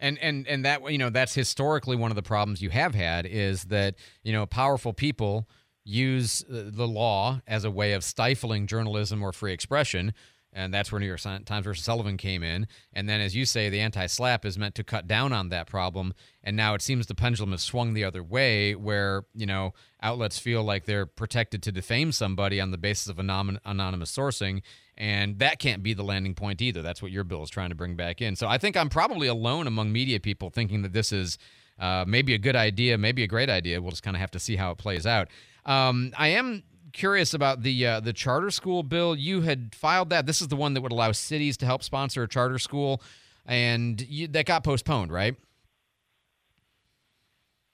And 0.00 0.18
and 0.20 0.46
and 0.46 0.64
that 0.64 0.90
you 0.90 0.98
know 0.98 1.10
that's 1.10 1.34
historically 1.34 1.96
one 1.96 2.10
of 2.10 2.16
the 2.16 2.22
problems 2.22 2.62
you 2.62 2.70
have 2.70 2.94
had 2.94 3.26
is 3.26 3.64
that 3.64 3.96
you 4.22 4.32
know 4.32 4.46
powerful 4.46 4.92
people 4.92 5.48
use 5.84 6.44
uh, 6.50 6.64
the 6.66 6.86
law 6.86 7.40
as 7.46 7.64
a 7.64 7.70
way 7.70 7.92
of 7.94 8.04
stifling 8.04 8.66
journalism 8.66 9.22
or 9.22 9.32
free 9.32 9.52
expression. 9.52 10.12
And 10.52 10.72
that's 10.72 10.90
where 10.90 11.00
New 11.00 11.06
York 11.06 11.20
Times 11.20 11.64
versus 11.64 11.84
Sullivan 11.84 12.16
came 12.16 12.42
in. 12.42 12.66
And 12.92 13.08
then, 13.08 13.20
as 13.20 13.36
you 13.36 13.44
say, 13.44 13.68
the 13.68 13.80
anti 13.80 14.06
slap 14.06 14.44
is 14.44 14.58
meant 14.58 14.74
to 14.76 14.84
cut 14.84 15.06
down 15.06 15.32
on 15.32 15.50
that 15.50 15.66
problem. 15.66 16.14
And 16.42 16.56
now 16.56 16.74
it 16.74 16.82
seems 16.82 17.06
the 17.06 17.14
pendulum 17.14 17.50
has 17.50 17.62
swung 17.62 17.92
the 17.92 18.04
other 18.04 18.22
way, 18.22 18.74
where, 18.74 19.24
you 19.34 19.46
know, 19.46 19.74
outlets 20.02 20.38
feel 20.38 20.62
like 20.64 20.86
they're 20.86 21.06
protected 21.06 21.62
to 21.64 21.72
defame 21.72 22.12
somebody 22.12 22.60
on 22.60 22.70
the 22.70 22.78
basis 22.78 23.08
of 23.08 23.18
anonymous 23.18 23.60
sourcing. 24.10 24.62
And 24.96 25.38
that 25.38 25.58
can't 25.58 25.82
be 25.82 25.94
the 25.94 26.02
landing 26.02 26.34
point 26.34 26.62
either. 26.62 26.82
That's 26.82 27.02
what 27.02 27.12
your 27.12 27.24
bill 27.24 27.42
is 27.42 27.50
trying 27.50 27.68
to 27.68 27.76
bring 27.76 27.94
back 27.94 28.20
in. 28.20 28.34
So 28.34 28.48
I 28.48 28.58
think 28.58 28.76
I'm 28.76 28.88
probably 28.88 29.28
alone 29.28 29.66
among 29.66 29.92
media 29.92 30.18
people 30.18 30.50
thinking 30.50 30.82
that 30.82 30.92
this 30.92 31.12
is 31.12 31.38
uh, 31.78 32.04
maybe 32.08 32.34
a 32.34 32.38
good 32.38 32.56
idea, 32.56 32.98
maybe 32.98 33.22
a 33.22 33.28
great 33.28 33.50
idea. 33.50 33.80
We'll 33.80 33.90
just 33.90 34.02
kind 34.02 34.16
of 34.16 34.20
have 34.20 34.32
to 34.32 34.40
see 34.40 34.56
how 34.56 34.72
it 34.72 34.78
plays 34.78 35.06
out. 35.06 35.28
Um, 35.64 36.12
I 36.16 36.28
am 36.28 36.64
curious 36.92 37.34
about 37.34 37.62
the 37.62 37.86
uh, 37.86 38.00
the 38.00 38.12
charter 38.12 38.50
school 38.50 38.82
bill. 38.82 39.16
You 39.16 39.42
had 39.42 39.74
filed 39.74 40.10
that. 40.10 40.26
This 40.26 40.40
is 40.40 40.48
the 40.48 40.56
one 40.56 40.74
that 40.74 40.80
would 40.80 40.92
allow 40.92 41.12
cities 41.12 41.56
to 41.58 41.66
help 41.66 41.82
sponsor 41.82 42.22
a 42.22 42.28
charter 42.28 42.58
school. 42.58 43.02
and 43.46 44.00
you, 44.00 44.28
that 44.28 44.46
got 44.46 44.62
postponed, 44.62 45.12
right? 45.12 45.34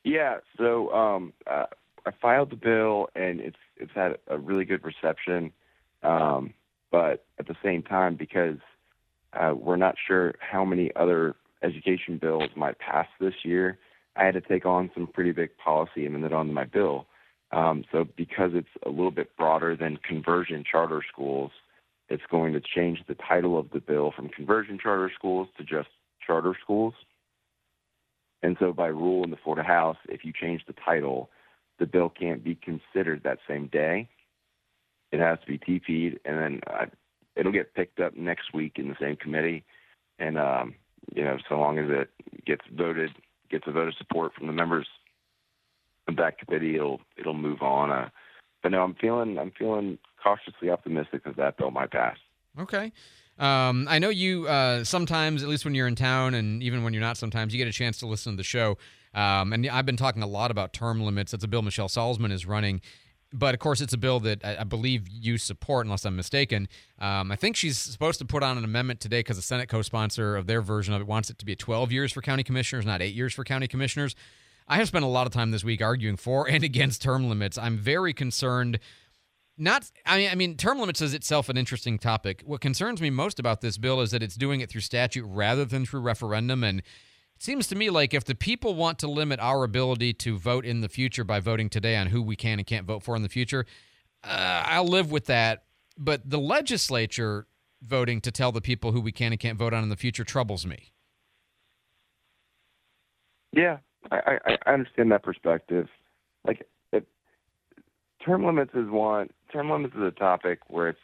Yeah. 0.05 0.39
So 0.57 0.93
um, 0.93 1.33
uh, 1.47 1.67
I 2.07 2.11
filed 2.21 2.51
the 2.51 2.57
bill, 2.57 3.09
and 3.15 3.41
it's 3.41 3.57
it's 3.77 3.93
had 3.95 4.19
a 4.29 4.39
really 4.39 4.65
good 4.65 4.85
reception. 4.85 5.53
Um, 6.03 6.55
but 6.91 7.25
at 7.39 7.49
the 7.49 7.57
same 7.63 7.83
time, 7.83 8.15
because 8.15 8.59
uh, 9.33 9.55
we're 9.57 9.77
not 9.77 9.97
sure 10.07 10.35
how 10.39 10.65
many 10.65 10.93
other 10.95 11.35
education 11.63 12.19
bills 12.19 12.51
might 12.55 12.79
pass 12.79 13.09
this 13.19 13.35
year, 13.43 13.79
I 14.17 14.25
had 14.25 14.35
to 14.35 14.41
take 14.41 14.65
on 14.65 14.91
some 14.95 15.07
pretty 15.07 15.33
big 15.33 15.57
policy 15.57 16.07
amendment 16.07 16.35
onto 16.35 16.53
my 16.53 16.65
bill. 16.65 17.07
Um, 17.53 17.85
so 17.93 18.07
because 18.17 18.51
it's 18.55 18.67
a 18.85 18.89
little 18.89 19.11
bit 19.11 19.37
broader 19.37 19.77
than 19.77 19.99
conversion 19.99 20.65
charter 20.69 21.03
schools, 21.11 21.53
it's 22.09 22.23
going 22.31 22.53
to 22.53 22.61
change 22.61 23.01
the 23.07 23.15
title 23.15 23.59
of 23.59 23.71
the 23.71 23.81
bill 23.81 24.13
from 24.15 24.29
conversion 24.29 24.79
charter 24.83 25.11
schools 25.15 25.49
to 25.57 25.65
just 25.65 25.89
charter 26.25 26.55
schools. 26.63 26.95
And 28.43 28.57
so 28.61 28.73
by 28.73 28.89
rule 28.89 29.25
in 29.25 29.31
the 29.31 29.39
Florida 29.43 29.67
House, 29.67 29.97
if 30.09 30.25
you 30.25 30.33
change 30.33 30.63
the 30.67 30.75
title, 30.85 31.31
the 31.79 31.87
bill 31.87 32.11
can't 32.11 32.45
be 32.45 32.55
considered 32.57 33.23
that 33.25 33.39
same 33.49 33.69
day. 33.69 34.09
It 35.13 35.21
has 35.21 35.39
to 35.41 35.47
be 35.47 35.59
TP'd, 35.59 36.19
and 36.25 36.39
then 36.39 36.61
uh, 36.67 36.87
it'll 37.37 37.53
get 37.53 37.75
picked 37.75 38.01
up 38.01 38.17
next 38.17 38.53
week 38.53 38.75
in 38.77 38.89
the 38.89 38.97
same 39.01 39.17
committee. 39.17 39.65
And 40.19 40.39
um, 40.39 40.75
you 41.15 41.25
know, 41.25 41.39
so 41.49 41.59
long 41.59 41.79
as 41.79 41.87
it 41.89 42.11
gets 42.45 42.63
voted, 42.77 43.11
gets 43.51 43.65
a 43.67 43.73
vote 43.73 43.89
of 43.89 43.95
support 43.95 44.35
from 44.35 44.47
the 44.47 44.53
members 44.53 44.87
that 46.07 46.39
committee, 46.39 46.77
it'll 46.77 47.01
it'll 47.17 47.35
move 47.35 47.63
on. 47.63 47.91
Uh, 47.91 48.09
but 48.63 48.73
no, 48.73 48.83
I'm 48.83 48.95
feeling 48.95 49.39
I'm 49.39 49.53
feeling 49.59 49.99
cautiously 50.23 50.71
optimistic 50.71 51.25
that 51.25 51.37
that 51.37 51.57
bill 51.57 51.71
might 51.71 51.91
pass. 51.91 52.17
Okay. 52.59 52.93
Um, 53.39 53.89
I 53.91 53.99
know 53.99 54.11
you 54.11 54.47
uh, 54.47 54.85
sometimes, 54.85 55.43
at 55.43 55.49
least 55.49 55.65
when 55.65 55.75
you're 55.75 55.89
in 55.89 55.97
town, 55.97 56.35
and 56.35 56.63
even 56.63 56.85
when 56.85 56.93
you're 56.93 57.03
not, 57.03 57.17
sometimes 57.17 57.53
you 57.53 57.59
get 57.59 57.67
a 57.67 57.73
chance 57.73 57.99
to 57.99 58.07
listen 58.07 58.33
to 58.33 58.37
the 58.37 58.45
show. 58.45 58.79
Um, 59.13 59.53
and 59.53 59.69
I've 59.69 59.87
been 59.87 59.97
talking 59.97 60.23
a 60.23 60.27
lot 60.27 60.51
about 60.51 60.73
term 60.73 61.03
limits. 61.03 61.33
That's 61.33 61.45
a 61.45 61.49
bill 61.49 61.63
Michelle 61.63 61.89
Salzman 61.89 62.33
is 62.33 62.47
running. 62.47 62.81
But 63.33 63.53
of 63.53 63.59
course, 63.59 63.81
it's 63.81 63.93
a 63.93 63.99
bill 63.99 64.21
that 64.21 64.45
I, 64.45 64.59
I 64.61 64.65
believe 64.65 65.09
you 65.09 65.39
support, 65.39 65.87
unless 65.87 66.05
I'm 66.05 66.15
mistaken. 66.15 66.69
Um, 67.01 67.33
I 67.33 67.37
think 67.37 67.57
she's 67.57 67.77
supposed 67.77 68.21
to 68.21 68.25
put 68.25 68.45
on 68.45 68.57
an 68.57 68.65
amendment 68.65 69.01
today 69.01 69.19
because 69.19 69.37
the 69.37 69.43
Senate 69.43 69.69
co 69.69 69.83
sponsor 69.83 70.37
of 70.37 70.47
their 70.47 70.63
version 70.63 70.95
of 70.95 71.01
it 71.01 71.09
wants 71.09 71.31
it 71.31 71.39
to 71.39 71.45
be 71.45 71.57
12 71.57 71.91
years 71.91 72.13
for 72.13 72.23
county 72.23 72.45
commissioners, 72.45 72.87
not 72.87 73.03
eight 73.03 73.15
years 73.15 73.35
for 73.35 73.43
county 73.43 73.67
commissioners. 73.67 74.15
I 74.67 74.77
have 74.77 74.89
spent 74.89 75.05
a 75.05 75.09
lot 75.09 75.27
of 75.27 75.33
time 75.33 75.51
this 75.51 75.65
week 75.65 75.83
arguing 75.83 76.17
for 76.17 76.49
and 76.51 76.65
against 76.65 77.03
term 77.03 77.29
limits. 77.29 77.59
I'm 77.59 77.79
very 77.79 78.13
concerned 78.13 78.79
not 79.57 79.89
I 80.05 80.35
mean 80.35 80.57
term 80.57 80.81
limits 80.81 81.01
is 81.01 81.15
itself 81.15 81.49
an 81.49 81.57
interesting 81.57 81.99
topic. 81.99 82.43
What 82.45 82.61
concerns 82.61 83.01
me 83.01 83.11
most 83.11 83.39
about 83.39 83.61
this 83.61 83.79
bill 83.79 84.01
is 84.01 84.11
that 84.11 84.23
it's 84.23 84.35
doing 84.35 84.61
it 84.61 84.69
through 84.69 84.81
statute 84.81 85.25
rather 85.25 85.65
than 85.65 85.87
through 85.87 86.01
referendum 86.01 86.65
and 86.65 86.81
it 86.81 87.43
seems 87.43 87.67
to 87.69 87.77
me 87.77 87.91
like 87.91 88.15
if 88.15 88.25
the 88.25 88.35
people 88.35 88.75
want 88.75 88.99
to 89.01 89.09
limit 89.09 89.41
our 89.41 89.65
ability 89.65 90.13
to 90.15 90.39
vote 90.39 90.65
in 90.65 90.81
the 90.81 90.89
future 90.89 91.25
by 91.25 91.41
voting 91.41 91.69
today 91.69 91.97
on 91.97 92.09
who 92.09 92.23
we 92.23 92.37
can 92.37 92.59
and 92.59 92.67
can't 92.67 92.87
vote 92.87 93.03
for 93.03 93.17
in 93.17 93.23
the 93.23 93.29
future, 93.29 93.67
uh, 94.23 94.63
I'll 94.67 94.87
live 94.87 95.11
with 95.11 95.27
that. 95.27 95.65
But 95.99 96.29
the 96.29 96.39
legislature 96.39 97.47
voting 97.83 98.21
to 98.23 98.31
tell 98.31 98.53
the 98.53 98.61
people 98.61 98.93
who 98.93 99.01
we 99.01 99.13
can 99.13 99.33
and 99.33 99.41
can't 99.41 99.59
vote 99.59 99.75
on 99.75 99.83
in 99.83 99.89
the 99.89 99.97
future 99.97 100.25
troubles 100.25 100.65
me. 100.65 100.93
Yeah, 103.53 103.79
I, 104.11 104.39
I, 104.47 104.57
I 104.67 104.73
understand 104.73 105.11
that 105.13 105.23
perspective. 105.23 105.89
Like, 106.47 106.67
it, 106.93 107.07
term 108.25 108.45
limits 108.45 108.73
is 108.75 108.89
one. 108.89 109.31
Term 109.53 109.71
limits 109.71 109.95
is 109.95 110.03
a 110.03 110.11
topic 110.11 110.61
where 110.69 110.89
it's, 110.89 110.99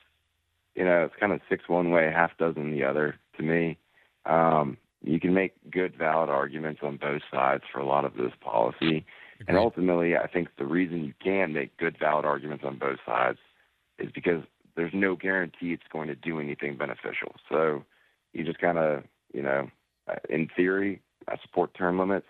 you 0.75 0.85
know, 0.85 1.05
it's 1.05 1.15
kind 1.19 1.33
of 1.33 1.41
six 1.49 1.69
one 1.69 1.91
way, 1.91 2.11
half 2.15 2.37
dozen 2.39 2.73
the 2.73 2.85
other. 2.85 3.17
To 3.37 3.43
me, 3.43 3.79
um, 4.27 4.77
you 5.03 5.19
can 5.19 5.33
make 5.33 5.53
good, 5.71 5.97
valid 5.97 6.29
arguments 6.29 6.81
on 6.83 6.97
both 6.97 7.23
sides 7.31 7.65
for 7.73 7.81
a 7.81 7.87
lot 7.87 8.05
of 8.05 8.15
this 8.15 8.33
policy. 8.41 9.05
And 9.49 9.57
ultimately, 9.57 10.17
I 10.17 10.27
think 10.27 10.49
the 10.59 10.67
reason 10.67 11.05
you 11.05 11.15
can 11.23 11.55
make 11.55 11.75
good, 11.79 11.97
valid 11.99 12.27
arguments 12.27 12.65
on 12.67 12.79
both 12.79 12.99
sides 13.07 13.39
is 13.99 14.11
because 14.13 14.43
there's 14.77 14.93
no 14.93 15.17
guarantee 15.17 15.73
it's 15.73 15.83
going 15.91 16.09
to 16.09 16.15
do 16.15 16.41
anything 16.41 16.77
beneficial. 16.77 17.35
So 17.49 17.83
you 18.35 18.45
just 18.45 18.59
kind 18.59 18.77
of, 18.77 19.03
you 19.33 19.43
know, 19.43 19.71
uh, 20.09 20.17
in 20.29 20.49
theory, 20.55 21.01
I 21.27 21.37
support 21.43 21.73
term 21.75 21.99
limits. 21.99 22.27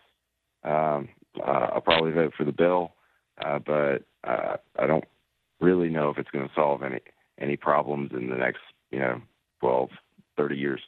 Um, 0.64 1.08
uh, 1.38 1.68
I'll 1.74 1.80
probably 1.80 2.12
vote 2.12 2.32
for 2.36 2.44
the 2.44 2.52
bill, 2.52 2.92
uh, 3.44 3.58
but 3.58 4.02
uh, 4.24 4.56
I 4.78 4.86
don't 4.86 5.04
really 5.60 5.88
know 5.88 6.10
if 6.10 6.18
it's 6.18 6.30
going 6.30 6.46
to 6.46 6.54
solve 6.54 6.82
any 6.82 7.00
any 7.38 7.56
problems 7.56 8.10
in 8.12 8.28
the 8.28 8.36
next, 8.36 8.60
you 8.90 8.98
know, 8.98 9.22
12, 9.60 9.88
30 10.36 10.56
years. 10.56 10.80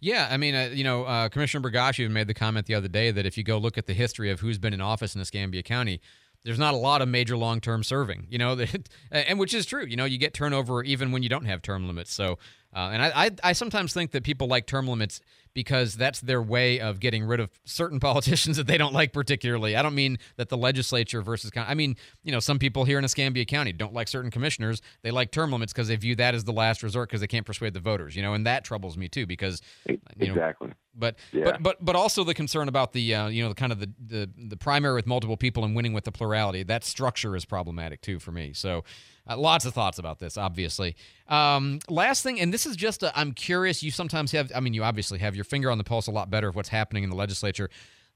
Yeah, 0.00 0.28
I 0.30 0.36
mean, 0.36 0.54
uh, 0.54 0.70
you 0.72 0.84
know, 0.84 1.04
uh, 1.04 1.28
Commissioner 1.28 1.68
Bergosh 1.68 1.98
even 1.98 2.12
made 2.12 2.28
the 2.28 2.34
comment 2.34 2.66
the 2.66 2.74
other 2.74 2.86
day 2.86 3.10
that 3.10 3.26
if 3.26 3.38
you 3.38 3.42
go 3.42 3.56
look 3.56 3.78
at 3.78 3.86
the 3.86 3.94
history 3.94 4.30
of 4.30 4.40
who's 4.40 4.58
been 4.58 4.74
in 4.74 4.80
office 4.80 5.14
in 5.14 5.20
Escambia 5.20 5.62
County, 5.62 6.00
there's 6.44 6.58
not 6.58 6.74
a 6.74 6.76
lot 6.76 7.02
of 7.02 7.08
major 7.08 7.36
long-term 7.36 7.82
serving, 7.82 8.26
you 8.30 8.38
know, 8.38 8.56
and 9.10 9.38
which 9.38 9.54
is 9.54 9.66
true. 9.66 9.84
You 9.84 9.96
know, 9.96 10.04
you 10.04 10.18
get 10.18 10.34
turnover 10.34 10.82
even 10.84 11.10
when 11.10 11.22
you 11.22 11.28
don't 11.28 11.46
have 11.46 11.62
term 11.62 11.86
limits. 11.86 12.12
So, 12.12 12.38
uh, 12.74 12.90
and 12.92 13.02
I, 13.02 13.12
I, 13.14 13.30
I 13.44 13.52
sometimes 13.52 13.92
think 13.92 14.10
that 14.12 14.24
people 14.24 14.46
like 14.46 14.66
term 14.66 14.88
limits 14.88 15.20
because 15.54 15.94
that's 15.94 16.20
their 16.20 16.42
way 16.42 16.78
of 16.78 17.00
getting 17.00 17.24
rid 17.24 17.40
of 17.40 17.50
certain 17.64 17.98
politicians 18.08 18.58
that 18.58 18.66
they 18.66 18.78
don't 18.78 18.92
like 18.92 19.12
particularly. 19.12 19.74
I 19.74 19.82
don't 19.82 19.94
mean 19.94 20.18
that 20.36 20.50
the 20.50 20.56
legislature 20.56 21.22
versus, 21.22 21.50
I 21.56 21.74
mean, 21.74 21.96
you 22.22 22.30
know, 22.30 22.40
some 22.40 22.58
people 22.58 22.84
here 22.84 22.98
in 22.98 23.04
Escambia 23.04 23.44
County 23.44 23.72
don't 23.72 23.92
like 23.92 24.08
certain 24.08 24.30
commissioners. 24.30 24.82
They 25.02 25.10
like 25.10 25.32
term 25.32 25.50
limits 25.50 25.72
because 25.72 25.88
they 25.88 25.96
view 25.96 26.14
that 26.16 26.34
as 26.34 26.44
the 26.44 26.52
last 26.52 26.82
resort 26.82 27.08
because 27.08 27.20
they 27.20 27.26
can't 27.26 27.46
persuade 27.46 27.74
the 27.74 27.80
voters, 27.80 28.14
you 28.14 28.22
know, 28.22 28.34
and 28.34 28.46
that 28.46 28.64
troubles 28.64 28.96
me 28.96 29.08
too 29.08 29.26
because, 29.26 29.62
you 29.86 29.98
know, 30.18 30.34
exactly. 30.34 30.72
But 30.94 31.16
Yeah. 31.32 31.44
but 31.44 31.62
but 31.62 31.84
but 31.84 31.96
also 31.96 32.24
the 32.24 32.34
concern 32.34 32.68
about 32.68 32.92
the 32.92 33.14
uh, 33.14 33.28
you 33.28 33.42
know 33.42 33.48
the 33.50 33.54
kind 33.54 33.70
of 33.70 33.78
the, 33.78 33.90
the 34.04 34.28
the 34.36 34.56
primary 34.56 34.96
with 34.96 35.06
multiple 35.06 35.36
people 35.36 35.64
and 35.64 35.76
winning 35.76 35.92
with 35.92 36.02
the 36.04 36.10
plurality. 36.10 36.64
That 36.64 36.82
structure 36.82 37.36
is 37.36 37.44
problematic 37.44 38.00
too 38.00 38.18
for 38.18 38.32
me. 38.32 38.52
So 38.52 38.82
uh, 39.28 39.36
lots 39.36 39.64
of 39.64 39.74
thoughts 39.74 39.98
about 39.98 40.18
this, 40.18 40.36
obviously. 40.36 40.96
Um, 41.28 41.80
last 41.88 42.22
thing, 42.22 42.40
and 42.40 42.52
this 42.52 42.66
is 42.66 42.76
just 42.76 43.04
i 43.04 43.12
I'm 43.14 43.32
curious. 43.32 43.82
You 43.82 43.90
sometimes 43.90 44.32
have, 44.32 44.50
I 44.54 44.60
mean, 44.60 44.74
you 44.74 44.84
obviously 44.84 45.18
have 45.18 45.34
your 45.34 45.44
finger 45.44 45.70
on 45.70 45.78
the 45.78 45.84
pulse 45.84 46.06
a 46.06 46.10
lot 46.10 46.30
better 46.30 46.48
of 46.48 46.56
what's 46.56 46.70
happening 46.70 47.04
in 47.04 47.10
the 47.10 47.16
legislature. 47.16 47.68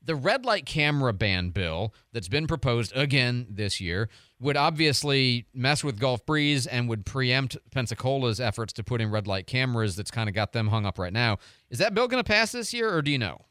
The 0.04 0.14
red 0.16 0.44
light 0.44 0.66
camera 0.66 1.12
ban 1.12 1.50
bill 1.50 1.94
that's 2.12 2.28
been 2.28 2.48
proposed 2.48 2.92
again 2.96 3.46
this 3.48 3.80
year 3.80 4.08
would 4.40 4.56
obviously 4.56 5.46
mess 5.54 5.84
with 5.84 6.00
Gulf 6.00 6.26
Breeze 6.26 6.66
and 6.66 6.88
would 6.88 7.06
preempt 7.06 7.56
Pensacola's 7.70 8.40
efforts 8.40 8.72
to 8.74 8.82
put 8.82 9.00
in 9.00 9.12
red 9.12 9.28
light 9.28 9.46
cameras 9.46 9.94
that's 9.94 10.10
kind 10.10 10.28
of 10.28 10.34
got 10.34 10.52
them 10.52 10.68
hung 10.68 10.86
up 10.86 10.98
right 10.98 11.12
now. 11.12 11.38
Is 11.70 11.78
that 11.78 11.94
bill 11.94 12.08
going 12.08 12.22
to 12.22 12.28
pass 12.28 12.50
this 12.50 12.74
year, 12.74 12.92
or 12.92 13.00
do 13.00 13.12
you 13.12 13.18
know? 13.18 13.42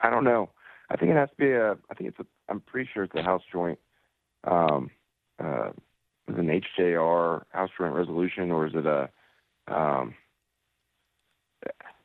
I 0.00 0.10
don't 0.10 0.22
know. 0.22 0.50
I 0.90 0.96
think 0.96 1.10
it 1.10 1.16
has 1.16 1.28
to 1.30 1.36
be 1.36 1.50
a. 1.50 1.72
I 1.72 1.94
think 1.94 2.10
it's 2.10 2.20
a. 2.20 2.26
I'm 2.48 2.60
pretty 2.60 2.88
sure 2.94 3.04
it's 3.04 3.14
a 3.16 3.22
House 3.22 3.42
Joint. 3.52 3.78
Um, 4.44 4.90
uh, 5.42 5.70
is 6.28 6.34
it 6.34 6.38
an 6.38 6.62
HJR 6.78 7.42
House 7.50 7.70
Joint 7.78 7.94
Resolution 7.94 8.50
or 8.50 8.66
is 8.66 8.72
it 8.74 8.86
a? 8.86 9.08
Um, 9.66 10.14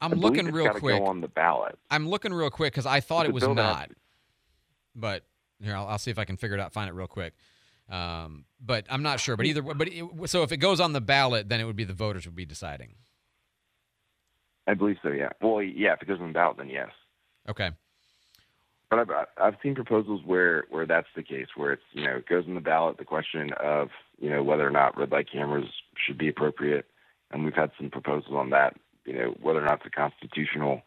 I'm 0.01 0.11
I 0.11 0.15
believe 0.15 0.23
looking 0.23 0.47
it's 0.47 0.55
real 0.55 0.69
quick. 0.73 0.99
Go 0.99 1.05
on 1.05 1.21
the 1.21 1.27
ballot. 1.27 1.77
I'm 1.89 2.09
looking 2.09 2.33
real 2.33 2.49
quick 2.49 2.73
because 2.73 2.85
I 2.85 2.99
thought 2.99 3.25
It's 3.25 3.29
it 3.29 3.33
was 3.33 3.43
bill 3.43 3.55
that 3.55 3.63
has 3.63 3.75
not. 3.75 3.91
But 4.95 5.23
here, 5.61 5.75
I'll, 5.75 5.87
I'll 5.87 5.97
see 5.97 6.11
if 6.11 6.19
I 6.19 6.25
can 6.25 6.35
figure 6.35 6.57
it 6.57 6.59
out, 6.59 6.73
find 6.73 6.89
it 6.89 6.93
real 6.93 7.07
quick. 7.07 7.33
Um, 7.89 8.45
but 8.59 8.85
I'm 8.89 9.03
not 9.03 9.19
sure. 9.19 9.37
But 9.37 9.45
either, 9.45 9.61
but 9.61 9.87
it, 9.87 10.03
so 10.25 10.43
if 10.43 10.51
it 10.51 10.57
goes 10.57 10.79
on 10.79 10.93
the 10.93 11.01
ballot, 11.01 11.49
then 11.49 11.59
it 11.59 11.65
would 11.65 11.75
be 11.75 11.83
the 11.83 11.93
voters 11.93 12.25
would 12.25 12.35
be 12.35 12.45
deciding. 12.45 12.95
I 14.67 14.73
believe 14.73 14.97
so. 15.03 15.09
Yeah. 15.09 15.29
Well, 15.41 15.61
yeah. 15.61 15.93
If 15.93 16.01
it 16.01 16.07
goes 16.07 16.19
on 16.21 16.27
the 16.27 16.33
ballot, 16.33 16.57
then 16.57 16.69
yes. 16.69 16.89
Okay. 17.49 17.71
But 18.95 19.09
I've 19.09 19.27
I've 19.41 19.59
seen 19.63 19.73
proposals 19.73 20.21
where 20.23 20.65
where 20.69 20.85
that's 20.85 21.07
the 21.15 21.23
case, 21.23 21.47
where 21.55 21.73
it's 21.73 21.83
you 21.93 22.03
know 22.03 22.17
it 22.17 22.27
goes 22.27 22.45
on 22.47 22.53
the 22.53 22.61
ballot 22.61 22.97
the 22.97 23.05
question 23.05 23.51
of 23.53 23.89
you 24.19 24.29
know 24.29 24.43
whether 24.43 24.67
or 24.67 24.71
not 24.71 24.97
red 24.97 25.11
light 25.11 25.31
cameras 25.31 25.65
should 25.95 26.17
be 26.17 26.29
appropriate, 26.29 26.85
and 27.31 27.43
we've 27.43 27.55
had 27.55 27.71
some 27.77 27.89
proposals 27.89 28.35
on 28.35 28.51
that, 28.51 28.75
you 29.05 29.13
know 29.13 29.35
whether 29.41 29.61
or 29.61 29.65
not 29.65 29.79
it's 29.79 29.87
a 29.87 29.89
constitutional 29.89 30.83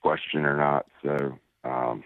question 0.00 0.46
or 0.46 0.56
not. 0.56 0.86
So 1.02 1.38
um, 1.64 2.04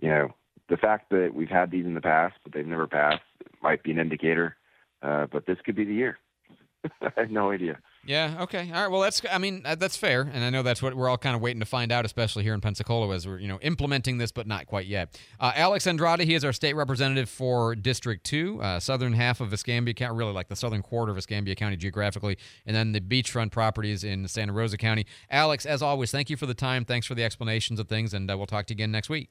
you 0.00 0.08
know 0.08 0.34
the 0.68 0.76
fact 0.76 1.10
that 1.10 1.32
we've 1.34 1.48
had 1.48 1.72
these 1.72 1.84
in 1.84 1.94
the 1.94 2.00
past 2.00 2.36
but 2.44 2.52
they've 2.52 2.66
never 2.66 2.86
passed 2.86 3.22
might 3.62 3.82
be 3.82 3.90
an 3.90 3.98
indicator. 3.98 4.56
Uh, 5.02 5.26
but 5.32 5.46
this 5.46 5.58
could 5.64 5.74
be 5.74 5.84
the 5.84 5.94
year. 5.94 6.18
I 7.00 7.10
have 7.16 7.30
no 7.30 7.50
idea. 7.50 7.78
Yeah. 8.06 8.38
Okay. 8.40 8.70
All 8.72 8.82
right. 8.82 8.90
Well, 8.90 9.02
that's. 9.02 9.20
I 9.30 9.36
mean, 9.36 9.62
that's 9.62 9.96
fair, 9.96 10.22
and 10.22 10.42
I 10.42 10.48
know 10.48 10.62
that's 10.62 10.80
what 10.80 10.94
we're 10.94 11.08
all 11.08 11.18
kind 11.18 11.36
of 11.36 11.42
waiting 11.42 11.60
to 11.60 11.66
find 11.66 11.92
out, 11.92 12.06
especially 12.06 12.42
here 12.42 12.54
in 12.54 12.60
Pensacola, 12.62 13.14
as 13.14 13.28
we're 13.28 13.38
you 13.38 13.48
know 13.48 13.58
implementing 13.60 14.16
this, 14.16 14.32
but 14.32 14.46
not 14.46 14.66
quite 14.66 14.86
yet. 14.86 15.20
Uh, 15.38 15.52
Alex 15.54 15.86
Andrade, 15.86 16.20
he 16.20 16.34
is 16.34 16.42
our 16.42 16.52
state 16.52 16.74
representative 16.74 17.28
for 17.28 17.74
District 17.74 18.24
Two, 18.24 18.60
uh, 18.62 18.80
southern 18.80 19.12
half 19.12 19.40
of 19.42 19.52
Escambia 19.52 19.92
County, 19.92 20.16
really 20.16 20.32
like 20.32 20.48
the 20.48 20.56
southern 20.56 20.82
quarter 20.82 21.12
of 21.12 21.18
Escambia 21.18 21.54
County 21.54 21.76
geographically, 21.76 22.38
and 22.64 22.74
then 22.74 22.92
the 22.92 23.00
beachfront 23.00 23.52
properties 23.52 24.02
in 24.02 24.26
Santa 24.28 24.54
Rosa 24.54 24.78
County. 24.78 25.04
Alex, 25.30 25.66
as 25.66 25.82
always, 25.82 26.10
thank 26.10 26.30
you 26.30 26.38
for 26.38 26.46
the 26.46 26.54
time. 26.54 26.86
Thanks 26.86 27.06
for 27.06 27.14
the 27.14 27.24
explanations 27.24 27.78
of 27.78 27.88
things, 27.88 28.14
and 28.14 28.30
uh, 28.30 28.36
we'll 28.36 28.46
talk 28.46 28.66
to 28.66 28.72
you 28.72 28.76
again 28.76 28.90
next 28.92 29.10
week. 29.10 29.28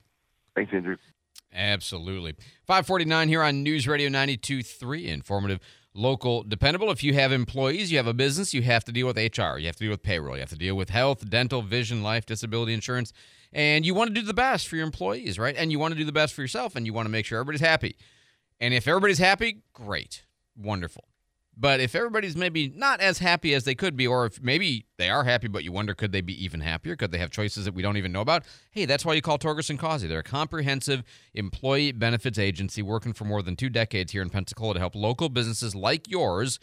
Thanks, 0.55 0.71
Andrew. 0.73 0.95
Absolutely. 1.53 2.35
549 2.67 3.27
here 3.27 3.41
on 3.41 3.63
News 3.63 3.87
Radio 3.87 4.09
92.3, 4.09 5.05
informative, 5.05 5.59
local, 5.93 6.43
dependable. 6.43 6.91
If 6.91 7.03
you 7.03 7.13
have 7.13 7.31
employees, 7.31 7.91
you 7.91 7.97
have 7.97 8.07
a 8.07 8.13
business, 8.13 8.53
you 8.53 8.61
have 8.61 8.83
to 8.85 8.91
deal 8.91 9.07
with 9.07 9.17
HR, 9.17 9.57
you 9.57 9.65
have 9.65 9.75
to 9.75 9.83
deal 9.83 9.91
with 9.91 10.03
payroll, 10.03 10.35
you 10.35 10.41
have 10.41 10.49
to 10.49 10.55
deal 10.55 10.75
with 10.75 10.89
health, 10.89 11.29
dental, 11.29 11.61
vision, 11.61 12.03
life, 12.03 12.25
disability 12.25 12.73
insurance, 12.73 13.11
and 13.51 13.85
you 13.85 13.93
want 13.93 14.13
to 14.13 14.13
do 14.13 14.25
the 14.25 14.33
best 14.33 14.67
for 14.67 14.75
your 14.75 14.85
employees, 14.85 15.39
right? 15.39 15.55
And 15.57 15.71
you 15.71 15.79
want 15.79 15.93
to 15.93 15.97
do 15.97 16.05
the 16.05 16.11
best 16.11 16.33
for 16.33 16.41
yourself, 16.41 16.75
and 16.75 16.85
you 16.85 16.93
want 16.93 17.07
to 17.07 17.11
make 17.11 17.25
sure 17.25 17.39
everybody's 17.39 17.61
happy. 17.61 17.97
And 18.59 18.73
if 18.73 18.87
everybody's 18.87 19.17
happy, 19.17 19.63
great, 19.73 20.23
wonderful. 20.55 21.08
But 21.61 21.81
if 21.81 21.93
everybody's 21.93 22.37
maybe 22.37 22.71
not 22.73 23.01
as 23.01 23.19
happy 23.19 23.53
as 23.53 23.65
they 23.65 23.75
could 23.75 23.97
be, 23.97 24.07
or 24.07 24.27
if 24.27 24.41
maybe 24.41 24.85
they 24.97 25.09
are 25.09 25.25
happy, 25.25 25.49
but 25.49 25.65
you 25.65 25.73
wonder 25.73 25.93
could 25.93 26.13
they 26.13 26.21
be 26.21 26.41
even 26.41 26.61
happier? 26.61 26.95
Could 26.95 27.11
they 27.11 27.17
have 27.17 27.31
choices 27.31 27.65
that 27.65 27.73
we 27.73 27.81
don't 27.81 27.97
even 27.97 28.13
know 28.13 28.21
about? 28.21 28.45
Hey, 28.71 28.85
that's 28.85 29.03
why 29.03 29.13
you 29.13 29.21
call 29.21 29.37
Torgerson 29.37 29.77
Causey. 29.77 30.07
They're 30.07 30.19
a 30.19 30.23
comprehensive 30.23 31.03
employee 31.33 31.91
benefits 31.91 32.39
agency 32.39 32.81
working 32.81 33.11
for 33.11 33.25
more 33.25 33.41
than 33.41 33.57
two 33.57 33.69
decades 33.69 34.13
here 34.13 34.21
in 34.21 34.29
Pensacola 34.29 34.75
to 34.75 34.79
help 34.79 34.95
local 34.95 35.27
businesses 35.27 35.75
like 35.75 36.09
yours 36.09 36.59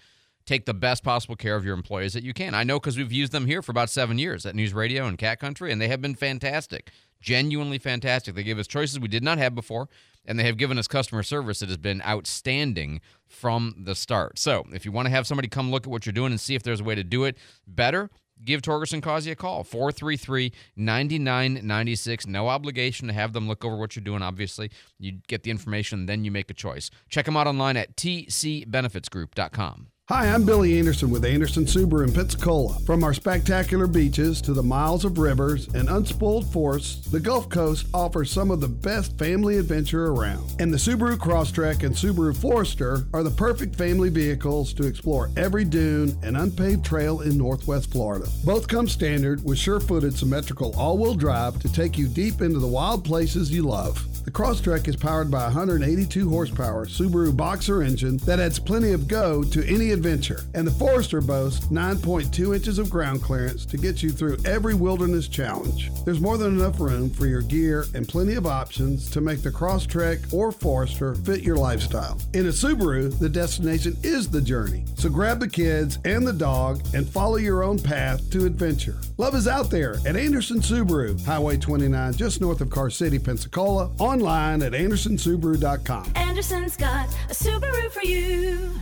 take 0.47 0.64
the 0.64 0.74
best 0.74 1.03
possible 1.03 1.36
care 1.36 1.57
of 1.57 1.64
your 1.64 1.74
employees 1.74 2.14
that 2.14 2.22
you 2.22 2.32
can. 2.32 2.55
I 2.55 2.62
know 2.62 2.78
because 2.78 2.97
we've 2.97 3.12
used 3.12 3.32
them 3.32 3.47
here 3.47 3.61
for 3.61 3.72
about 3.72 3.90
seven 3.90 4.16
years 4.16 4.47
at 4.47 4.55
News 4.55 4.72
Radio 4.72 5.07
and 5.07 5.18
Cat 5.18 5.40
Country, 5.40 5.72
and 5.72 5.80
they 5.80 5.88
have 5.88 6.01
been 6.01 6.14
fantastic, 6.14 6.90
genuinely 7.27 7.77
fantastic. 7.77 8.37
They 8.37 8.45
gave 8.45 8.59
us 8.59 8.68
choices 8.68 9.01
we 9.01 9.09
did 9.09 9.24
not 9.24 9.39
have 9.39 9.55
before, 9.55 9.89
and 10.24 10.39
they 10.39 10.45
have 10.45 10.57
given 10.57 10.79
us 10.79 10.87
customer 10.87 11.24
service 11.24 11.59
that 11.59 11.68
has 11.68 11.77
been 11.77 12.01
outstanding 12.03 13.01
from 13.27 13.74
the 13.77 13.97
start. 13.97 14.39
So 14.39 14.64
if 14.72 14.85
you 14.85 14.93
want 14.93 15.07
to 15.07 15.11
have 15.11 15.27
somebody 15.27 15.49
come 15.49 15.70
look 15.70 15.87
at 15.87 15.91
what 15.91 16.07
you're 16.07 16.12
doing 16.12 16.31
and 16.31 16.41
see 16.41 16.55
if 16.55 16.62
there's 16.62 16.81
a 16.81 16.85
way 16.85 16.95
to 16.95 17.03
do 17.03 17.24
it 17.24 17.37
better, 17.66 18.11
give 18.45 18.62
Torgerson 18.62 19.03
Causey 19.03 19.33
a 19.33 19.35
call 19.35 19.64
433 19.64 20.53
9996 20.77 22.27
no 22.27 22.49
obligation 22.49 23.09
to 23.09 23.14
have 23.14 23.33
them 23.33 23.49
look 23.49 23.64
over 23.64 23.77
what 23.77 23.97
you're 23.97 24.05
doing 24.05 24.20
obviously 24.20 24.70
you 24.99 25.20
get 25.27 25.43
the 25.43 25.51
information 25.51 26.05
then 26.05 26.22
you 26.22 26.31
make 26.31 26.51
a 26.51 26.55
choice 26.55 26.91
check 27.09 27.24
them 27.24 27.35
out 27.35 27.47
online 27.47 27.79
at 27.79 27.97
tcbenefitsgroup.com 27.97 29.87
Hi, 30.09 30.28
I'm 30.28 30.46
Billy 30.46 30.78
Anderson 30.78 31.11
with 31.11 31.24
Anderson 31.24 31.64
Subaru 31.64 32.07
in 32.07 32.14
Pensacola. 32.14 32.78
From 32.86 33.02
our 33.02 33.12
spectacular 33.12 33.88
beaches 33.88 34.40
to 34.42 34.52
the 34.52 34.62
miles 34.62 35.04
of 35.04 35.18
rivers 35.18 35.66
and 35.74 35.88
unspoiled 35.88 36.46
forests, 36.52 37.11
the 37.11 37.18
Gulf 37.18 37.48
Coast 37.48 37.88
offers 37.92 38.30
some 38.30 38.52
of 38.52 38.61
the 38.61 38.68
best 38.68 39.18
family 39.18 39.59
adventure 39.59 40.07
around. 40.07 40.48
And 40.61 40.72
the 40.72 40.76
Subaru 40.76 41.16
Crosstrek 41.16 41.82
and 41.82 41.92
Subaru 41.92 42.36
Forester 42.36 43.09
are 43.12 43.24
the 43.24 43.32
perfect 43.32 43.74
family 43.74 44.09
vehicles 44.09 44.72
to 44.74 44.86
explore 44.86 45.28
every 45.36 45.64
dune 45.64 46.16
and 46.22 46.36
unpaved 46.36 46.84
trail 46.84 47.22
in 47.22 47.36
Northwest 47.36 47.90
Florida. 47.90 48.28
Both 48.44 48.68
come 48.68 48.86
standard 48.86 49.44
with 49.44 49.59
sure-footed 49.59 50.16
symmetrical 50.16 50.72
all-wheel 50.76 51.16
drive 51.16 51.59
to 51.59 51.72
take 51.72 51.98
you 51.98 52.07
deep 52.07 52.42
into 52.42 52.61
the 52.61 52.68
wild 52.68 53.04
places 53.04 53.50
you 53.50 53.64
love. 53.64 54.07
The 54.24 54.32
Crosstrek 54.32 54.88
is 54.88 54.96
powered 54.96 55.30
by 55.30 55.42
a 55.42 55.54
182 55.54 56.28
horsepower 56.28 56.86
Subaru 56.86 57.36
Boxer 57.36 57.82
engine 57.82 58.16
that 58.18 58.40
adds 58.40 58.59
plenty 58.59 58.90
of 58.90 59.07
go 59.07 59.44
to 59.44 59.64
any 59.68 59.92
adventure. 59.97 60.44
And 60.55 60.66
the 60.66 60.72
Forester 60.72 61.20
boasts 61.20 61.66
9.2 61.66 62.55
inches 62.55 62.78
of 62.78 62.90
ground 62.90 63.22
clearance 63.22 63.64
to 63.66 63.76
get 63.76 64.03
you 64.03 64.11
through 64.11 64.36
every 64.44 64.74
wilderness 64.74 65.26
challenge. 65.26 65.90
There's 66.05 66.20
more 66.20 66.36
than 66.36 66.59
enough 66.59 66.78
room 66.78 67.11
for 67.11 67.26
your 67.26 67.42
gear 67.42 67.86
and 67.94 68.07
plenty 68.07 68.34
of 68.34 68.47
options 68.47 69.11
to 69.11 69.20
make 69.20 69.42
the 69.42 69.51
Crosstrek 69.51 70.32
or 70.32 70.53
Forester 70.53 71.14
fit 71.14 71.42
your 71.42 71.57
lifestyle. 71.57 72.18
In 72.34 72.47
a 72.47 72.51
Subaru, 72.51 73.18
the 73.18 73.28
destination 73.28 73.97
is 74.03 74.28
the 74.28 74.40
journey. 74.40 74.84
So 74.94 75.09
grab 75.09 75.40
the 75.40 75.49
kids 75.49 75.99
and 76.05 76.26
the 76.26 76.32
dog 76.32 76.82
and 76.94 77.09
follow 77.09 77.36
your 77.36 77.64
own 77.64 77.78
path 77.78 78.30
to 78.30 78.44
adventure. 78.44 78.97
Love 79.18 79.34
is 79.34 79.49
out 79.49 79.70
there 79.70 79.97
at 80.07 80.16
Anderson 80.16 80.61
Subaru, 80.61 81.24
Highway 81.24 81.57
29, 81.57 82.12
just 82.14 82.40
north 82.40 82.61
of 82.61 82.70
Car 82.70 82.90
City, 82.90 83.18
Pensacola, 83.18 83.90
online 83.99 84.62
at 84.62 84.72
andersonsubaru.com. 84.72 86.12
Anderson's 86.14 86.76
got 86.76 87.09
a 87.30 87.34
Subaru 87.34 87.90
for 87.90 88.05
you. 88.05 88.72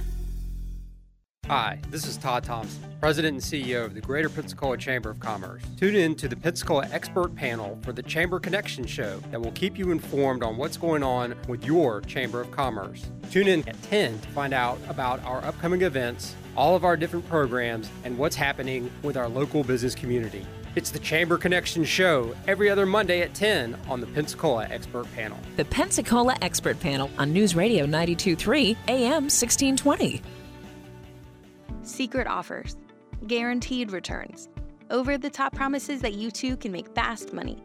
Hi, 1.48 1.78
this 1.90 2.06
is 2.06 2.16
Todd 2.16 2.42
Thompson, 2.42 2.82
President 3.02 3.34
and 3.34 3.42
CEO 3.42 3.84
of 3.84 3.92
the 3.92 4.00
Greater 4.00 4.30
Pensacola 4.30 4.78
Chamber 4.78 5.10
of 5.10 5.20
Commerce. 5.20 5.62
Tune 5.76 5.94
in 5.94 6.14
to 6.14 6.26
the 6.26 6.34
Pensacola 6.34 6.88
Expert 6.90 7.34
Panel 7.34 7.78
for 7.82 7.92
the 7.92 8.02
Chamber 8.02 8.40
Connection 8.40 8.86
Show 8.86 9.20
that 9.30 9.38
will 9.38 9.52
keep 9.52 9.76
you 9.76 9.90
informed 9.90 10.42
on 10.42 10.56
what's 10.56 10.78
going 10.78 11.02
on 11.02 11.34
with 11.46 11.62
your 11.66 12.00
Chamber 12.00 12.40
of 12.40 12.50
Commerce. 12.50 13.10
Tune 13.30 13.46
in 13.46 13.68
at 13.68 13.80
10 13.82 14.20
to 14.20 14.28
find 14.28 14.54
out 14.54 14.78
about 14.88 15.22
our 15.24 15.44
upcoming 15.44 15.82
events, 15.82 16.34
all 16.56 16.76
of 16.76 16.82
our 16.82 16.96
different 16.96 17.28
programs, 17.28 17.90
and 18.04 18.16
what's 18.16 18.36
happening 18.36 18.90
with 19.02 19.18
our 19.18 19.28
local 19.28 19.62
business 19.62 19.94
community. 19.94 20.46
It's 20.76 20.90
the 20.90 20.98
Chamber 20.98 21.36
Connection 21.36 21.84
Show 21.84 22.34
every 22.48 22.70
other 22.70 22.86
Monday 22.86 23.20
at 23.20 23.34
10 23.34 23.76
on 23.86 24.00
the 24.00 24.06
Pensacola 24.06 24.66
Expert 24.70 25.12
Panel. 25.14 25.38
The 25.56 25.66
Pensacola 25.66 26.36
Expert 26.40 26.80
Panel 26.80 27.10
on 27.18 27.34
News 27.34 27.54
Radio 27.54 27.84
923 27.84 28.78
AM 28.88 29.24
1620. 29.24 30.22
Secret 31.84 32.26
offers, 32.26 32.76
guaranteed 33.26 33.92
returns, 33.92 34.48
over 34.90 35.18
the 35.18 35.28
top 35.28 35.54
promises 35.54 36.00
that 36.00 36.14
you 36.14 36.30
too 36.30 36.56
can 36.56 36.72
make 36.72 36.88
fast 36.94 37.34
money. 37.34 37.62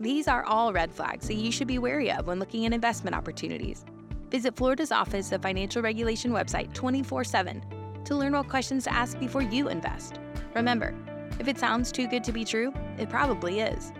These 0.00 0.26
are 0.26 0.44
all 0.44 0.72
red 0.72 0.92
flags 0.92 1.28
that 1.28 1.34
you 1.34 1.52
should 1.52 1.68
be 1.68 1.78
wary 1.78 2.10
of 2.10 2.26
when 2.26 2.40
looking 2.40 2.66
at 2.66 2.72
investment 2.72 3.14
opportunities. 3.14 3.84
Visit 4.30 4.56
Florida's 4.56 4.90
Office 4.90 5.30
of 5.30 5.42
Financial 5.42 5.82
Regulation 5.82 6.32
website 6.32 6.72
24 6.72 7.22
7 7.22 7.62
to 8.04 8.16
learn 8.16 8.32
what 8.32 8.48
questions 8.48 8.84
to 8.84 8.92
ask 8.92 9.18
before 9.20 9.42
you 9.42 9.68
invest. 9.68 10.18
Remember, 10.54 10.94
if 11.38 11.46
it 11.46 11.58
sounds 11.58 11.92
too 11.92 12.08
good 12.08 12.24
to 12.24 12.32
be 12.32 12.44
true, 12.44 12.72
it 12.98 13.08
probably 13.08 13.60
is. 13.60 13.92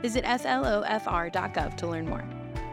Visit 0.00 0.24
flofr.gov 0.24 1.76
to 1.76 1.86
learn 1.86 2.08
more. 2.08 2.24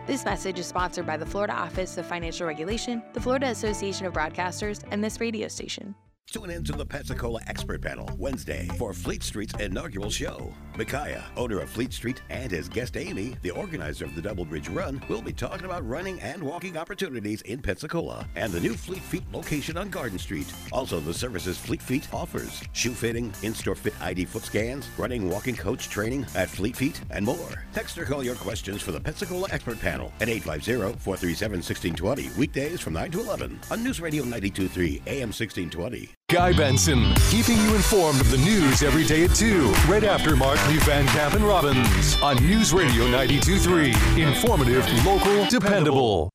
This 0.05 0.25
message 0.25 0.59
is 0.59 0.67
sponsored 0.67 1.07
by 1.07 1.17
the 1.17 1.25
Florida 1.25 1.53
Office 1.53 1.97
of 1.97 2.05
Financial 2.05 2.45
Regulation, 2.45 3.01
the 3.13 3.21
Florida 3.21 3.47
Association 3.47 4.05
of 4.05 4.13
Broadcasters, 4.13 4.83
and 4.91 5.03
this 5.03 5.19
radio 5.19 5.47
station. 5.47 5.95
Tune 6.35 6.49
in 6.49 6.65
to 6.65 6.73
the 6.73 6.85
Pensacola 6.85 7.39
Expert 7.47 7.81
Panel 7.81 8.09
Wednesday 8.17 8.67
for 8.77 8.93
Fleet 8.93 9.23
Street's 9.23 9.53
inaugural 9.57 10.09
show. 10.09 10.53
Micaiah, 10.75 11.23
owner 11.37 11.59
of 11.59 11.69
Fleet 11.69 11.93
Street, 11.93 12.21
and 12.29 12.51
his 12.51 12.67
guest 12.67 12.97
Amy, 12.97 13.37
the 13.41 13.51
organizer 13.51 14.03
of 14.03 14.15
the 14.15 14.21
Double 14.21 14.43
Bridge 14.43 14.67
Run, 14.67 15.01
will 15.07 15.21
be 15.21 15.31
talking 15.31 15.63
about 15.63 15.87
running 15.87 16.19
and 16.19 16.43
walking 16.43 16.75
opportunities 16.75 17.41
in 17.43 17.61
Pensacola 17.61 18.27
and 18.35 18.51
the 18.51 18.59
new 18.59 18.73
Fleet 18.73 19.01
Feet 19.01 19.23
location 19.31 19.77
on 19.77 19.89
Garden 19.89 20.19
Street. 20.19 20.51
Also, 20.73 20.99
the 20.99 21.13
services 21.13 21.57
Fleet 21.57 21.81
Feet 21.81 22.05
offers 22.11 22.61
shoe 22.73 22.93
fitting, 22.93 23.33
in 23.41 23.53
store 23.53 23.75
fit 23.75 23.93
ID 24.01 24.25
foot 24.25 24.43
scans, 24.43 24.89
running, 24.97 25.29
walking 25.29 25.55
coach 25.55 25.87
training 25.87 26.25
at 26.35 26.49
Fleet 26.49 26.75
Feet, 26.75 26.99
and 27.11 27.23
more. 27.23 27.63
Text 27.73 27.97
or 27.97 28.03
call 28.03 28.25
your 28.25 28.35
questions 28.35 28.81
for 28.81 28.91
the 28.91 28.99
Pensacola 28.99 29.47
Expert 29.51 29.79
Panel 29.79 30.11
at 30.19 30.27
850 30.27 30.99
437 30.99 31.59
1620, 31.59 32.37
weekdays 32.37 32.81
from 32.81 32.91
9 32.91 33.11
to 33.11 33.21
11 33.21 33.57
on 33.71 33.83
News 33.83 34.01
Radio 34.01 34.23
923 34.23 35.01
AM 35.07 35.29
1620. 35.31 36.14
Guy 36.31 36.53
Benson, 36.53 37.13
keeping 37.29 37.55
you 37.57 37.75
informed 37.75 38.19
of 38.19 38.31
the 38.31 38.37
news 38.39 38.81
every 38.81 39.05
day 39.05 39.25
at 39.25 39.35
2, 39.35 39.67
right 39.87 40.03
after 40.03 40.35
Mark 40.35 40.57
Lee 40.67 40.79
Van 40.79 41.05
Camp 41.09 41.35
and 41.35 41.43
Robbins 41.43 42.19
on 42.19 42.35
News 42.37 42.73
Radio 42.73 43.05
92.3. 43.05 44.17
Informative, 44.17 45.05
local, 45.05 45.45
dependable. 45.45 46.31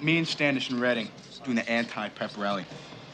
Me 0.00 0.16
and 0.16 0.26
Standish 0.26 0.70
and 0.70 0.80
Redding 0.80 1.08
doing 1.44 1.56
the 1.56 1.68
anti-pep 1.68 2.30
rally. 2.38 2.64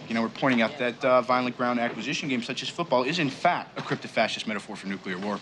You 0.08 0.14
know, 0.14 0.22
we're 0.22 0.28
pointing 0.28 0.62
out 0.62 0.78
that 0.78 1.04
uh, 1.04 1.22
violent 1.22 1.56
ground 1.56 1.80
acquisition 1.80 2.28
game, 2.28 2.42
such 2.44 2.62
as 2.62 2.68
football 2.68 3.02
is 3.02 3.18
in 3.18 3.30
fact 3.30 3.76
a 3.76 3.82
crypto-fascist 3.82 4.46
metaphor 4.46 4.76
for 4.76 4.86
nuclear 4.86 5.18
war. 5.18 5.40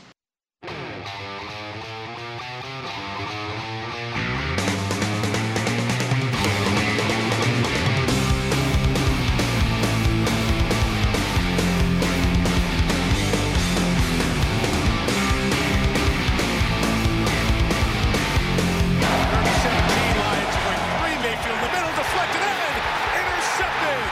Deflected 21.99 22.39
and 22.39 22.79
intercepted 23.19 24.03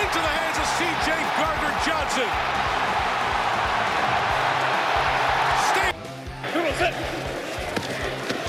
into 0.00 0.18
the 0.24 0.32
hands 0.40 0.56
of 0.56 0.64
C.J. 0.80 1.12
Gardner 1.36 1.74
Johnson. 1.84 2.30
Stay. 5.68 5.92
It. 6.80 6.94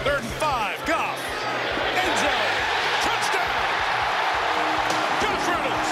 Third 0.07 0.23
and 0.23 0.31
five. 0.39 0.77
Goff. 0.85 1.19
End 1.99 2.15
zone. 2.23 2.47
Touchdown. 3.03 3.49
Reynolds. 5.51 5.91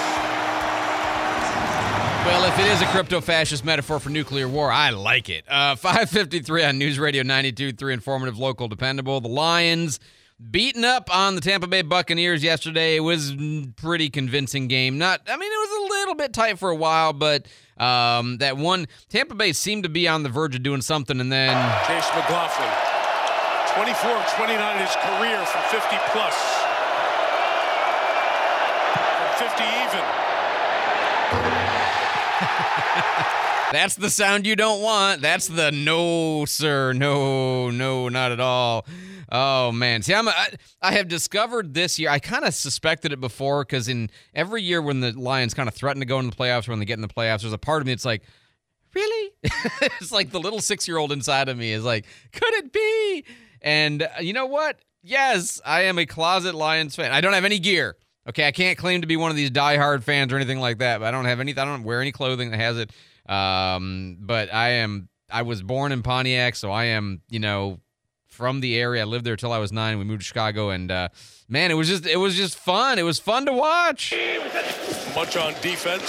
Well, 2.26 2.46
if 2.46 2.58
it 2.60 2.66
is 2.68 2.82
a 2.82 2.86
crypto 2.86 3.20
fascist 3.20 3.66
metaphor 3.66 4.00
for 4.00 4.10
nuclear 4.10 4.48
war, 4.48 4.72
I 4.72 4.92
like 4.92 5.28
it. 5.28 5.44
Uh, 5.50 5.76
553 5.78 6.64
on 6.64 6.78
News 6.78 6.98
Radio 6.98 7.24
92.3, 7.24 7.92
informative, 7.92 8.40
local, 8.40 8.70
dependable. 8.70 9.20
The 9.20 9.28
Lions 9.28 10.00
beaten 10.52 10.86
up 10.86 11.14
on 11.16 11.36
the 11.36 11.42
Tampa 11.42 11.68
Bay 11.68 11.82
Buccaneers 11.82 12.44
yesterday. 12.44 12.96
It 12.96 13.02
was 13.02 13.36
pretty 13.76 14.10
convincing 14.10 14.68
game. 14.68 14.98
Not, 14.98 15.22
I 15.28 15.38
mean, 15.38 15.52
it 15.52 15.70
was 15.70 15.70
a 15.70 15.94
little 15.94 16.16
bit 16.16 16.34
tight 16.34 16.60
for 16.60 16.70
a 16.70 16.76
while, 16.76 17.14
but 17.14 17.48
um, 17.78 18.38
that 18.38 18.58
one, 18.58 18.88
Tampa 19.10 19.36
Bay 19.36 19.54
seemed 19.54 19.84
to 19.84 19.90
be 19.90 20.08
on 20.08 20.24
the 20.24 20.30
verge 20.30 20.56
of 20.56 20.64
doing 20.64 20.82
something, 20.82 21.20
and 21.20 21.32
then 21.32 21.56
Chase 21.88 22.10
McLaughlin, 22.16 22.70
24 23.76 24.12
of 24.12 24.26
29 24.34 24.76
in 24.76 24.82
his 24.82 24.96
career 24.96 25.46
from 25.46 25.62
50 25.70 25.98
plus. 26.12 26.36
From 29.38 29.48
Raven. 29.92 30.06
That's 33.72 33.96
the 33.96 34.10
sound 34.10 34.46
you 34.46 34.56
don't 34.56 34.82
want. 34.82 35.22
That's 35.22 35.48
the 35.48 35.72
no, 35.72 36.46
sir. 36.46 36.94
No, 36.94 37.70
no, 37.70 38.10
not 38.10 38.32
at 38.32 38.40
all. 38.40 38.86
Oh 39.32 39.72
man, 39.72 40.02
see, 40.02 40.14
I'm 40.14 40.28
a, 40.28 40.32
I, 40.32 40.50
I 40.82 40.92
have 40.94 41.08
discovered 41.08 41.74
this 41.74 42.00
year. 42.00 42.10
I 42.10 42.20
kind 42.20 42.46
of 42.46 42.54
suspected 42.54 43.12
it 43.14 43.22
before 43.22 43.64
because 43.64 43.88
in 43.88 44.10
every 44.34 44.64
year 44.64 44.82
when 44.82 45.02
the 45.02 45.12
Lions 45.12 45.54
kind 45.54 45.70
of 45.70 45.76
threaten 45.76 46.00
to 46.00 46.06
go 46.06 46.20
into 46.20 46.36
the 46.36 46.36
playoffs, 46.36 46.68
or 46.68 46.72
when 46.72 46.80
they 46.80 46.86
get 46.86 46.98
in 46.98 47.02
the 47.02 47.08
playoffs, 47.08 47.42
there's 47.42 47.54
a 47.54 47.58
part 47.58 47.82
of 47.82 47.86
me 47.86 47.94
that's 47.94 48.06
like, 48.06 48.24
really? 48.96 49.32
it's 49.44 50.12
like 50.12 50.32
the 50.32 50.40
little 50.40 50.62
six 50.62 50.88
year 50.88 50.98
old 50.98 51.12
inside 51.12 51.48
of 51.48 51.58
me 51.58 51.72
is 51.72 51.84
like, 51.84 52.06
could 52.32 52.54
it 52.56 52.74
be? 52.74 53.24
And 53.62 54.04
uh, 54.04 54.10
you 54.20 54.34
know 54.34 54.48
what? 54.48 54.80
Yes, 55.04 55.62
I 55.64 55.84
am 55.84 56.00
a 56.00 56.06
closet 56.06 56.56
Lions 56.56 56.96
fan. 56.96 57.12
I 57.12 57.22
don't 57.22 57.34
have 57.34 57.46
any 57.46 57.60
gear. 57.60 57.98
Okay, 58.28 58.48
I 58.48 58.52
can't 58.52 58.78
claim 58.78 59.02
to 59.02 59.08
be 59.08 59.16
one 59.16 59.32
of 59.32 59.38
these 59.38 59.52
diehard 59.52 60.04
fans 60.04 60.34
or 60.34 60.36
anything 60.36 60.60
like 60.60 60.80
that. 60.80 61.00
But 61.00 61.08
I 61.08 61.12
don't 61.12 61.26
have 61.26 61.40
any. 61.40 61.52
I 61.52 61.66
don't 61.66 61.84
wear 61.84 62.02
any 62.02 62.12
clothing 62.12 62.52
that 62.52 62.60
has 62.60 62.78
it. 62.78 62.92
Um, 63.32 64.18
but 64.22 64.54
I 64.54 64.70
am. 64.70 65.08
I 65.32 65.44
was 65.44 65.62
born 65.62 65.92
in 65.92 66.02
Pontiac, 66.04 66.56
so 66.56 66.72
I 66.72 66.86
am. 66.86 67.22
You 67.30 67.40
know, 67.40 67.80
from 68.40 68.62
the 68.62 68.80
area. 68.80 69.02
I 69.02 69.06
lived 69.06 69.26
there 69.26 69.36
till 69.36 69.52
I 69.52 69.58
was 69.58 69.74
nine. 69.74 70.00
We 70.00 70.06
moved 70.06 70.22
to 70.22 70.26
Chicago, 70.26 70.70
and 70.70 70.90
uh, 70.90 71.10
man, 71.50 71.72
it 71.72 71.74
was 71.74 71.90
just. 71.90 72.06
It 72.08 72.16
was 72.16 72.36
just 72.36 72.58
fun. 72.58 72.98
It 72.98 73.04
was 73.04 73.20
fun 73.20 73.46
to 73.48 73.52
watch. 73.54 74.14
Much 75.14 75.36
on 75.36 75.52
defense. 75.62 76.08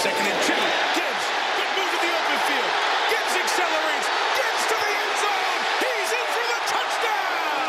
Second 0.00 0.24
and 0.24 0.40
two. 0.48 0.56
Gibbs. 0.96 1.24
Good 1.60 1.70
move 1.76 1.92
in 1.92 2.00
the 2.08 2.12
open 2.16 2.38
field. 2.48 2.72
Gibbs 3.12 3.34
accelerates. 3.36 4.08
Gibbs 4.40 4.64
to 4.72 4.76
the 4.80 4.92
end 4.96 5.14
zone. 5.20 5.60
He's 5.84 6.10
in 6.16 6.26
for 6.32 6.46
the 6.56 6.60
touchdown. 6.72 7.68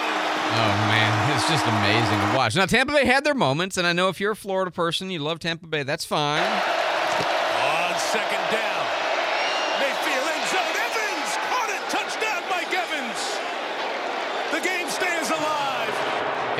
Oh 0.55 0.73
man, 0.87 1.11
it's 1.35 1.47
just 1.51 1.67
amazing 1.67 2.19
to 2.23 2.37
watch. 2.39 2.55
Now 2.55 2.65
Tampa 2.67 2.93
Bay 2.93 3.03
had 3.05 3.25
their 3.25 3.35
moments, 3.35 3.75
and 3.75 3.85
I 3.85 3.91
know 3.91 4.07
if 4.07 4.21
you're 4.21 4.31
a 4.31 4.35
Florida 4.47 4.71
person, 4.71 5.11
you 5.11 5.19
love 5.19 5.39
Tampa 5.39 5.67
Bay. 5.67 5.83
That's 5.83 6.05
fine. 6.05 6.47
On 6.47 7.91
second 7.99 8.45
down. 8.47 8.85
Mayfield 9.83 10.23
end 10.23 10.45
zone. 10.55 10.75
Evans 10.87 11.31
caught 11.51 11.69
it. 11.75 11.83
Touchdown, 11.91 12.41
Mike 12.47 12.71
Evans. 12.71 13.19
The 14.55 14.61
game 14.63 14.87
stays 14.87 15.29
alive. 15.29 15.95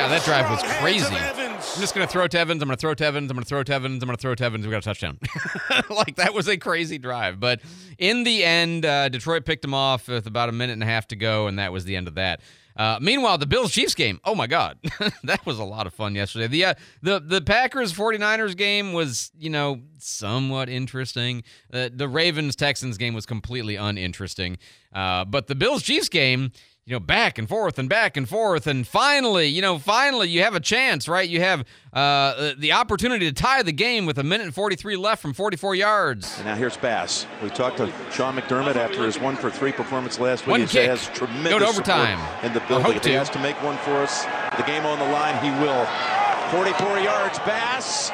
God, 0.08 0.22
that 0.22 0.26
drive 0.26 0.50
was 0.50 0.64
crazy. 0.80 1.14
hands 1.14 1.34
of 1.34 1.40
Evans. 1.40 1.74
I'm 1.76 1.82
just 1.82 1.94
gonna 1.94 2.08
throw 2.08 2.28
to 2.28 2.40
Evans. 2.40 2.62
I'm 2.62 2.70
gonna 2.70 2.78
throw 2.78 2.94
to 2.94 3.04
Evans. 3.06 3.30
I'm 3.30 3.36
gonna 3.36 3.46
throw 3.46 3.62
to 3.66 3.74
Evans. 3.74 4.02
I'm 4.02 4.08
gonna 4.08 4.18
throw 4.18 4.36
to 4.36 4.44
Evans. 4.46 4.66
We 4.66 4.72
got 4.72 4.78
a 4.78 4.82
touchdown. 4.82 5.20
like 5.90 6.16
that 6.16 6.34
was 6.34 6.48
a 6.48 6.56
crazy 6.56 6.98
drive, 6.98 7.42
but 7.42 7.60
in 7.98 8.24
the 8.24 8.46
end, 8.46 8.86
uh, 8.86 9.10
Detroit 9.10 9.44
picked 9.44 9.66
him 9.66 9.74
off 9.74 10.08
with 10.08 10.26
about 10.26 10.48
a 10.48 10.54
minute 10.54 10.74
and 10.74 10.84
a 10.84 10.86
half 10.86 11.10
to 11.10 11.18
go, 11.18 11.48
and 11.48 11.60
that 11.60 11.74
was 11.74 11.84
the 11.84 11.98
end 11.98 12.08
of 12.08 12.16
that. 12.16 12.40
Uh, 12.78 13.00
meanwhile, 13.02 13.38
the 13.38 13.48
Bills 13.48 13.74
Chiefs 13.74 13.96
game. 13.96 14.22
Oh 14.24 14.34
my 14.34 14.48
God, 14.48 14.78
that 15.24 15.46
was 15.46 15.60
a 15.60 15.66
lot 15.66 15.88
of 15.88 15.94
fun 15.94 16.16
yesterday. 16.16 16.48
The 16.48 16.64
uh, 16.64 16.74
the 17.02 17.20
the 17.20 17.42
Packers 17.42 17.92
49ers 17.92 18.56
game 18.56 18.94
was 18.94 19.32
you 19.38 19.50
know 19.50 19.82
somewhat 20.00 20.70
interesting. 20.70 21.44
Uh, 21.74 21.90
the 21.94 22.08
Ravens 22.08 22.56
Texans 22.56 22.98
game 22.98 23.14
was 23.14 23.26
completely 23.26 23.76
uninteresting. 23.76 24.58
Uh, 24.94 25.26
but 25.26 25.48
the 25.48 25.56
Bills 25.56 25.84
Chiefs 25.84 26.08
game 26.08 26.54
you 26.88 26.94
know, 26.96 27.02
back 27.02 27.38
and 27.38 27.50
forth 27.50 27.78
and 27.78 27.90
back 27.90 28.16
and 28.16 28.30
forth. 28.30 28.66
And 28.66 28.88
finally, 28.88 29.48
you 29.48 29.62
know, 29.62 29.78
finally 29.78 30.30
you 30.30 30.42
have 30.44 30.56
a 30.56 30.60
chance, 30.62 31.10
right? 31.10 31.28
You 31.28 31.42
have 31.42 31.66
uh, 31.92 32.54
the 32.58 32.72
opportunity 32.72 33.26
to 33.28 33.34
tie 33.34 33.62
the 33.62 33.74
game 33.74 34.06
with 34.06 34.18
a 34.18 34.24
minute 34.24 34.46
and 34.46 34.56
43 34.56 34.96
left 34.96 35.22
from 35.22 35.34
44 35.34 35.76
yards. 35.76 36.38
And 36.38 36.46
now 36.48 36.56
here's 36.56 36.78
Bass. 36.78 37.28
We 37.44 37.50
talked 37.50 37.76
to 37.78 37.92
Sean 38.14 38.38
McDermott 38.38 38.78
after 38.78 39.04
his 39.04 39.20
one 39.20 39.36
for 39.36 39.50
three 39.52 39.74
performance 39.74 40.18
last 40.18 40.46
week. 40.46 40.52
One 40.52 40.62
he 40.62 40.68
kick. 40.68 40.88
has 40.88 41.10
tremendous 41.10 41.52
Go 41.52 41.60
to 41.60 41.66
overtime. 41.68 42.20
in 42.46 42.54
the 42.54 42.64
Or 42.64 42.68
building. 42.68 42.96
If 42.96 43.04
he 43.04 43.12
has 43.12 43.30
to 43.32 43.40
make 43.40 43.62
one 43.62 43.76
for 43.80 43.92
us, 43.98 44.24
the 44.56 44.64
game 44.64 44.86
on 44.86 44.98
the 44.98 45.10
line, 45.12 45.36
he 45.44 45.52
will. 45.60 45.86
44 46.56 47.00
yards, 47.00 47.38
Bass. 47.40 48.12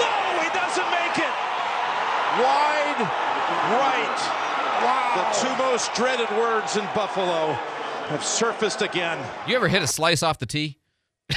No, 0.00 0.08
he 0.40 0.48
doesn't 0.56 0.88
make 0.88 1.18
it. 1.20 1.34
Wide 2.40 3.04
right. 3.76 4.20
Wow. 4.80 5.12
The 5.20 5.36
two 5.44 5.62
most 5.62 5.92
dreaded 5.92 6.30
words 6.38 6.76
in 6.78 6.84
Buffalo 6.94 7.58
have 8.10 8.24
surfaced 8.24 8.82
again. 8.82 9.24
You 9.46 9.54
ever 9.54 9.68
hit 9.68 9.82
a 9.82 9.86
slice 9.86 10.24
off 10.24 10.40
the 10.40 10.46
tee? 10.46 10.78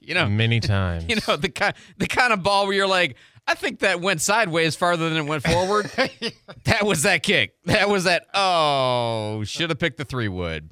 you 0.00 0.14
know, 0.14 0.26
many 0.26 0.58
times. 0.60 1.04
You 1.06 1.16
know 1.26 1.36
the 1.36 1.50
kind 1.50 1.74
the 1.98 2.06
kind 2.06 2.32
of 2.32 2.42
ball 2.42 2.66
where 2.66 2.74
you're 2.74 2.86
like, 2.86 3.16
I 3.46 3.54
think 3.54 3.80
that 3.80 4.00
went 4.00 4.22
sideways 4.22 4.74
farther 4.74 5.10
than 5.10 5.18
it 5.18 5.26
went 5.28 5.42
forward. 5.42 5.90
that 6.64 6.86
was 6.86 7.02
that 7.02 7.22
kick. 7.22 7.54
That 7.66 7.90
was 7.90 8.04
that. 8.04 8.26
Oh, 8.32 9.44
should 9.44 9.68
have 9.68 9.78
picked 9.78 9.98
the 9.98 10.06
three 10.06 10.28
wood. 10.28 10.70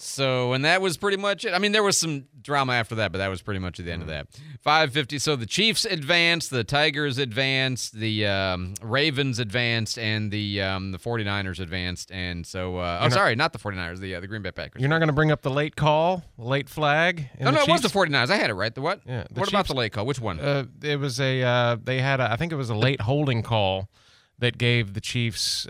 So, 0.00 0.52
and 0.52 0.64
that 0.64 0.80
was 0.80 0.96
pretty 0.96 1.16
much 1.16 1.44
it. 1.44 1.52
I 1.54 1.58
mean, 1.58 1.72
there 1.72 1.82
was 1.82 1.96
some 1.98 2.26
drama 2.40 2.72
after 2.74 2.94
that, 2.96 3.12
but 3.12 3.18
that 3.18 3.28
was 3.28 3.42
pretty 3.42 3.60
much 3.60 3.78
the 3.78 3.90
end 3.90 4.02
of 4.02 4.08
that. 4.08 4.26
550. 4.62 5.18
So 5.18 5.36
the 5.36 5.46
Chiefs 5.46 5.84
advanced, 5.84 6.50
the 6.50 6.64
Tigers 6.64 7.18
advanced, 7.18 7.94
the 7.94 8.26
um, 8.26 8.74
Ravens 8.82 9.38
advanced, 9.38 9.98
and 9.98 10.30
the 10.30 10.62
um, 10.62 10.92
the 10.92 10.98
49ers 10.98 11.60
advanced. 11.60 12.10
And 12.10 12.46
so, 12.46 12.78
uh, 12.78 12.98
oh, 13.00 13.04
not- 13.04 13.12
sorry, 13.12 13.34
not 13.36 13.52
the 13.52 13.58
49ers, 13.58 13.98
the 13.98 14.14
uh, 14.14 14.20
the 14.20 14.26
Green 14.26 14.42
Bay 14.42 14.52
Packers. 14.52 14.80
You're 14.80 14.88
not 14.88 14.98
going 14.98 15.08
to 15.08 15.12
bring 15.14 15.30
up 15.30 15.42
the 15.42 15.50
late 15.50 15.76
call, 15.76 16.22
late 16.36 16.68
flag? 16.68 17.28
No, 17.40 17.46
no, 17.50 17.52
the 17.52 17.62
it 17.62 17.68
was 17.68 17.80
the 17.82 17.88
Chiefs? 17.88 17.94
49ers. 18.10 18.30
I 18.30 18.36
had 18.36 18.50
it 18.50 18.54
right. 18.54 18.74
The 18.74 18.80
what? 18.80 19.00
Yeah. 19.06 19.24
what 19.34 19.48
about 19.48 19.66
the 19.66 19.74
late 19.74 19.92
call? 19.92 20.06
Which 20.06 20.20
one? 20.20 20.40
Uh, 20.40 20.64
it 20.82 20.98
was 20.98 21.20
a. 21.20 21.42
Uh, 21.42 21.76
they 21.82 22.00
had. 22.00 22.20
A, 22.20 22.30
I 22.30 22.36
think 22.36 22.52
it 22.52 22.56
was 22.56 22.70
a 22.70 22.74
late 22.76 23.00
holding 23.00 23.42
call 23.42 23.88
that 24.38 24.58
gave 24.58 24.94
the 24.94 25.00
Chiefs. 25.00 25.66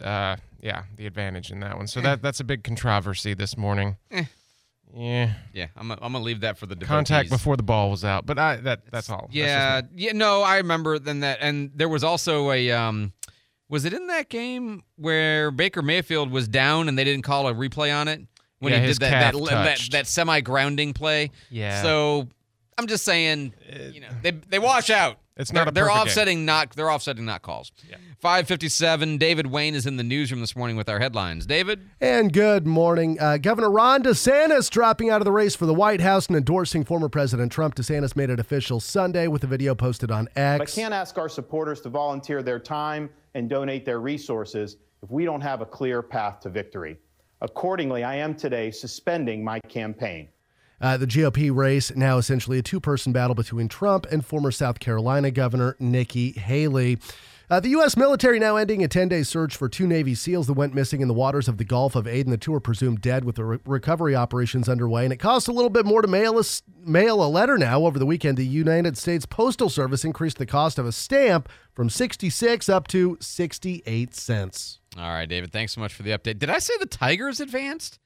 Uh, 0.62 0.66
yeah, 0.66 0.82
the 0.96 1.06
advantage 1.06 1.50
in 1.50 1.60
that 1.60 1.76
one. 1.76 1.86
So 1.86 2.00
Eh. 2.00 2.02
that 2.04 2.22
that's 2.22 2.40
a 2.40 2.44
big 2.44 2.64
controversy 2.64 3.34
this 3.34 3.56
morning. 3.56 3.96
Eh. 4.10 4.24
Yeah. 4.94 5.32
Yeah, 5.52 5.66
I'm, 5.76 5.90
I'm 5.90 5.98
gonna 5.98 6.20
leave 6.20 6.40
that 6.40 6.56
for 6.56 6.64
the 6.66 6.74
Contact 6.76 7.28
before 7.28 7.56
the 7.58 7.62
ball 7.62 7.90
was 7.90 8.04
out, 8.04 8.24
but 8.24 8.38
I 8.38 8.56
that 8.56 8.90
that's 8.90 9.10
all. 9.10 9.28
Yeah, 9.30 9.82
me. 9.82 9.88
yeah. 10.06 10.12
No, 10.12 10.42
I 10.42 10.56
remember 10.56 10.98
then 10.98 11.20
that, 11.20 11.38
and 11.40 11.70
there 11.74 11.88
was 11.88 12.02
also 12.04 12.50
a. 12.52 12.70
Um, 12.72 13.12
was 13.70 13.84
it 13.84 13.92
in 13.92 14.06
that 14.06 14.30
game 14.30 14.82
where 14.96 15.50
Baker 15.50 15.82
Mayfield 15.82 16.30
was 16.30 16.48
down 16.48 16.88
and 16.88 16.98
they 16.98 17.04
didn't 17.04 17.22
call 17.24 17.46
a 17.48 17.52
replay 17.52 17.94
on 17.94 18.08
it 18.08 18.22
when 18.60 18.72
Yeah, 18.72 18.80
he 18.80 18.86
did 18.86 18.96
that 19.00 19.34
that, 19.34 19.44
that, 19.50 19.88
that 19.90 20.06
semi 20.06 20.40
grounding 20.40 20.94
play? 20.94 21.32
Yeah. 21.50 21.82
So 21.82 22.28
I'm 22.78 22.86
just 22.86 23.04
saying, 23.04 23.52
you 23.92 24.00
know, 24.00 24.08
they 24.22 24.30
they 24.30 24.58
wash 24.58 24.88
out. 24.88 25.18
It's 25.38 25.50
they're, 25.50 25.60
not 25.64 25.68
a 25.68 25.70
they're 25.70 25.84
perfect 25.84 25.96
game. 25.98 26.06
offsetting 26.08 26.44
not 26.44 26.70
they're 26.76 26.90
offsetting 26.90 27.24
not 27.24 27.42
calls. 27.42 27.70
Yeah. 27.88 27.96
557. 28.20 29.18
David 29.18 29.46
Wayne 29.46 29.74
is 29.74 29.86
in 29.86 29.96
the 29.96 30.02
newsroom 30.02 30.40
this 30.40 30.56
morning 30.56 30.76
with 30.76 30.88
our 30.88 30.98
headlines. 30.98 31.46
David. 31.46 31.88
And 32.00 32.32
good 32.32 32.66
morning. 32.66 33.18
Uh, 33.20 33.36
Governor 33.36 33.70
Ron 33.70 34.02
DeSantis 34.02 34.68
dropping 34.68 35.10
out 35.10 35.20
of 35.20 35.24
the 35.24 35.32
race 35.32 35.54
for 35.54 35.66
the 35.66 35.74
White 35.74 36.00
House 36.00 36.26
and 36.26 36.36
endorsing 36.36 36.84
former 36.84 37.08
President 37.08 37.52
Trump. 37.52 37.76
DeSantis 37.76 38.16
made 38.16 38.30
it 38.30 38.40
official 38.40 38.80
Sunday 38.80 39.28
with 39.28 39.44
a 39.44 39.46
video 39.46 39.74
posted 39.74 40.10
on 40.10 40.28
But 40.34 40.40
I 40.42 40.54
X. 40.56 40.74
can't 40.74 40.92
ask 40.92 41.16
our 41.18 41.28
supporters 41.28 41.80
to 41.82 41.88
volunteer 41.88 42.42
their 42.42 42.58
time 42.58 43.08
and 43.34 43.48
donate 43.48 43.84
their 43.84 44.00
resources 44.00 44.76
if 45.02 45.10
we 45.10 45.24
don't 45.24 45.40
have 45.40 45.60
a 45.60 45.66
clear 45.66 46.02
path 46.02 46.40
to 46.40 46.48
victory. 46.50 46.96
Accordingly, 47.40 48.02
I 48.02 48.16
am 48.16 48.34
today 48.34 48.72
suspending 48.72 49.44
my 49.44 49.60
campaign. 49.60 50.28
Uh, 50.80 50.96
the 50.96 51.06
GOP 51.06 51.54
race 51.54 51.94
now 51.96 52.18
essentially 52.18 52.58
a 52.58 52.62
two 52.62 52.80
person 52.80 53.12
battle 53.12 53.34
between 53.34 53.68
Trump 53.68 54.06
and 54.10 54.24
former 54.24 54.50
South 54.50 54.78
Carolina 54.78 55.30
Governor 55.30 55.76
Nikki 55.78 56.32
Haley. 56.32 56.98
Uh, 57.50 57.58
the 57.60 57.70
U.S. 57.70 57.96
military 57.96 58.38
now 58.38 58.56
ending 58.56 58.84
a 58.84 58.88
10 58.88 59.08
day 59.08 59.22
search 59.22 59.56
for 59.56 59.70
two 59.70 59.86
Navy 59.86 60.14
SEALs 60.14 60.48
that 60.48 60.52
went 60.52 60.74
missing 60.74 61.00
in 61.00 61.08
the 61.08 61.14
waters 61.14 61.48
of 61.48 61.56
the 61.56 61.64
Gulf 61.64 61.96
of 61.96 62.06
Aden. 62.06 62.30
The 62.30 62.36
two 62.36 62.52
are 62.52 62.60
presumed 62.60 63.00
dead 63.00 63.24
with 63.24 63.36
the 63.36 63.44
re- 63.44 63.58
recovery 63.64 64.14
operations 64.14 64.68
underway. 64.68 65.04
And 65.04 65.14
it 65.14 65.16
costs 65.16 65.48
a 65.48 65.52
little 65.52 65.70
bit 65.70 65.86
more 65.86 66.02
to 66.02 66.08
mail 66.08 66.38
a, 66.38 66.44
mail 66.84 67.24
a 67.24 67.28
letter 67.28 67.56
now. 67.56 67.86
Over 67.86 67.98
the 67.98 68.04
weekend, 68.04 68.36
the 68.36 68.46
United 68.46 68.98
States 68.98 69.24
Postal 69.24 69.70
Service 69.70 70.04
increased 70.04 70.36
the 70.36 70.44
cost 70.44 70.78
of 70.78 70.84
a 70.84 70.92
stamp 70.92 71.48
from 71.72 71.88
66 71.88 72.68
up 72.68 72.86
to 72.88 73.16
68 73.18 74.14
cents. 74.14 74.80
All 74.98 75.08
right, 75.08 75.28
David. 75.28 75.50
Thanks 75.50 75.72
so 75.72 75.80
much 75.80 75.94
for 75.94 76.02
the 76.02 76.10
update. 76.10 76.38
Did 76.38 76.50
I 76.50 76.58
say 76.58 76.74
the 76.78 76.86
Tigers 76.86 77.40
advanced? 77.40 77.98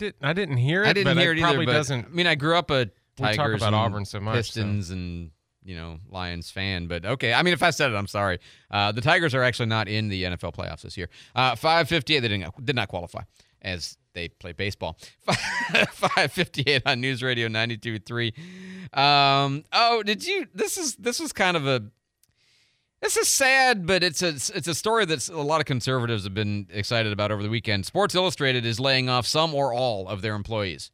Did 0.00 0.14
I 0.22 0.32
didn't 0.32 0.56
hear 0.56 0.82
it? 0.82 0.88
I 0.88 0.92
didn't 0.94 1.14
but 1.14 1.20
hear 1.20 1.32
it 1.32 1.38
either. 1.38 1.46
probably 1.46 1.66
doesn't. 1.66 2.06
I 2.06 2.08
mean, 2.08 2.26
I 2.26 2.34
grew 2.34 2.56
up 2.56 2.70
a 2.70 2.90
We 3.18 3.24
talk 3.26 3.36
Tigers 3.36 3.60
about 3.60 3.68
and 3.68 3.76
Auburn 3.76 4.04
so 4.04 4.18
much, 4.18 4.34
so- 4.34 4.38
Pistons 4.62 4.90
and 4.90 5.30
you 5.62 5.76
know 5.76 5.98
Lions 6.08 6.50
fan, 6.50 6.86
but 6.86 7.04
okay. 7.04 7.34
I 7.34 7.42
mean, 7.42 7.52
if 7.52 7.62
I 7.62 7.68
said 7.70 7.92
it, 7.92 7.94
I'm 7.94 8.06
sorry. 8.06 8.38
Uh, 8.70 8.92
the 8.92 9.02
Tigers 9.02 9.34
are 9.34 9.42
actually 9.42 9.66
not 9.66 9.88
in 9.88 10.08
the 10.08 10.24
NFL 10.24 10.54
playoffs 10.54 10.80
this 10.82 10.96
year. 10.96 11.08
Uh, 11.34 11.54
558, 11.54 12.20
they 12.20 12.28
didn't 12.28 12.64
did 12.64 12.74
not 12.76 12.88
qualify 12.88 13.20
as 13.62 13.98
they 14.14 14.28
play 14.28 14.52
baseball. 14.52 14.96
558 15.26 16.82
on 16.86 17.00
News 17.00 17.22
Radio 17.22 17.48
92.3. 17.48 18.98
Um, 18.98 19.64
oh, 19.72 20.02
did 20.02 20.26
you? 20.26 20.46
This 20.54 20.78
is 20.78 20.96
this 20.96 21.20
was 21.20 21.32
kind 21.32 21.56
of 21.56 21.66
a 21.66 21.82
this 23.00 23.16
is 23.16 23.28
sad, 23.28 23.86
but 23.86 24.02
it's 24.02 24.22
a 24.22 24.28
it's 24.28 24.68
a 24.68 24.74
story 24.74 25.04
that 25.06 25.28
a 25.28 25.40
lot 25.40 25.60
of 25.60 25.66
conservatives 25.66 26.24
have 26.24 26.34
been 26.34 26.66
excited 26.70 27.12
about 27.12 27.32
over 27.32 27.42
the 27.42 27.48
weekend. 27.48 27.86
Sports 27.86 28.14
Illustrated 28.14 28.66
is 28.66 28.78
laying 28.78 29.08
off 29.08 29.26
some 29.26 29.54
or 29.54 29.72
all 29.72 30.06
of 30.08 30.20
their 30.20 30.34
employees, 30.34 30.90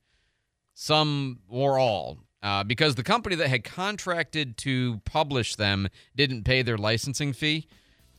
some 0.75 1.41
or 1.49 1.79
all, 1.79 2.19
uh, 2.43 2.63
because 2.63 2.95
the 2.95 3.03
company 3.03 3.35
that 3.37 3.49
had 3.49 3.65
contracted 3.65 4.57
to 4.59 5.01
publish 5.05 5.57
them 5.57 5.89
didn't 6.15 6.45
pay 6.45 6.63
their 6.63 6.79
licensing 6.79 7.33
fee, 7.33 7.67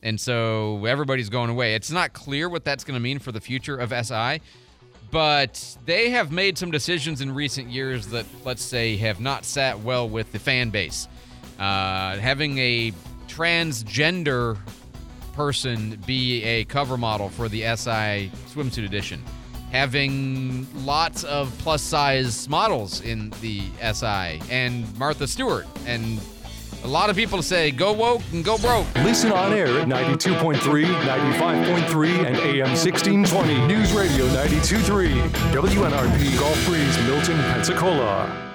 and 0.02 0.20
so 0.20 0.84
everybody's 0.84 1.30
going 1.30 1.50
away. 1.50 1.74
It's 1.74 1.90
not 1.90 2.12
clear 2.12 2.48
what 2.48 2.64
that's 2.64 2.84
going 2.84 2.94
to 2.94 3.00
mean 3.00 3.18
for 3.18 3.32
the 3.32 3.40
future 3.40 3.76
of 3.76 3.90
SI, 4.06 4.42
but 5.10 5.78
they 5.86 6.10
have 6.10 6.30
made 6.30 6.58
some 6.58 6.70
decisions 6.70 7.22
in 7.22 7.34
recent 7.34 7.70
years 7.70 8.08
that, 8.08 8.26
let's 8.44 8.62
say, 8.62 8.98
have 8.98 9.18
not 9.18 9.46
sat 9.46 9.80
well 9.80 10.06
with 10.06 10.30
the 10.32 10.38
fan 10.38 10.68
base. 10.68 11.08
Uh, 11.58 12.16
having 12.18 12.58
a 12.58 12.92
transgender 13.28 14.58
person 15.34 16.02
be 16.06 16.42
a 16.42 16.64
cover 16.64 16.96
model 16.96 17.28
for 17.28 17.48
the 17.48 17.60
SI 17.60 18.32
swimsuit 18.52 18.84
edition. 18.84 19.22
Having 19.70 20.66
lots 20.84 21.24
of 21.24 21.56
plus 21.58 21.82
size 21.82 22.48
models 22.48 23.02
in 23.02 23.30
the 23.40 23.62
SI 23.92 24.40
and 24.50 24.98
Martha 24.98 25.28
Stewart 25.28 25.66
and 25.86 26.20
a 26.84 26.88
lot 26.88 27.10
of 27.10 27.16
people 27.16 27.42
say 27.42 27.70
go 27.70 27.92
woke 27.92 28.22
and 28.32 28.44
go 28.44 28.56
broke. 28.58 28.86
Listen 28.96 29.32
on 29.32 29.52
air 29.52 29.66
at 29.80 29.88
92.3, 29.88 30.56
95.3, 30.58 32.26
and 32.26 32.36
AM 32.36 32.68
1620. 32.70 33.66
News 33.66 33.92
Radio 33.92 34.26
92.3. 34.28 35.28
WNRP 35.52 36.38
Gulf 36.38 36.66
Breeze, 36.66 36.98
Milton, 37.04 37.36
Pensacola. 37.52 38.47